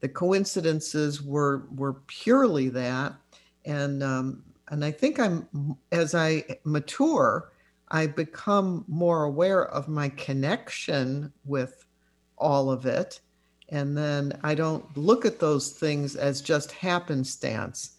the 0.00 0.08
coincidences 0.08 1.22
were 1.22 1.64
were 1.74 1.94
purely 2.06 2.68
that, 2.70 3.14
and 3.64 4.02
um, 4.02 4.42
and 4.68 4.84
I 4.84 4.90
think 4.90 5.20
I'm 5.20 5.76
as 5.92 6.14
I 6.14 6.44
mature, 6.64 7.52
I 7.88 8.06
become 8.06 8.84
more 8.88 9.24
aware 9.24 9.66
of 9.68 9.88
my 9.88 10.08
connection 10.10 11.32
with 11.44 11.86
all 12.38 12.70
of 12.70 12.86
it. 12.86 13.20
And 13.68 13.96
then 13.96 14.38
I 14.42 14.54
don't 14.54 14.84
look 14.96 15.24
at 15.24 15.38
those 15.38 15.70
things 15.70 16.16
as 16.16 16.42
just 16.42 16.72
happenstance. 16.72 17.96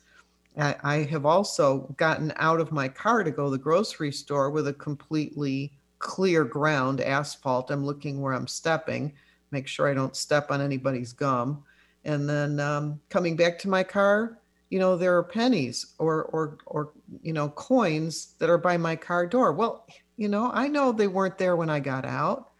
I, 0.57 0.75
I 0.83 0.95
have 1.03 1.25
also 1.25 1.93
gotten 1.97 2.31
out 2.35 2.59
of 2.59 2.71
my 2.71 2.87
car 2.87 3.23
to 3.23 3.31
go 3.31 3.45
to 3.45 3.51
the 3.51 3.57
grocery 3.57 4.11
store 4.11 4.51
with 4.51 4.67
a 4.67 4.73
completely 4.73 5.71
clear 6.03 6.43
ground, 6.43 6.99
asphalt. 6.99 7.71
I'm 7.71 7.85
looking 7.85 8.21
where 8.21 8.33
I'm 8.33 8.47
stepping, 8.47 9.13
make 9.51 9.67
sure 9.67 9.89
I 9.89 9.93
don't 9.93 10.15
step 10.15 10.51
on 10.51 10.61
anybody's 10.61 11.13
gum. 11.13 11.63
And 12.03 12.29
then 12.29 12.59
um, 12.59 12.99
coming 13.09 13.37
back 13.37 13.57
to 13.59 13.69
my 13.69 13.83
car, 13.83 14.37
you 14.69 14.79
know, 14.79 14.97
there 14.97 15.17
are 15.17 15.23
pennies 15.23 15.93
or 15.99 16.25
or 16.25 16.57
or 16.65 16.91
you 17.21 17.31
know 17.31 17.49
coins 17.49 18.33
that 18.39 18.49
are 18.49 18.57
by 18.57 18.75
my 18.75 18.95
car 18.95 19.25
door. 19.25 19.53
Well, 19.53 19.87
you 20.17 20.27
know, 20.27 20.51
I 20.53 20.67
know 20.67 20.91
they 20.91 21.07
weren't 21.07 21.37
there 21.37 21.55
when 21.55 21.69
I 21.69 21.79
got 21.79 22.05
out, 22.05 22.51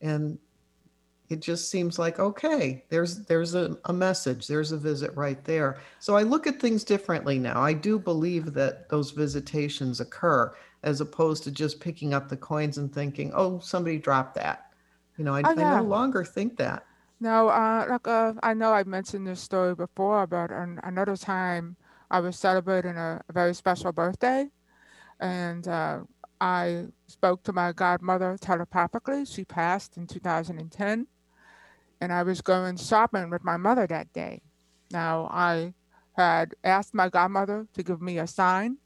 and 0.00 0.38
it 1.28 1.40
just 1.40 1.70
seems 1.70 1.96
like 1.98 2.18
okay 2.18 2.84
there's 2.88 3.24
there's 3.26 3.54
a, 3.54 3.78
a 3.84 3.92
message 3.92 4.48
there's 4.48 4.72
a 4.72 4.76
visit 4.76 5.16
right 5.16 5.44
there 5.44 5.78
so 6.00 6.16
i 6.16 6.22
look 6.22 6.48
at 6.48 6.60
things 6.60 6.82
differently 6.82 7.38
now 7.38 7.62
i 7.62 7.72
do 7.72 8.00
believe 8.00 8.52
that 8.52 8.88
those 8.88 9.12
visitations 9.12 10.00
occur 10.00 10.52
as 10.82 11.00
opposed 11.00 11.44
to 11.44 11.50
just 11.50 11.80
picking 11.80 12.14
up 12.14 12.28
the 12.28 12.36
coins 12.36 12.78
and 12.78 12.92
thinking 12.92 13.30
oh 13.34 13.58
somebody 13.60 13.98
dropped 13.98 14.34
that 14.34 14.72
you 15.16 15.24
know 15.24 15.34
i, 15.34 15.40
Oh, 15.42 15.50
I 15.50 15.54
no 15.54 15.82
longer 15.82 16.24
think 16.24 16.56
that 16.58 16.84
No, 17.20 17.48
uh, 17.48 17.86
like 17.88 18.08
uh, 18.08 18.32
I 18.42 18.54
know 18.54 18.72
I 18.72 18.84
mentioned 18.84 19.26
this 19.26 19.40
story 19.40 19.74
before, 19.74 20.26
but 20.26 20.50
an, 20.50 20.80
another 20.82 21.16
time 21.16 21.76
I 22.10 22.20
was 22.20 22.38
celebrating 22.38 22.96
a, 22.96 23.20
a 23.28 23.32
very 23.32 23.54
special 23.54 23.92
birthday, 23.92 24.48
and 25.20 25.68
uh, 25.68 26.00
I 26.40 26.86
spoke 27.06 27.42
to 27.44 27.52
my 27.52 27.72
godmother 27.72 28.38
telepathically. 28.40 29.26
She 29.26 29.44
passed 29.44 29.98
in 29.98 30.06
2010, 30.06 31.06
and 32.00 32.12
I 32.12 32.22
was 32.22 32.40
going 32.40 32.78
shopping 32.78 33.28
with 33.28 33.44
my 33.44 33.58
mother 33.58 33.86
that 33.86 34.12
day. 34.14 34.40
Now 34.90 35.28
I 35.30 35.74
had 36.16 36.54
asked 36.64 36.94
my 36.94 37.08
godmother 37.10 37.68
to 37.74 37.82
give 37.82 38.00
me 38.00 38.18
a 38.18 38.26
sign, 38.26 38.78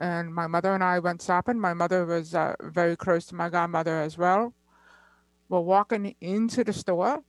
and 0.00 0.34
my 0.34 0.46
mother 0.46 0.74
and 0.74 0.82
I 0.82 0.98
went 0.98 1.20
shopping. 1.20 1.60
My 1.60 1.74
mother 1.74 2.06
was 2.06 2.34
uh, 2.34 2.54
very 2.62 2.96
close 2.96 3.26
to 3.26 3.34
my 3.34 3.50
godmother 3.50 4.00
as 4.00 4.16
well. 4.16 4.54
We're 5.50 5.60
walking 5.60 6.16
into 6.20 6.64
the 6.64 6.72
store. 6.72 7.22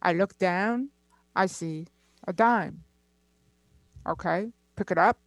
I 0.00 0.12
look 0.12 0.38
down, 0.38 0.90
I 1.34 1.46
see 1.46 1.88
a 2.28 2.32
dime. 2.32 2.84
Okay, 4.06 4.52
pick 4.76 4.90
it 4.90 4.98
up. 4.98 5.18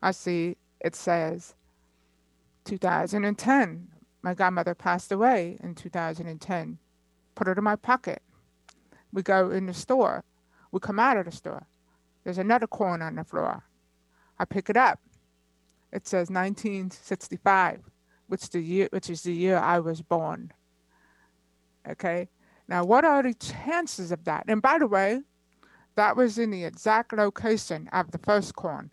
I 0.00 0.12
see 0.12 0.56
it 0.80 0.94
says 0.94 1.54
2010. 2.64 3.88
My 4.22 4.34
godmother 4.34 4.74
passed 4.74 5.10
away 5.10 5.58
in 5.62 5.74
2010. 5.74 6.78
Put 7.34 7.48
it 7.48 7.58
in 7.58 7.64
my 7.64 7.76
pocket. 7.76 8.22
We 9.12 9.22
go 9.22 9.50
in 9.50 9.66
the 9.66 9.74
store. 9.74 10.22
We 10.70 10.80
come 10.80 10.98
out 10.98 11.16
of 11.16 11.24
the 11.24 11.32
store. 11.32 11.66
There's 12.22 12.38
another 12.38 12.66
coin 12.66 13.02
on 13.02 13.16
the 13.16 13.24
floor. 13.24 13.64
I 14.38 14.44
pick 14.44 14.68
it 14.68 14.76
up. 14.76 15.00
It 15.92 16.06
says 16.06 16.30
1965, 16.30 17.80
which 18.26 18.50
the 18.50 18.60
year 18.60 18.88
which 18.90 19.08
is 19.10 19.22
the 19.22 19.32
year 19.32 19.56
I 19.56 19.78
was 19.78 20.02
born. 20.02 20.52
Okay? 21.88 22.28
Now, 22.68 22.84
what 22.84 23.04
are 23.04 23.22
the 23.22 23.34
chances 23.34 24.10
of 24.10 24.24
that? 24.24 24.44
And 24.48 24.60
by 24.60 24.78
the 24.78 24.88
way, 24.88 25.22
that 25.94 26.16
was 26.16 26.38
in 26.38 26.50
the 26.50 26.64
exact 26.64 27.12
location 27.12 27.88
of 27.92 28.10
the 28.10 28.18
first 28.18 28.54
coin. 28.56 28.90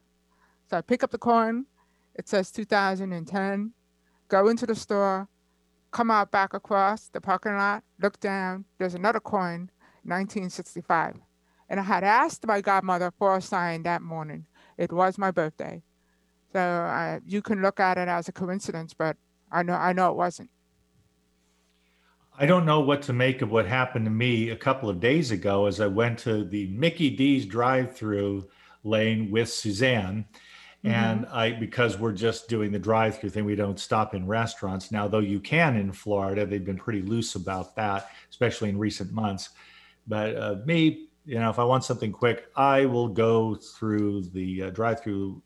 So 0.70 0.78
I 0.78 0.82
pick 0.82 1.04
up 1.04 1.12
the 1.12 1.18
coin, 1.18 1.66
it 2.16 2.30
says 2.30 2.52
2010, 2.52 3.74
go 4.28 4.48
into 4.48 4.66
the 4.66 4.76
store, 4.76 5.28
come 5.92 6.10
out 6.10 6.32
back 6.32 6.54
across 6.54 7.08
the 7.08 7.22
parking 7.22 7.56
lot, 7.56 7.84
look 8.02 8.20
down, 8.20 8.66
there's 8.78 8.96
another 8.96 9.20
coin, 9.20 9.70
1965. 10.04 11.18
And 11.70 11.80
I 11.80 11.84
had 11.84 12.04
asked 12.04 12.46
my 12.46 12.62
godmother 12.62 13.12
for 13.18 13.36
a 13.36 13.42
sign 13.42 13.84
that 13.84 14.02
morning. 14.02 14.46
It 14.78 14.92
was 14.92 15.18
my 15.18 15.32
birthday. 15.32 15.82
So 16.54 16.60
uh, 16.60 17.20
you 17.26 17.42
can 17.42 17.62
look 17.62 17.80
at 17.80 17.98
it 17.98 18.08
as 18.08 18.30
a 18.30 18.32
coincidence, 18.32 18.94
but 18.94 19.18
I 19.52 19.64
know 19.64 19.74
I 19.74 19.92
know 19.92 20.12
it 20.12 20.16
wasn't. 20.16 20.50
I 22.38 22.46
don't 22.46 22.66
know 22.66 22.80
what 22.80 23.02
to 23.04 23.14
make 23.14 23.42
of 23.42 23.52
what 23.52 23.68
happened 23.68 24.06
to 24.06 24.12
me 24.12 24.50
a 24.50 24.56
couple 24.56 24.90
of 24.90 25.00
days 25.00 25.32
ago 25.32 25.66
as 25.66 25.80
I 25.80 25.88
went 25.88 26.18
to 26.20 26.44
the 26.44 26.68
Mickey 26.68 27.10
D's 27.10 27.46
drive 27.46 27.96
through 27.96 28.48
lane 28.84 29.30
with 29.30 29.50
Suzanne. 29.50 30.26
And 30.86 31.26
I, 31.28 31.54
because 31.54 31.98
we're 31.98 32.12
just 32.12 32.50
doing 32.50 32.72
the 32.72 32.80
drive 32.80 33.18
through 33.18 33.30
thing, 33.30 33.46
we 33.46 33.56
don't 33.56 33.80
stop 33.80 34.14
in 34.14 34.28
restaurants. 34.28 34.92
Now, 34.92 35.08
though 35.08 35.20
you 35.20 35.40
can 35.40 35.78
in 35.78 35.94
Florida, 35.94 36.46
they've 36.46 36.66
been 36.66 36.78
pretty 36.78 37.02
loose 37.02 37.36
about 37.36 37.74
that, 37.78 38.10
especially 38.30 38.68
in 38.68 38.78
recent 38.78 39.14
months. 39.14 39.52
But 40.08 40.36
uh, 40.36 40.56
me, 40.66 41.08
you 41.26 41.40
know, 41.40 41.50
if 41.50 41.58
I 41.58 41.64
want 41.64 41.86
something 41.86 42.12
quick, 42.12 42.48
I 42.58 42.86
will 42.86 43.08
go 43.08 43.56
through 43.56 44.24
the 44.34 44.64
uh, 44.64 44.70
drive 44.72 45.02
through 45.02 45.42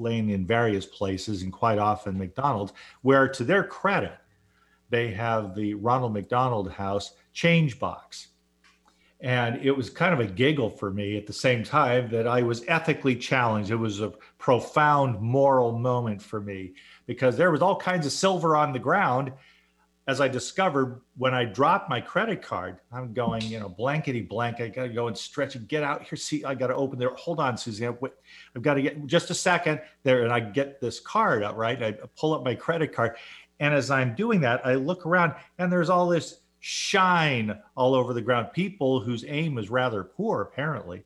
lane 0.00 0.30
in 0.30 0.46
various 0.46 0.86
places 0.86 1.42
and 1.42 1.52
quite 1.52 1.78
often 1.78 2.18
McDonald's, 2.18 2.72
where 3.02 3.28
to 3.28 3.44
their 3.44 3.64
credit, 3.64 4.18
they 4.88 5.12
have 5.12 5.54
the 5.54 5.74
Ronald 5.74 6.12
McDonald 6.12 6.72
House 6.72 7.14
change 7.32 7.78
box. 7.78 8.28
And 9.20 9.62
it 9.64 9.70
was 9.70 9.90
kind 9.90 10.14
of 10.14 10.20
a 10.20 10.26
giggle 10.26 10.70
for 10.70 10.90
me 10.90 11.18
at 11.18 11.26
the 11.26 11.32
same 11.32 11.62
time 11.62 12.08
that 12.10 12.26
I 12.26 12.42
was 12.42 12.64
ethically 12.66 13.14
challenged. 13.14 13.70
It 13.70 13.76
was 13.76 14.00
a 14.00 14.14
profound 14.38 15.20
moral 15.20 15.78
moment 15.78 16.22
for 16.22 16.40
me 16.40 16.72
because 17.06 17.36
there 17.36 17.50
was 17.50 17.60
all 17.60 17.76
kinds 17.76 18.06
of 18.06 18.12
silver 18.12 18.56
on 18.56 18.72
the 18.72 18.78
ground. 18.78 19.32
As 20.08 20.20
I 20.20 20.28
discovered 20.28 21.02
when 21.16 21.34
I 21.34 21.44
dropped 21.44 21.88
my 21.88 22.00
credit 22.00 22.42
card, 22.42 22.78
I'm 22.90 23.12
going, 23.12 23.42
you 23.42 23.60
know, 23.60 23.68
blankety 23.68 24.22
blank. 24.22 24.60
I 24.60 24.68
got 24.68 24.82
to 24.84 24.88
go 24.88 25.06
and 25.06 25.16
stretch 25.16 25.54
and 25.54 25.68
get 25.68 25.82
out 25.82 26.02
here. 26.02 26.16
See, 26.16 26.44
I 26.44 26.54
got 26.54 26.68
to 26.68 26.74
open 26.74 26.98
there. 26.98 27.14
Hold 27.14 27.38
on, 27.38 27.56
Suzanne. 27.56 27.96
Wait, 28.00 28.12
I've 28.56 28.62
got 28.62 28.74
to 28.74 28.82
get 28.82 29.06
just 29.06 29.30
a 29.30 29.34
second 29.34 29.80
there. 30.02 30.24
And 30.24 30.32
I 30.32 30.40
get 30.40 30.80
this 30.80 30.98
card 30.98 31.44
out, 31.44 31.56
right? 31.56 31.80
I 31.80 31.92
pull 32.16 32.34
up 32.34 32.42
my 32.42 32.54
credit 32.54 32.92
card. 32.92 33.16
And 33.60 33.74
as 33.74 33.90
I'm 33.90 34.14
doing 34.14 34.40
that, 34.40 34.66
I 34.66 34.74
look 34.74 35.06
around 35.06 35.34
and 35.58 35.70
there's 35.70 35.90
all 35.90 36.08
this 36.08 36.40
shine 36.60 37.58
all 37.76 37.94
over 37.94 38.12
the 38.12 38.22
ground. 38.22 38.48
People 38.52 39.00
whose 39.00 39.24
aim 39.28 39.54
was 39.54 39.70
rather 39.70 40.02
poor, 40.02 40.40
apparently, 40.40 41.04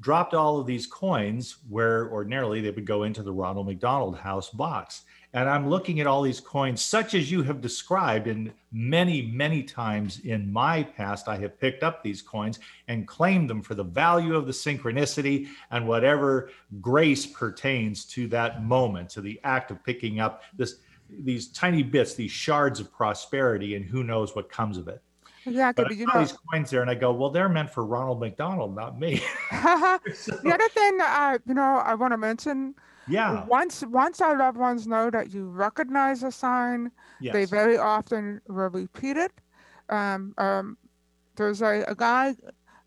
dropped 0.00 0.34
all 0.34 0.58
of 0.58 0.66
these 0.66 0.86
coins 0.86 1.58
where 1.68 2.10
ordinarily 2.10 2.60
they 2.60 2.70
would 2.70 2.86
go 2.86 3.04
into 3.04 3.22
the 3.22 3.32
Ronald 3.32 3.66
McDonald 3.66 4.16
House 4.16 4.50
box. 4.50 5.02
And 5.34 5.48
I'm 5.48 5.70
looking 5.70 6.00
at 6.00 6.06
all 6.06 6.20
these 6.20 6.40
coins, 6.40 6.82
such 6.82 7.14
as 7.14 7.30
you 7.30 7.42
have 7.42 7.62
described, 7.62 8.26
and 8.26 8.52
many, 8.70 9.22
many 9.22 9.62
times 9.62 10.20
in 10.20 10.52
my 10.52 10.82
past, 10.82 11.26
I 11.26 11.38
have 11.38 11.58
picked 11.58 11.82
up 11.82 12.02
these 12.02 12.20
coins 12.20 12.58
and 12.88 13.08
claimed 13.08 13.48
them 13.48 13.62
for 13.62 13.74
the 13.74 13.84
value 13.84 14.36
of 14.36 14.46
the 14.46 14.52
synchronicity 14.52 15.48
and 15.70 15.88
whatever 15.88 16.50
grace 16.82 17.24
pertains 17.24 18.04
to 18.06 18.26
that 18.28 18.62
moment, 18.62 19.08
to 19.10 19.22
the 19.22 19.40
act 19.42 19.70
of 19.70 19.82
picking 19.82 20.20
up 20.20 20.42
this 20.56 20.76
these 21.08 21.48
tiny 21.48 21.82
bits, 21.82 22.14
these 22.14 22.30
shards 22.30 22.80
of 22.80 22.90
prosperity, 22.90 23.74
and 23.74 23.84
who 23.84 24.02
knows 24.02 24.34
what 24.34 24.48
comes 24.48 24.78
of 24.78 24.88
it. 24.88 25.02
Exactly. 25.44 25.84
But 25.84 25.96
you 25.96 26.06
know, 26.06 26.20
these 26.20 26.36
coins 26.50 26.70
there, 26.70 26.82
and 26.82 26.90
I 26.90 26.94
go, 26.94 27.12
"Well, 27.12 27.30
they're 27.30 27.48
meant 27.48 27.70
for 27.70 27.84
Ronald 27.84 28.20
McDonald, 28.20 28.74
not 28.74 28.98
me." 28.98 29.22
the 29.50 30.52
other 30.54 30.68
thing 30.70 30.98
I, 31.00 31.38
you 31.46 31.54
know, 31.54 31.82
I 31.84 31.94
want 31.94 32.12
to 32.12 32.18
mention. 32.18 32.74
Yeah. 33.08 33.44
Once, 33.46 33.82
once 33.84 34.20
our 34.20 34.36
loved 34.38 34.56
ones 34.58 34.86
know 34.86 35.10
that 35.10 35.32
you 35.32 35.48
recognize 35.48 36.22
a 36.22 36.30
sign, 36.32 36.90
they 37.32 37.44
very 37.44 37.76
often 37.78 38.40
will 38.48 38.70
repeat 38.70 39.16
it. 39.16 39.32
Um, 39.88 40.34
um, 40.38 40.78
there's 41.36 41.62
a, 41.62 41.84
a 41.88 41.94
guy, 41.94 42.34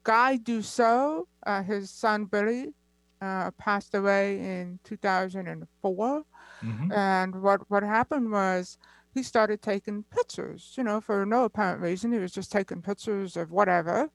Guy 0.04 0.38
Dussault, 0.38 1.26
uh, 1.46 1.64
his 1.64 1.90
son 1.90 2.26
Billy, 2.26 2.74
uh, 3.22 3.52
passed 3.58 3.94
away 3.96 4.40
in 4.40 4.80
2004. 4.84 6.24
Mhm. 6.62 6.92
And 6.96 7.42
what, 7.42 7.70
what 7.70 7.84
happened 7.84 8.32
was 8.32 8.78
he 9.14 9.24
started 9.24 9.62
taking 9.62 10.04
pictures, 10.04 10.74
you 10.78 10.84
know, 10.84 11.02
for 11.02 11.26
no 11.26 11.44
apparent 11.46 11.82
reason. 11.82 12.12
He 12.12 12.20
was 12.20 12.32
just 12.32 12.52
taking 12.52 12.82
pictures 12.82 13.36
of 13.38 13.52
whatever. 13.52 14.10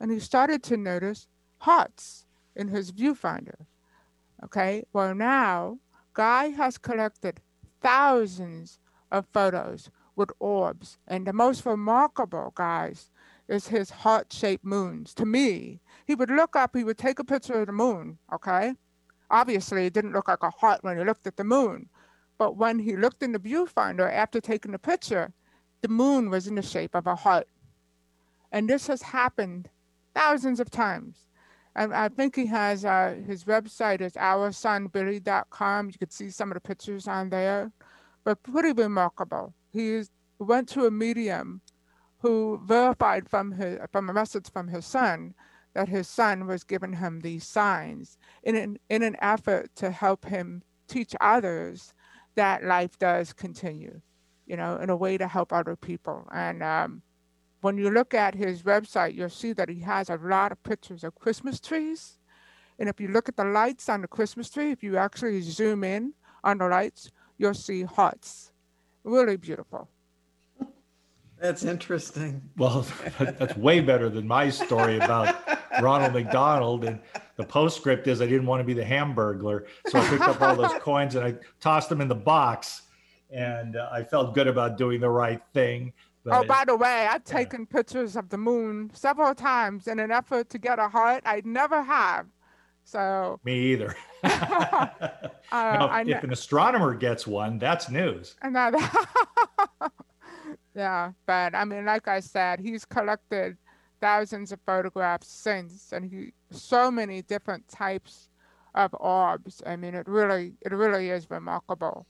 And 0.00 0.10
he 0.10 0.18
started 0.18 0.62
to 0.64 0.76
notice 0.76 1.28
hearts 1.58 2.26
in 2.54 2.68
his 2.68 2.92
viewfinder. 2.92 3.66
Okay, 4.46 4.84
well, 4.92 5.12
now 5.12 5.80
Guy 6.14 6.50
has 6.50 6.78
collected 6.78 7.40
thousands 7.82 8.78
of 9.10 9.26
photos 9.32 9.90
with 10.14 10.30
orbs. 10.38 10.98
And 11.08 11.26
the 11.26 11.32
most 11.32 11.66
remarkable, 11.66 12.52
guys, 12.54 13.10
is 13.48 13.66
his 13.66 13.90
heart 13.90 14.32
shaped 14.32 14.64
moons. 14.64 15.12
To 15.14 15.26
me, 15.26 15.80
he 16.06 16.14
would 16.14 16.30
look 16.30 16.54
up, 16.54 16.76
he 16.76 16.84
would 16.84 16.96
take 16.96 17.18
a 17.18 17.24
picture 17.24 17.60
of 17.60 17.66
the 17.66 17.72
moon, 17.72 18.18
okay? 18.32 18.74
Obviously, 19.32 19.86
it 19.86 19.92
didn't 19.92 20.12
look 20.12 20.28
like 20.28 20.44
a 20.44 20.50
heart 20.50 20.84
when 20.84 20.96
he 20.96 21.02
looked 21.02 21.26
at 21.26 21.36
the 21.36 21.44
moon. 21.44 21.88
But 22.38 22.56
when 22.56 22.78
he 22.78 22.96
looked 22.96 23.24
in 23.24 23.32
the 23.32 23.40
viewfinder 23.40 24.08
after 24.08 24.40
taking 24.40 24.70
the 24.70 24.78
picture, 24.78 25.32
the 25.82 25.88
moon 25.88 26.30
was 26.30 26.46
in 26.46 26.54
the 26.54 26.62
shape 26.62 26.94
of 26.94 27.08
a 27.08 27.16
heart. 27.16 27.48
And 28.52 28.70
this 28.70 28.86
has 28.86 29.02
happened 29.02 29.70
thousands 30.14 30.60
of 30.60 30.70
times. 30.70 31.26
And 31.76 31.94
I 31.94 32.08
think 32.08 32.34
he 32.34 32.46
has 32.46 32.86
uh, 32.86 33.16
his 33.26 33.44
website 33.44 34.00
is 34.00 34.14
oursonbilly.com. 34.14 35.86
You 35.88 35.98
can 35.98 36.10
see 36.10 36.30
some 36.30 36.50
of 36.50 36.54
the 36.54 36.60
pictures 36.60 37.06
on 37.06 37.28
there, 37.28 37.70
but 38.24 38.42
pretty 38.42 38.72
remarkable. 38.72 39.52
He 39.72 40.02
went 40.38 40.68
to 40.70 40.86
a 40.86 40.90
medium 40.90 41.60
who 42.20 42.60
verified 42.64 43.28
from 43.28 43.52
his 43.52 43.78
from 43.92 44.08
a 44.08 44.14
message 44.14 44.50
from 44.50 44.68
his 44.68 44.86
son 44.86 45.34
that 45.74 45.90
his 45.90 46.08
son 46.08 46.46
was 46.46 46.64
giving 46.64 46.94
him 46.94 47.20
these 47.20 47.46
signs 47.46 48.16
in 48.42 48.56
an, 48.56 48.78
in 48.88 49.02
an 49.02 49.14
effort 49.20 49.68
to 49.76 49.90
help 49.90 50.24
him 50.24 50.62
teach 50.88 51.14
others 51.20 51.92
that 52.36 52.64
life 52.64 52.98
does 52.98 53.34
continue, 53.34 54.00
you 54.46 54.56
know, 54.56 54.76
in 54.76 54.88
a 54.88 54.96
way 54.96 55.18
to 55.18 55.28
help 55.28 55.52
other 55.52 55.76
people. 55.76 56.26
And 56.32 56.62
um, 56.62 57.02
when 57.66 57.76
you 57.76 57.90
look 57.90 58.14
at 58.14 58.36
his 58.36 58.62
website, 58.62 59.16
you'll 59.16 59.28
see 59.28 59.52
that 59.52 59.68
he 59.68 59.80
has 59.80 60.08
a 60.08 60.14
lot 60.22 60.52
of 60.52 60.62
pictures 60.62 61.02
of 61.02 61.16
Christmas 61.16 61.58
trees. 61.58 62.20
And 62.78 62.88
if 62.88 63.00
you 63.00 63.08
look 63.08 63.28
at 63.28 63.36
the 63.36 63.42
lights 63.42 63.88
on 63.88 64.02
the 64.02 64.06
Christmas 64.06 64.48
tree, 64.48 64.70
if 64.70 64.84
you 64.84 64.96
actually 64.96 65.40
zoom 65.40 65.82
in 65.82 66.14
on 66.44 66.58
the 66.58 66.68
lights, 66.68 67.10
you'll 67.38 67.54
see 67.54 67.82
hearts. 67.82 68.52
Really 69.02 69.36
beautiful. 69.36 69.88
That's 71.40 71.64
interesting. 71.64 72.40
Well, 72.56 72.86
that's 73.18 73.56
way 73.56 73.80
better 73.80 74.08
than 74.10 74.28
my 74.28 74.48
story 74.48 74.98
about 75.00 75.34
Ronald 75.82 76.12
McDonald. 76.12 76.84
And 76.84 77.00
the 77.34 77.42
postscript 77.42 78.06
is 78.06 78.22
I 78.22 78.26
didn't 78.26 78.46
want 78.46 78.60
to 78.60 78.64
be 78.64 78.74
the 78.74 78.84
hamburglar. 78.84 79.66
So 79.88 79.98
I 79.98 80.08
picked 80.08 80.22
up 80.22 80.40
all 80.40 80.54
those 80.54 80.74
coins 80.80 81.16
and 81.16 81.24
I 81.24 81.34
tossed 81.58 81.88
them 81.88 82.00
in 82.00 82.06
the 82.06 82.14
box. 82.14 82.82
And 83.28 83.74
uh, 83.74 83.88
I 83.90 84.04
felt 84.04 84.36
good 84.36 84.46
about 84.46 84.78
doing 84.78 85.00
the 85.00 85.10
right 85.10 85.42
thing. 85.52 85.92
Oh, 86.26 86.44
by 86.44 86.64
the 86.66 86.76
way, 86.76 87.06
I've 87.10 87.24
taken 87.24 87.66
pictures 87.66 88.16
of 88.16 88.28
the 88.28 88.38
moon 88.38 88.90
several 88.94 89.34
times 89.34 89.86
in 89.86 89.98
an 89.98 90.10
effort 90.10 90.48
to 90.50 90.58
get 90.58 90.78
a 90.78 90.88
heart. 90.88 91.22
I 91.26 91.42
never 91.44 91.82
have. 91.82 92.26
So 92.84 93.40
me 93.44 93.72
either. 93.72 93.96
uh, 94.24 94.88
Now, 95.52 96.02
if 96.06 96.22
an 96.24 96.32
astronomer 96.32 96.94
gets 96.94 97.26
one, 97.26 97.58
that's 97.58 97.90
news. 97.90 98.34
That- 98.42 99.06
yeah, 100.74 101.12
but 101.26 101.54
I 101.54 101.64
mean, 101.64 101.84
like 101.84 102.08
I 102.08 102.20
said, 102.20 102.60
he's 102.60 102.84
collected 102.84 103.56
thousands 104.00 104.52
of 104.52 104.60
photographs 104.66 105.28
since, 105.28 105.92
and 105.92 106.04
he 106.04 106.32
so 106.50 106.90
many 106.90 107.22
different 107.22 107.66
types 107.68 108.28
of 108.74 108.94
orbs. 109.00 109.62
I 109.66 109.76
mean, 109.76 109.94
it 109.94 110.06
really, 110.06 110.54
it 110.60 110.72
really 110.72 111.10
is 111.10 111.30
remarkable. 111.30 112.06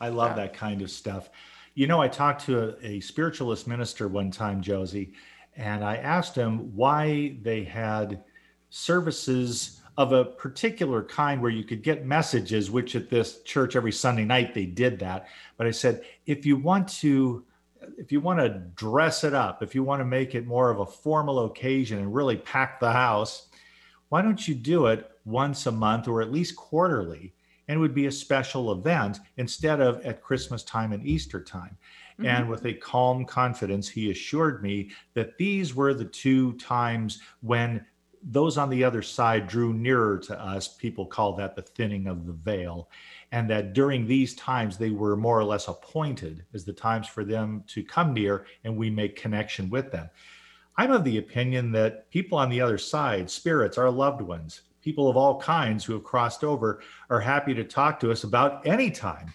I 0.00 0.08
love 0.08 0.30
Yeah. 0.32 0.44
that 0.46 0.54
kind 0.54 0.82
of 0.82 0.90
stuff. 0.90 1.30
You 1.74 1.86
know, 1.86 2.00
I 2.00 2.08
talked 2.08 2.44
to 2.46 2.76
a, 2.82 2.86
a 2.86 3.00
spiritualist 3.00 3.66
minister 3.66 4.08
one 4.08 4.30
time, 4.30 4.60
Josie, 4.60 5.12
and 5.56 5.84
I 5.84 5.96
asked 5.96 6.34
him 6.34 6.74
why 6.74 7.36
they 7.42 7.64
had 7.64 8.24
services 8.70 9.80
of 9.96 10.12
a 10.12 10.24
particular 10.24 11.02
kind 11.02 11.42
where 11.42 11.50
you 11.50 11.64
could 11.64 11.82
get 11.82 12.06
messages, 12.06 12.70
which 12.70 12.96
at 12.96 13.10
this 13.10 13.42
church 13.42 13.76
every 13.76 13.92
Sunday 13.92 14.24
night 14.24 14.54
they 14.54 14.64
did 14.64 14.98
that. 14.98 15.28
But 15.56 15.66
I 15.66 15.70
said, 15.70 16.02
if 16.26 16.46
you 16.46 16.56
want 16.56 16.88
to, 17.00 17.44
if 17.98 18.10
you 18.10 18.20
want 18.20 18.40
to 18.40 18.62
dress 18.76 19.24
it 19.24 19.34
up, 19.34 19.62
if 19.62 19.74
you 19.74 19.82
want 19.82 20.00
to 20.00 20.06
make 20.06 20.34
it 20.34 20.46
more 20.46 20.70
of 20.70 20.80
a 20.80 20.86
formal 20.86 21.44
occasion 21.44 21.98
and 21.98 22.14
really 22.14 22.36
pack 22.36 22.80
the 22.80 22.92
house, 22.92 23.48
why 24.08 24.22
don't 24.22 24.46
you 24.48 24.54
do 24.54 24.86
it 24.86 25.10
once 25.24 25.66
a 25.66 25.72
month 25.72 26.08
or 26.08 26.22
at 26.22 26.32
least 26.32 26.56
quarterly? 26.56 27.34
And 27.70 27.76
it 27.76 27.80
would 27.80 27.94
be 27.94 28.06
a 28.06 28.12
special 28.12 28.72
event 28.72 29.20
instead 29.36 29.80
of 29.80 30.04
at 30.04 30.20
Christmas 30.20 30.64
time 30.64 30.90
and 30.90 31.06
Easter 31.06 31.40
time. 31.40 31.78
Mm-hmm. 32.14 32.26
And 32.26 32.48
with 32.48 32.66
a 32.66 32.74
calm 32.74 33.24
confidence, 33.24 33.88
he 33.88 34.10
assured 34.10 34.60
me 34.60 34.90
that 35.14 35.38
these 35.38 35.72
were 35.72 35.94
the 35.94 36.06
two 36.06 36.54
times 36.54 37.20
when 37.42 37.86
those 38.24 38.58
on 38.58 38.70
the 38.70 38.82
other 38.82 39.02
side 39.02 39.46
drew 39.46 39.72
nearer 39.72 40.18
to 40.18 40.36
us. 40.36 40.66
People 40.66 41.06
call 41.06 41.34
that 41.34 41.54
the 41.54 41.62
thinning 41.62 42.08
of 42.08 42.26
the 42.26 42.32
veil. 42.32 42.90
And 43.30 43.48
that 43.50 43.72
during 43.72 44.04
these 44.04 44.34
times, 44.34 44.76
they 44.76 44.90
were 44.90 45.16
more 45.16 45.38
or 45.38 45.44
less 45.44 45.68
appointed 45.68 46.44
as 46.52 46.64
the 46.64 46.72
times 46.72 47.06
for 47.06 47.24
them 47.24 47.62
to 47.68 47.84
come 47.84 48.12
near 48.12 48.46
and 48.64 48.76
we 48.76 48.90
make 48.90 49.14
connection 49.14 49.70
with 49.70 49.92
them. 49.92 50.10
I'm 50.76 50.90
of 50.90 51.04
the 51.04 51.18
opinion 51.18 51.70
that 51.70 52.10
people 52.10 52.36
on 52.36 52.50
the 52.50 52.60
other 52.60 52.78
side, 52.78 53.30
spirits, 53.30 53.78
our 53.78 53.90
loved 53.90 54.22
ones, 54.22 54.62
people 54.82 55.08
of 55.08 55.16
all 55.16 55.40
kinds 55.40 55.84
who 55.84 55.92
have 55.92 56.04
crossed 56.04 56.44
over, 56.44 56.80
are 57.08 57.20
happy 57.20 57.54
to 57.54 57.64
talk 57.64 58.00
to 58.00 58.10
us 58.10 58.24
about 58.24 58.66
any 58.66 58.90
time. 58.90 59.32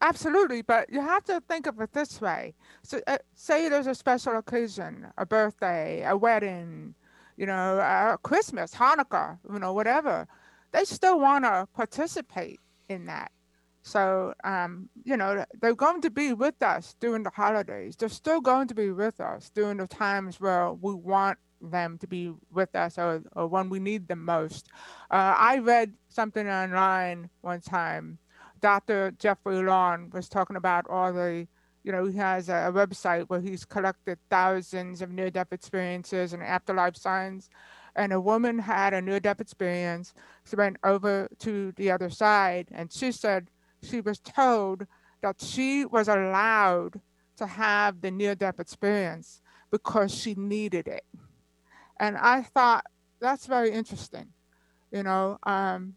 Absolutely, 0.00 0.62
but 0.62 0.90
you 0.92 1.00
have 1.00 1.24
to 1.24 1.40
think 1.48 1.66
of 1.66 1.80
it 1.80 1.92
this 1.92 2.20
way. 2.20 2.54
So, 2.82 3.00
uh, 3.08 3.18
say 3.34 3.68
there's 3.68 3.88
a 3.88 3.94
special 3.94 4.38
occasion, 4.38 5.08
a 5.18 5.26
birthday, 5.26 6.04
a 6.06 6.16
wedding, 6.16 6.94
you 7.36 7.46
know, 7.46 7.78
uh, 7.78 8.16
Christmas, 8.18 8.74
Hanukkah, 8.74 9.38
you 9.52 9.58
know, 9.58 9.72
whatever. 9.72 10.26
they 10.72 10.84
still 10.84 11.18
want 11.18 11.44
to 11.44 11.66
participate 11.74 12.60
in 12.88 13.06
that. 13.06 13.32
So, 13.82 14.34
um, 14.44 14.88
you 15.04 15.16
know, 15.16 15.44
they're 15.60 15.74
going 15.74 16.02
to 16.02 16.10
be 16.10 16.34
with 16.34 16.62
us 16.62 16.94
during 17.00 17.22
the 17.22 17.30
holidays. 17.30 17.96
They're 17.96 18.08
still 18.10 18.40
going 18.40 18.68
to 18.68 18.74
be 18.74 18.90
with 18.90 19.18
us 19.20 19.50
during 19.54 19.78
the 19.78 19.86
times 19.86 20.40
where 20.40 20.72
we 20.72 20.94
want 20.94 21.38
them 21.60 21.98
to 21.98 22.06
be 22.06 22.32
with 22.52 22.74
us 22.74 22.98
or, 22.98 23.22
or 23.34 23.46
when 23.46 23.68
we 23.68 23.78
need 23.78 24.08
them 24.08 24.24
most. 24.24 24.68
Uh, 25.10 25.34
I 25.36 25.58
read 25.58 25.92
something 26.08 26.48
online 26.48 27.30
one 27.40 27.60
time. 27.60 28.18
Dr. 28.60 29.12
Jeffrey 29.18 29.62
Long 29.62 30.10
was 30.10 30.28
talking 30.28 30.56
about 30.56 30.86
all 30.90 31.12
the, 31.12 31.46
you 31.84 31.92
know, 31.92 32.06
he 32.06 32.16
has 32.18 32.48
a, 32.48 32.72
website 32.74 33.28
where 33.28 33.40
he's 33.40 33.64
collected 33.64 34.18
thousands 34.30 35.00
of 35.00 35.10
near 35.10 35.30
death 35.30 35.52
experiences 35.52 36.32
and 36.32 36.42
afterlife 36.42 36.96
signs 36.96 37.48
and 37.98 38.12
a 38.12 38.20
woman 38.20 38.60
had 38.60 38.94
a 38.94 39.02
near 39.02 39.18
death 39.18 39.40
experience. 39.40 40.14
She 40.48 40.56
went 40.56 40.76
over 40.84 41.28
to 41.40 41.72
the 41.72 41.90
other 41.90 42.08
side, 42.08 42.68
and 42.70 42.92
she 42.92 43.10
said 43.10 43.50
she 43.82 44.00
was 44.00 44.20
told 44.20 44.86
that 45.20 45.42
she 45.42 45.84
was 45.84 46.06
allowed 46.06 47.00
to 47.36 47.46
have 47.46 48.00
the 48.00 48.12
near 48.12 48.36
death 48.36 48.60
experience 48.60 49.42
because 49.70 50.14
she 50.14 50.34
needed 50.34 50.86
it. 50.86 51.04
And 52.00 52.16
I 52.16 52.42
thought 52.42 52.84
that's 53.20 53.46
very 53.46 53.70
interesting. 53.70 54.28
You 54.90 55.02
know, 55.02 55.38
um, 55.42 55.94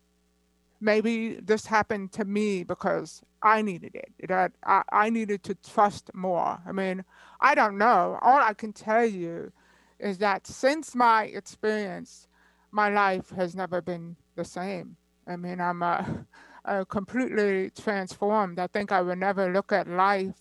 maybe 0.79 1.35
this 1.35 1.65
happened 1.65 2.11
to 2.13 2.25
me 2.25 2.63
because 2.63 3.21
I 3.41 3.61
needed 3.61 3.95
it. 3.95 4.27
That 4.27 4.51
I, 4.65 4.83
I 4.91 5.09
needed 5.09 5.43
to 5.43 5.55
trust 5.55 6.11
more. 6.13 6.59
I 6.65 6.71
mean, 6.71 7.05
I 7.39 7.55
don't 7.55 7.77
know. 7.77 8.17
All 8.21 8.41
I 8.41 8.53
can 8.53 8.73
tell 8.73 9.05
you 9.05 9.51
is 9.99 10.17
that 10.17 10.47
since 10.47 10.95
my 10.95 11.25
experience, 11.25 12.27
my 12.71 12.89
life 12.89 13.29
has 13.31 13.55
never 13.55 13.81
been 13.81 14.15
the 14.35 14.45
same. 14.45 14.97
I 15.27 15.35
mean, 15.35 15.61
I'm 15.61 15.83
completely 16.89 17.71
transformed. 17.71 18.59
I 18.59 18.67
think 18.67 18.91
I 18.91 19.01
will 19.01 19.15
never 19.15 19.51
look 19.51 19.71
at 19.71 19.87
life 19.87 20.35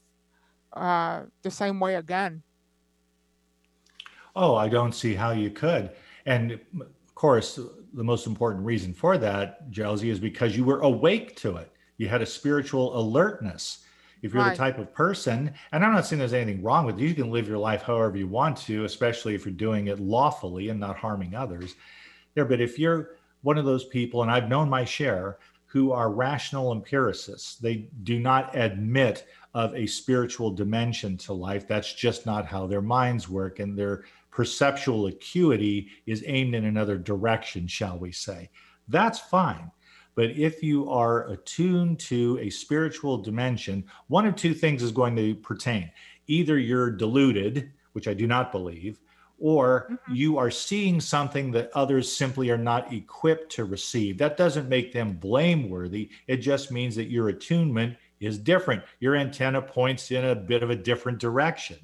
uh, 0.72 1.22
the 1.42 1.50
same 1.50 1.80
way 1.80 1.96
again. 1.96 2.42
Oh, 4.36 4.54
I 4.54 4.68
don't 4.68 4.94
see 4.94 5.14
how 5.14 5.32
you 5.32 5.50
could. 5.50 5.90
And 6.26 6.52
of 6.80 7.14
course, 7.14 7.58
the 7.92 8.04
most 8.04 8.26
important 8.26 8.64
reason 8.64 8.94
for 8.94 9.18
that, 9.18 9.70
Josie, 9.70 10.10
is 10.10 10.20
because 10.20 10.56
you 10.56 10.64
were 10.64 10.80
awake 10.80 11.36
to 11.36 11.56
it. 11.56 11.72
You 11.96 12.08
had 12.08 12.22
a 12.22 12.26
spiritual 12.26 12.96
alertness. 12.98 13.84
If 14.22 14.34
you're 14.34 14.42
Right. 14.42 14.52
the 14.52 14.58
type 14.58 14.78
of 14.78 14.92
person, 14.92 15.52
and 15.72 15.84
I'm 15.84 15.92
not 15.92 16.06
saying 16.06 16.18
there's 16.18 16.34
anything 16.34 16.62
wrong 16.62 16.84
with 16.84 16.98
you, 16.98 17.08
you 17.08 17.14
can 17.14 17.30
live 17.30 17.48
your 17.48 17.58
life 17.58 17.82
however 17.82 18.18
you 18.18 18.28
want 18.28 18.58
to, 18.58 18.84
especially 18.84 19.34
if 19.34 19.44
you're 19.46 19.54
doing 19.54 19.86
it 19.86 19.98
lawfully 19.98 20.68
and 20.68 20.78
not 20.78 20.98
harming 20.98 21.34
others. 21.34 21.74
There, 22.34 22.44
but 22.44 22.60
if 22.60 22.78
you're 22.78 23.16
one 23.42 23.56
of 23.56 23.64
those 23.64 23.86
people, 23.86 24.22
and 24.22 24.30
I've 24.30 24.48
known 24.48 24.68
my 24.68 24.84
share, 24.84 25.38
who 25.66 25.92
are 25.92 26.10
rational 26.12 26.72
empiricists, 26.72 27.56
they 27.56 27.88
do 28.02 28.18
not 28.18 28.54
admit 28.54 29.24
of 29.54 29.74
a 29.74 29.86
spiritual 29.86 30.50
dimension 30.50 31.16
to 31.16 31.32
life. 31.32 31.66
That's 31.66 31.94
just 31.94 32.26
not 32.26 32.44
how 32.44 32.66
their 32.66 32.82
minds 32.82 33.28
work, 33.28 33.58
and 33.58 33.78
their 33.78 34.04
perceptual 34.30 35.06
acuity 35.06 35.88
is 36.06 36.24
aimed 36.26 36.54
in 36.54 36.64
another 36.64 36.96
direction, 36.96 37.66
shall 37.66 37.98
we 37.98 38.12
say. 38.12 38.50
That's 38.88 39.18
fine. 39.18 39.70
But 40.14 40.30
if 40.30 40.62
you 40.62 40.90
are 40.90 41.28
attuned 41.28 41.98
to 42.00 42.38
a 42.40 42.50
spiritual 42.50 43.18
dimension, 43.18 43.84
one 44.08 44.26
of 44.26 44.36
two 44.36 44.54
things 44.54 44.82
is 44.82 44.92
going 44.92 45.16
to 45.16 45.34
pertain. 45.36 45.90
Either 46.26 46.58
you're 46.58 46.90
deluded, 46.90 47.72
which 47.92 48.08
I 48.08 48.14
do 48.14 48.26
not 48.26 48.52
believe, 48.52 49.00
or 49.38 49.88
mm-hmm. 49.90 50.14
you 50.14 50.38
are 50.38 50.50
seeing 50.50 51.00
something 51.00 51.50
that 51.52 51.70
others 51.74 52.14
simply 52.14 52.50
are 52.50 52.58
not 52.58 52.92
equipped 52.92 53.50
to 53.52 53.64
receive. 53.64 54.18
That 54.18 54.36
doesn't 54.36 54.68
make 54.68 54.92
them 54.92 55.14
blameworthy. 55.14 56.10
It 56.26 56.36
just 56.36 56.70
means 56.70 56.94
that 56.96 57.10
your 57.10 57.30
attunement 57.30 57.96
is 58.20 58.38
different. 58.38 58.82
Your 59.00 59.16
antenna 59.16 59.62
points 59.62 60.10
in 60.10 60.24
a 60.24 60.34
bit 60.34 60.62
of 60.62 60.70
a 60.70 60.76
different 60.76 61.18
direction. 61.18 61.78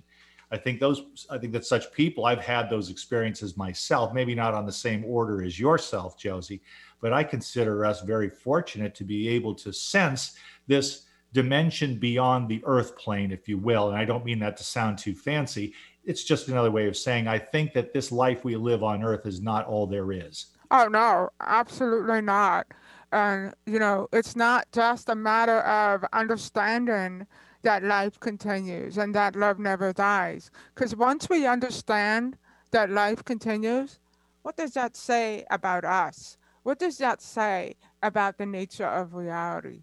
I 0.50 0.56
think 0.56 0.78
those 0.78 1.26
I 1.28 1.38
think 1.38 1.52
that 1.52 1.64
such 1.64 1.92
people 1.92 2.24
I've 2.24 2.44
had 2.44 2.70
those 2.70 2.90
experiences 2.90 3.56
myself, 3.56 4.12
maybe 4.14 4.34
not 4.34 4.54
on 4.54 4.66
the 4.66 4.72
same 4.72 5.04
order 5.04 5.42
as 5.42 5.58
yourself, 5.58 6.16
Josie, 6.16 6.62
but 7.00 7.12
I 7.12 7.24
consider 7.24 7.84
us 7.84 8.02
very 8.02 8.30
fortunate 8.30 8.94
to 8.96 9.04
be 9.04 9.28
able 9.28 9.54
to 9.56 9.72
sense 9.72 10.36
this 10.66 11.06
dimension 11.32 11.98
beyond 11.98 12.48
the 12.48 12.62
earth 12.64 12.96
plane, 12.96 13.32
if 13.32 13.48
you 13.48 13.58
will. 13.58 13.88
And 13.88 13.98
I 13.98 14.04
don't 14.04 14.24
mean 14.24 14.38
that 14.38 14.56
to 14.58 14.64
sound 14.64 14.98
too 14.98 15.14
fancy. 15.14 15.74
It's 16.04 16.24
just 16.24 16.48
another 16.48 16.70
way 16.70 16.86
of 16.86 16.96
saying 16.96 17.26
I 17.26 17.38
think 17.38 17.72
that 17.74 17.92
this 17.92 18.12
life 18.12 18.44
we 18.44 18.56
live 18.56 18.84
on 18.84 19.02
earth 19.02 19.26
is 19.26 19.40
not 19.40 19.66
all 19.66 19.86
there 19.86 20.12
is. 20.12 20.46
Oh 20.70 20.86
no, 20.86 21.30
absolutely 21.40 22.20
not. 22.20 22.68
And 23.10 23.52
you 23.66 23.80
know, 23.80 24.08
it's 24.12 24.36
not 24.36 24.66
just 24.72 25.08
a 25.08 25.14
matter 25.16 25.60
of 25.60 26.04
understanding 26.12 27.26
that 27.66 27.82
life 27.82 28.20
continues 28.20 28.96
and 28.96 29.12
that 29.12 29.34
love 29.34 29.58
never 29.58 29.92
dies. 29.92 30.52
Because 30.72 30.94
once 30.94 31.28
we 31.28 31.48
understand 31.48 32.38
that 32.70 32.90
life 32.90 33.24
continues, 33.24 33.98
what 34.42 34.56
does 34.56 34.74
that 34.74 34.96
say 34.96 35.44
about 35.50 35.84
us? 35.84 36.38
What 36.62 36.78
does 36.78 36.98
that 36.98 37.20
say 37.20 37.74
about 38.04 38.38
the 38.38 38.46
nature 38.46 38.86
of 38.86 39.14
reality? 39.14 39.82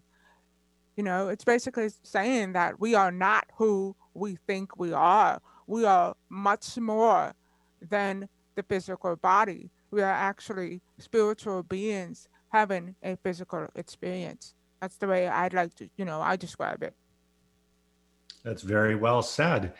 You 0.96 1.04
know, 1.04 1.28
it's 1.28 1.44
basically 1.44 1.90
saying 2.02 2.54
that 2.54 2.80
we 2.80 2.94
are 2.94 3.12
not 3.12 3.48
who 3.58 3.94
we 4.14 4.38
think 4.46 4.78
we 4.78 4.94
are. 4.94 5.42
We 5.66 5.84
are 5.84 6.14
much 6.30 6.78
more 6.78 7.34
than 7.82 8.30
the 8.54 8.62
physical 8.62 9.16
body. 9.16 9.70
We 9.90 10.00
are 10.00 10.10
actually 10.10 10.80
spiritual 10.98 11.62
beings 11.62 12.28
having 12.48 12.94
a 13.02 13.16
physical 13.16 13.68
experience. 13.74 14.54
That's 14.80 14.96
the 14.96 15.06
way 15.06 15.28
I'd 15.28 15.52
like 15.52 15.74
to, 15.74 15.90
you 15.98 16.06
know, 16.06 16.22
I 16.22 16.36
describe 16.36 16.82
it. 16.82 16.94
That's 18.44 18.62
very 18.62 18.94
well 18.94 19.22
said. 19.22 19.72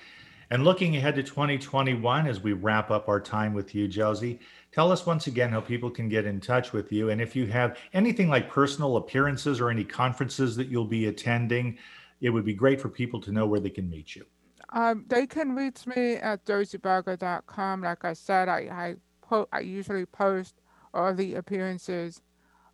And 0.50 0.64
looking 0.64 0.96
ahead 0.96 1.14
to 1.16 1.22
2021 1.22 2.26
as 2.26 2.40
we 2.40 2.52
wrap 2.54 2.90
up 2.90 3.08
our 3.08 3.20
time 3.20 3.52
with 3.54 3.74
you, 3.74 3.86
Josie, 3.86 4.40
tell 4.72 4.90
us 4.90 5.04
once 5.06 5.26
again 5.26 5.50
how 5.50 5.60
people 5.60 5.90
can 5.90 6.08
get 6.08 6.24
in 6.24 6.40
touch 6.40 6.72
with 6.72 6.90
you. 6.90 7.10
And 7.10 7.20
if 7.20 7.36
you 7.36 7.46
have 7.46 7.78
anything 7.92 8.28
like 8.28 8.48
personal 8.48 8.96
appearances 8.96 9.60
or 9.60 9.70
any 9.70 9.84
conferences 9.84 10.56
that 10.56 10.68
you'll 10.68 10.86
be 10.86 11.06
attending, 11.06 11.78
it 12.20 12.30
would 12.30 12.44
be 12.44 12.54
great 12.54 12.80
for 12.80 12.88
people 12.88 13.20
to 13.22 13.32
know 13.32 13.46
where 13.46 13.60
they 13.60 13.70
can 13.70 13.88
meet 13.88 14.16
you. 14.16 14.24
Um, 14.72 15.04
they 15.08 15.26
can 15.26 15.54
reach 15.54 15.86
me 15.86 16.14
at 16.14 16.44
josievarga.com. 16.46 17.82
Like 17.82 18.04
I 18.04 18.12
said, 18.14 18.48
I 18.48 18.58
I, 18.70 18.94
po- 19.22 19.48
I 19.52 19.60
usually 19.60 20.06
post 20.06 20.54
all 20.92 21.14
the 21.14 21.34
appearances 21.34 22.22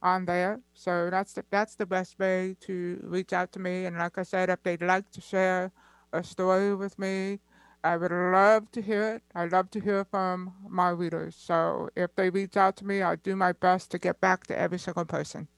on 0.03 0.25
there. 0.25 0.61
So 0.75 1.11
that's 1.11 1.33
the 1.35 1.45
that's 1.51 1.75
the 1.75 1.87
best 1.87 2.19
way 2.19 2.57
to 2.61 3.01
reach 3.03 3.33
out 3.33 3.53
to 3.53 3.59
me. 3.59 3.85
And 3.87 3.99
like 3.99 4.19
I 4.19 4.23
said, 4.23 4.51
if 4.51 4.63
they'd 4.63 4.83
like 4.83 5.11
to 5.13 5.21
share 5.21 5.73
a 6.13 6.23
story 6.25 6.75
with 6.75 6.99
me, 6.99 7.41
I 7.83 7.97
would 7.97 8.13
love 8.13 8.71
to 8.73 8.83
hear 8.83 9.15
it. 9.15 9.23
I 9.35 9.47
love 9.47 9.71
to 9.73 9.81
hear 9.81 10.05
from 10.05 10.53
my 10.69 10.91
readers. 10.91 11.37
So 11.37 11.89
if 11.97 12.15
they 12.15 12.31
reach 12.31 12.57
out 12.57 12.77
to 12.79 12.87
me, 12.87 13.03
I'll 13.03 13.17
do 13.17 13.37
my 13.37 13.53
best 13.53 13.91
to 13.93 13.99
get 13.99 14.21
back 14.21 14.47
to 14.49 14.59
every 14.59 14.79
single 14.79 15.05
person. 15.05 15.49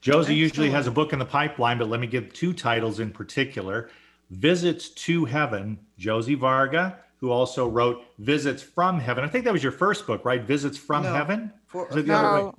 Josie 0.00 0.34
usually 0.34 0.70
has 0.70 0.86
a 0.86 0.92
book 0.92 1.12
in 1.12 1.18
the 1.18 1.24
pipeline, 1.24 1.78
but 1.78 1.88
let 1.88 2.00
me 2.00 2.06
give 2.06 2.32
two 2.32 2.52
titles 2.52 3.00
in 3.00 3.10
particular 3.10 3.90
Visits 4.30 4.90
to 4.90 5.24
Heaven, 5.24 5.78
Josie 5.96 6.34
Varga, 6.34 6.98
who 7.16 7.30
also 7.30 7.66
wrote 7.66 8.04
Visits 8.18 8.62
from 8.62 9.00
Heaven. 9.00 9.24
I 9.24 9.28
think 9.28 9.44
that 9.44 9.52
was 9.52 9.62
your 9.62 9.72
first 9.72 10.06
book, 10.06 10.24
right? 10.24 10.42
Visits 10.42 10.76
from 10.76 11.02
No, 11.02 11.14
Heaven? 11.14 11.52
For, 11.66 11.88
Is 11.88 11.96
it 11.96 12.10
other? 12.10 12.42
No, 12.42 12.54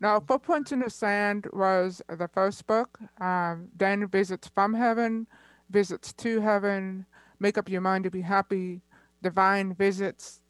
no, 0.00 0.20
Footprints 0.26 0.72
in 0.72 0.80
the 0.80 0.90
Sand 0.90 1.46
was 1.52 2.00
the 2.08 2.28
first 2.28 2.66
book. 2.66 2.98
Um, 3.20 3.68
then 3.76 4.08
Visits 4.08 4.50
from 4.54 4.72
Heaven, 4.72 5.26
Visits 5.68 6.12
to 6.14 6.40
Heaven, 6.40 7.04
Make 7.38 7.58
Up 7.58 7.68
Your 7.68 7.82
Mind 7.82 8.04
to 8.04 8.10
Be 8.10 8.22
Happy, 8.22 8.80
Divine 9.22 9.74
Visits, 9.74 10.40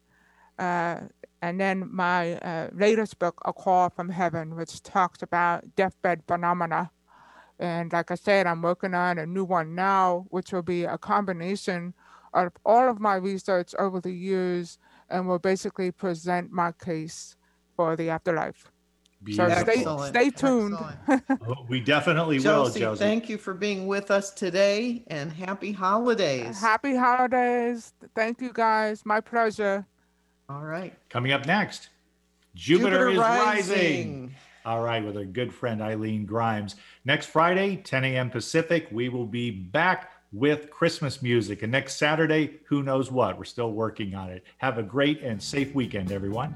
uh, 0.57 1.01
and 1.41 1.59
then 1.59 1.89
my 1.91 2.35
uh, 2.37 2.69
latest 2.73 3.19
book, 3.19 3.41
A 3.45 3.51
Call 3.51 3.89
from 3.89 4.09
Heaven, 4.09 4.55
which 4.55 4.81
talks 4.83 5.21
about 5.21 5.75
deathbed 5.75 6.23
phenomena. 6.27 6.91
And 7.59 7.91
like 7.91 8.09
I 8.11 8.15
said, 8.15 8.47
I'm 8.47 8.61
working 8.61 8.93
on 8.93 9.17
a 9.17 9.25
new 9.25 9.43
one 9.43 9.75
now, 9.75 10.25
which 10.29 10.53
will 10.53 10.61
be 10.61 10.85
a 10.85 10.97
combination 10.97 11.93
of 12.33 12.53
all 12.65 12.89
of 12.89 12.99
my 12.99 13.15
research 13.15 13.75
over 13.77 13.99
the 13.99 14.11
years 14.11 14.77
and 15.09 15.27
will 15.27 15.39
basically 15.39 15.91
present 15.91 16.51
my 16.51 16.71
case 16.71 17.35
for 17.75 17.95
the 17.95 18.09
afterlife. 18.09 18.70
So 19.29 19.47
stay, 19.49 19.63
Beautiful. 19.75 19.99
stay 20.03 20.29
tuned. 20.31 20.77
Oh, 21.47 21.65
We 21.69 21.79
definitely 21.79 22.37
will, 22.37 22.65
Josie, 22.65 22.79
Josie. 22.79 22.99
thank 22.99 23.29
you 23.29 23.37
for 23.37 23.53
being 23.53 23.85
with 23.85 24.09
us 24.09 24.31
today 24.31 25.03
and 25.07 25.31
happy 25.31 25.71
holidays. 25.71 26.59
Happy 26.59 26.95
holidays. 26.95 27.93
Thank 28.15 28.41
you 28.41 28.51
guys. 28.51 29.05
My 29.05 29.21
pleasure. 29.21 29.85
All 30.49 30.63
right. 30.63 30.93
Coming 31.09 31.31
up 31.33 31.45
next, 31.45 31.89
Jupiter, 32.55 32.89
Jupiter 32.89 33.09
is 33.11 33.17
rising. 33.19 33.75
Rising. 33.75 34.35
All 34.65 34.83
right, 34.83 35.03
with 35.03 35.17
our 35.17 35.25
good 35.25 35.53
friend 35.53 35.81
Eileen 35.81 36.25
Grimes. 36.25 36.75
Next 37.05 37.27
Friday, 37.27 37.77
10 37.77 38.03
a.m. 38.03 38.29
Pacific, 38.29 38.87
we 38.91 39.09
will 39.09 39.25
be 39.25 39.49
back 39.51 40.11
with 40.33 40.69
Christmas 40.69 41.21
music. 41.21 41.61
And 41.63 41.71
next 41.71 41.95
Saturday, 41.97 42.59
who 42.65 42.83
knows 42.83 43.11
what? 43.11 43.37
We're 43.37 43.43
still 43.43 43.71
working 43.71 44.13
on 44.15 44.29
it. 44.29 44.43
Have 44.57 44.77
a 44.77 44.83
great 44.83 45.21
and 45.21 45.41
safe 45.41 45.73
weekend, 45.73 46.11
everyone. 46.11 46.53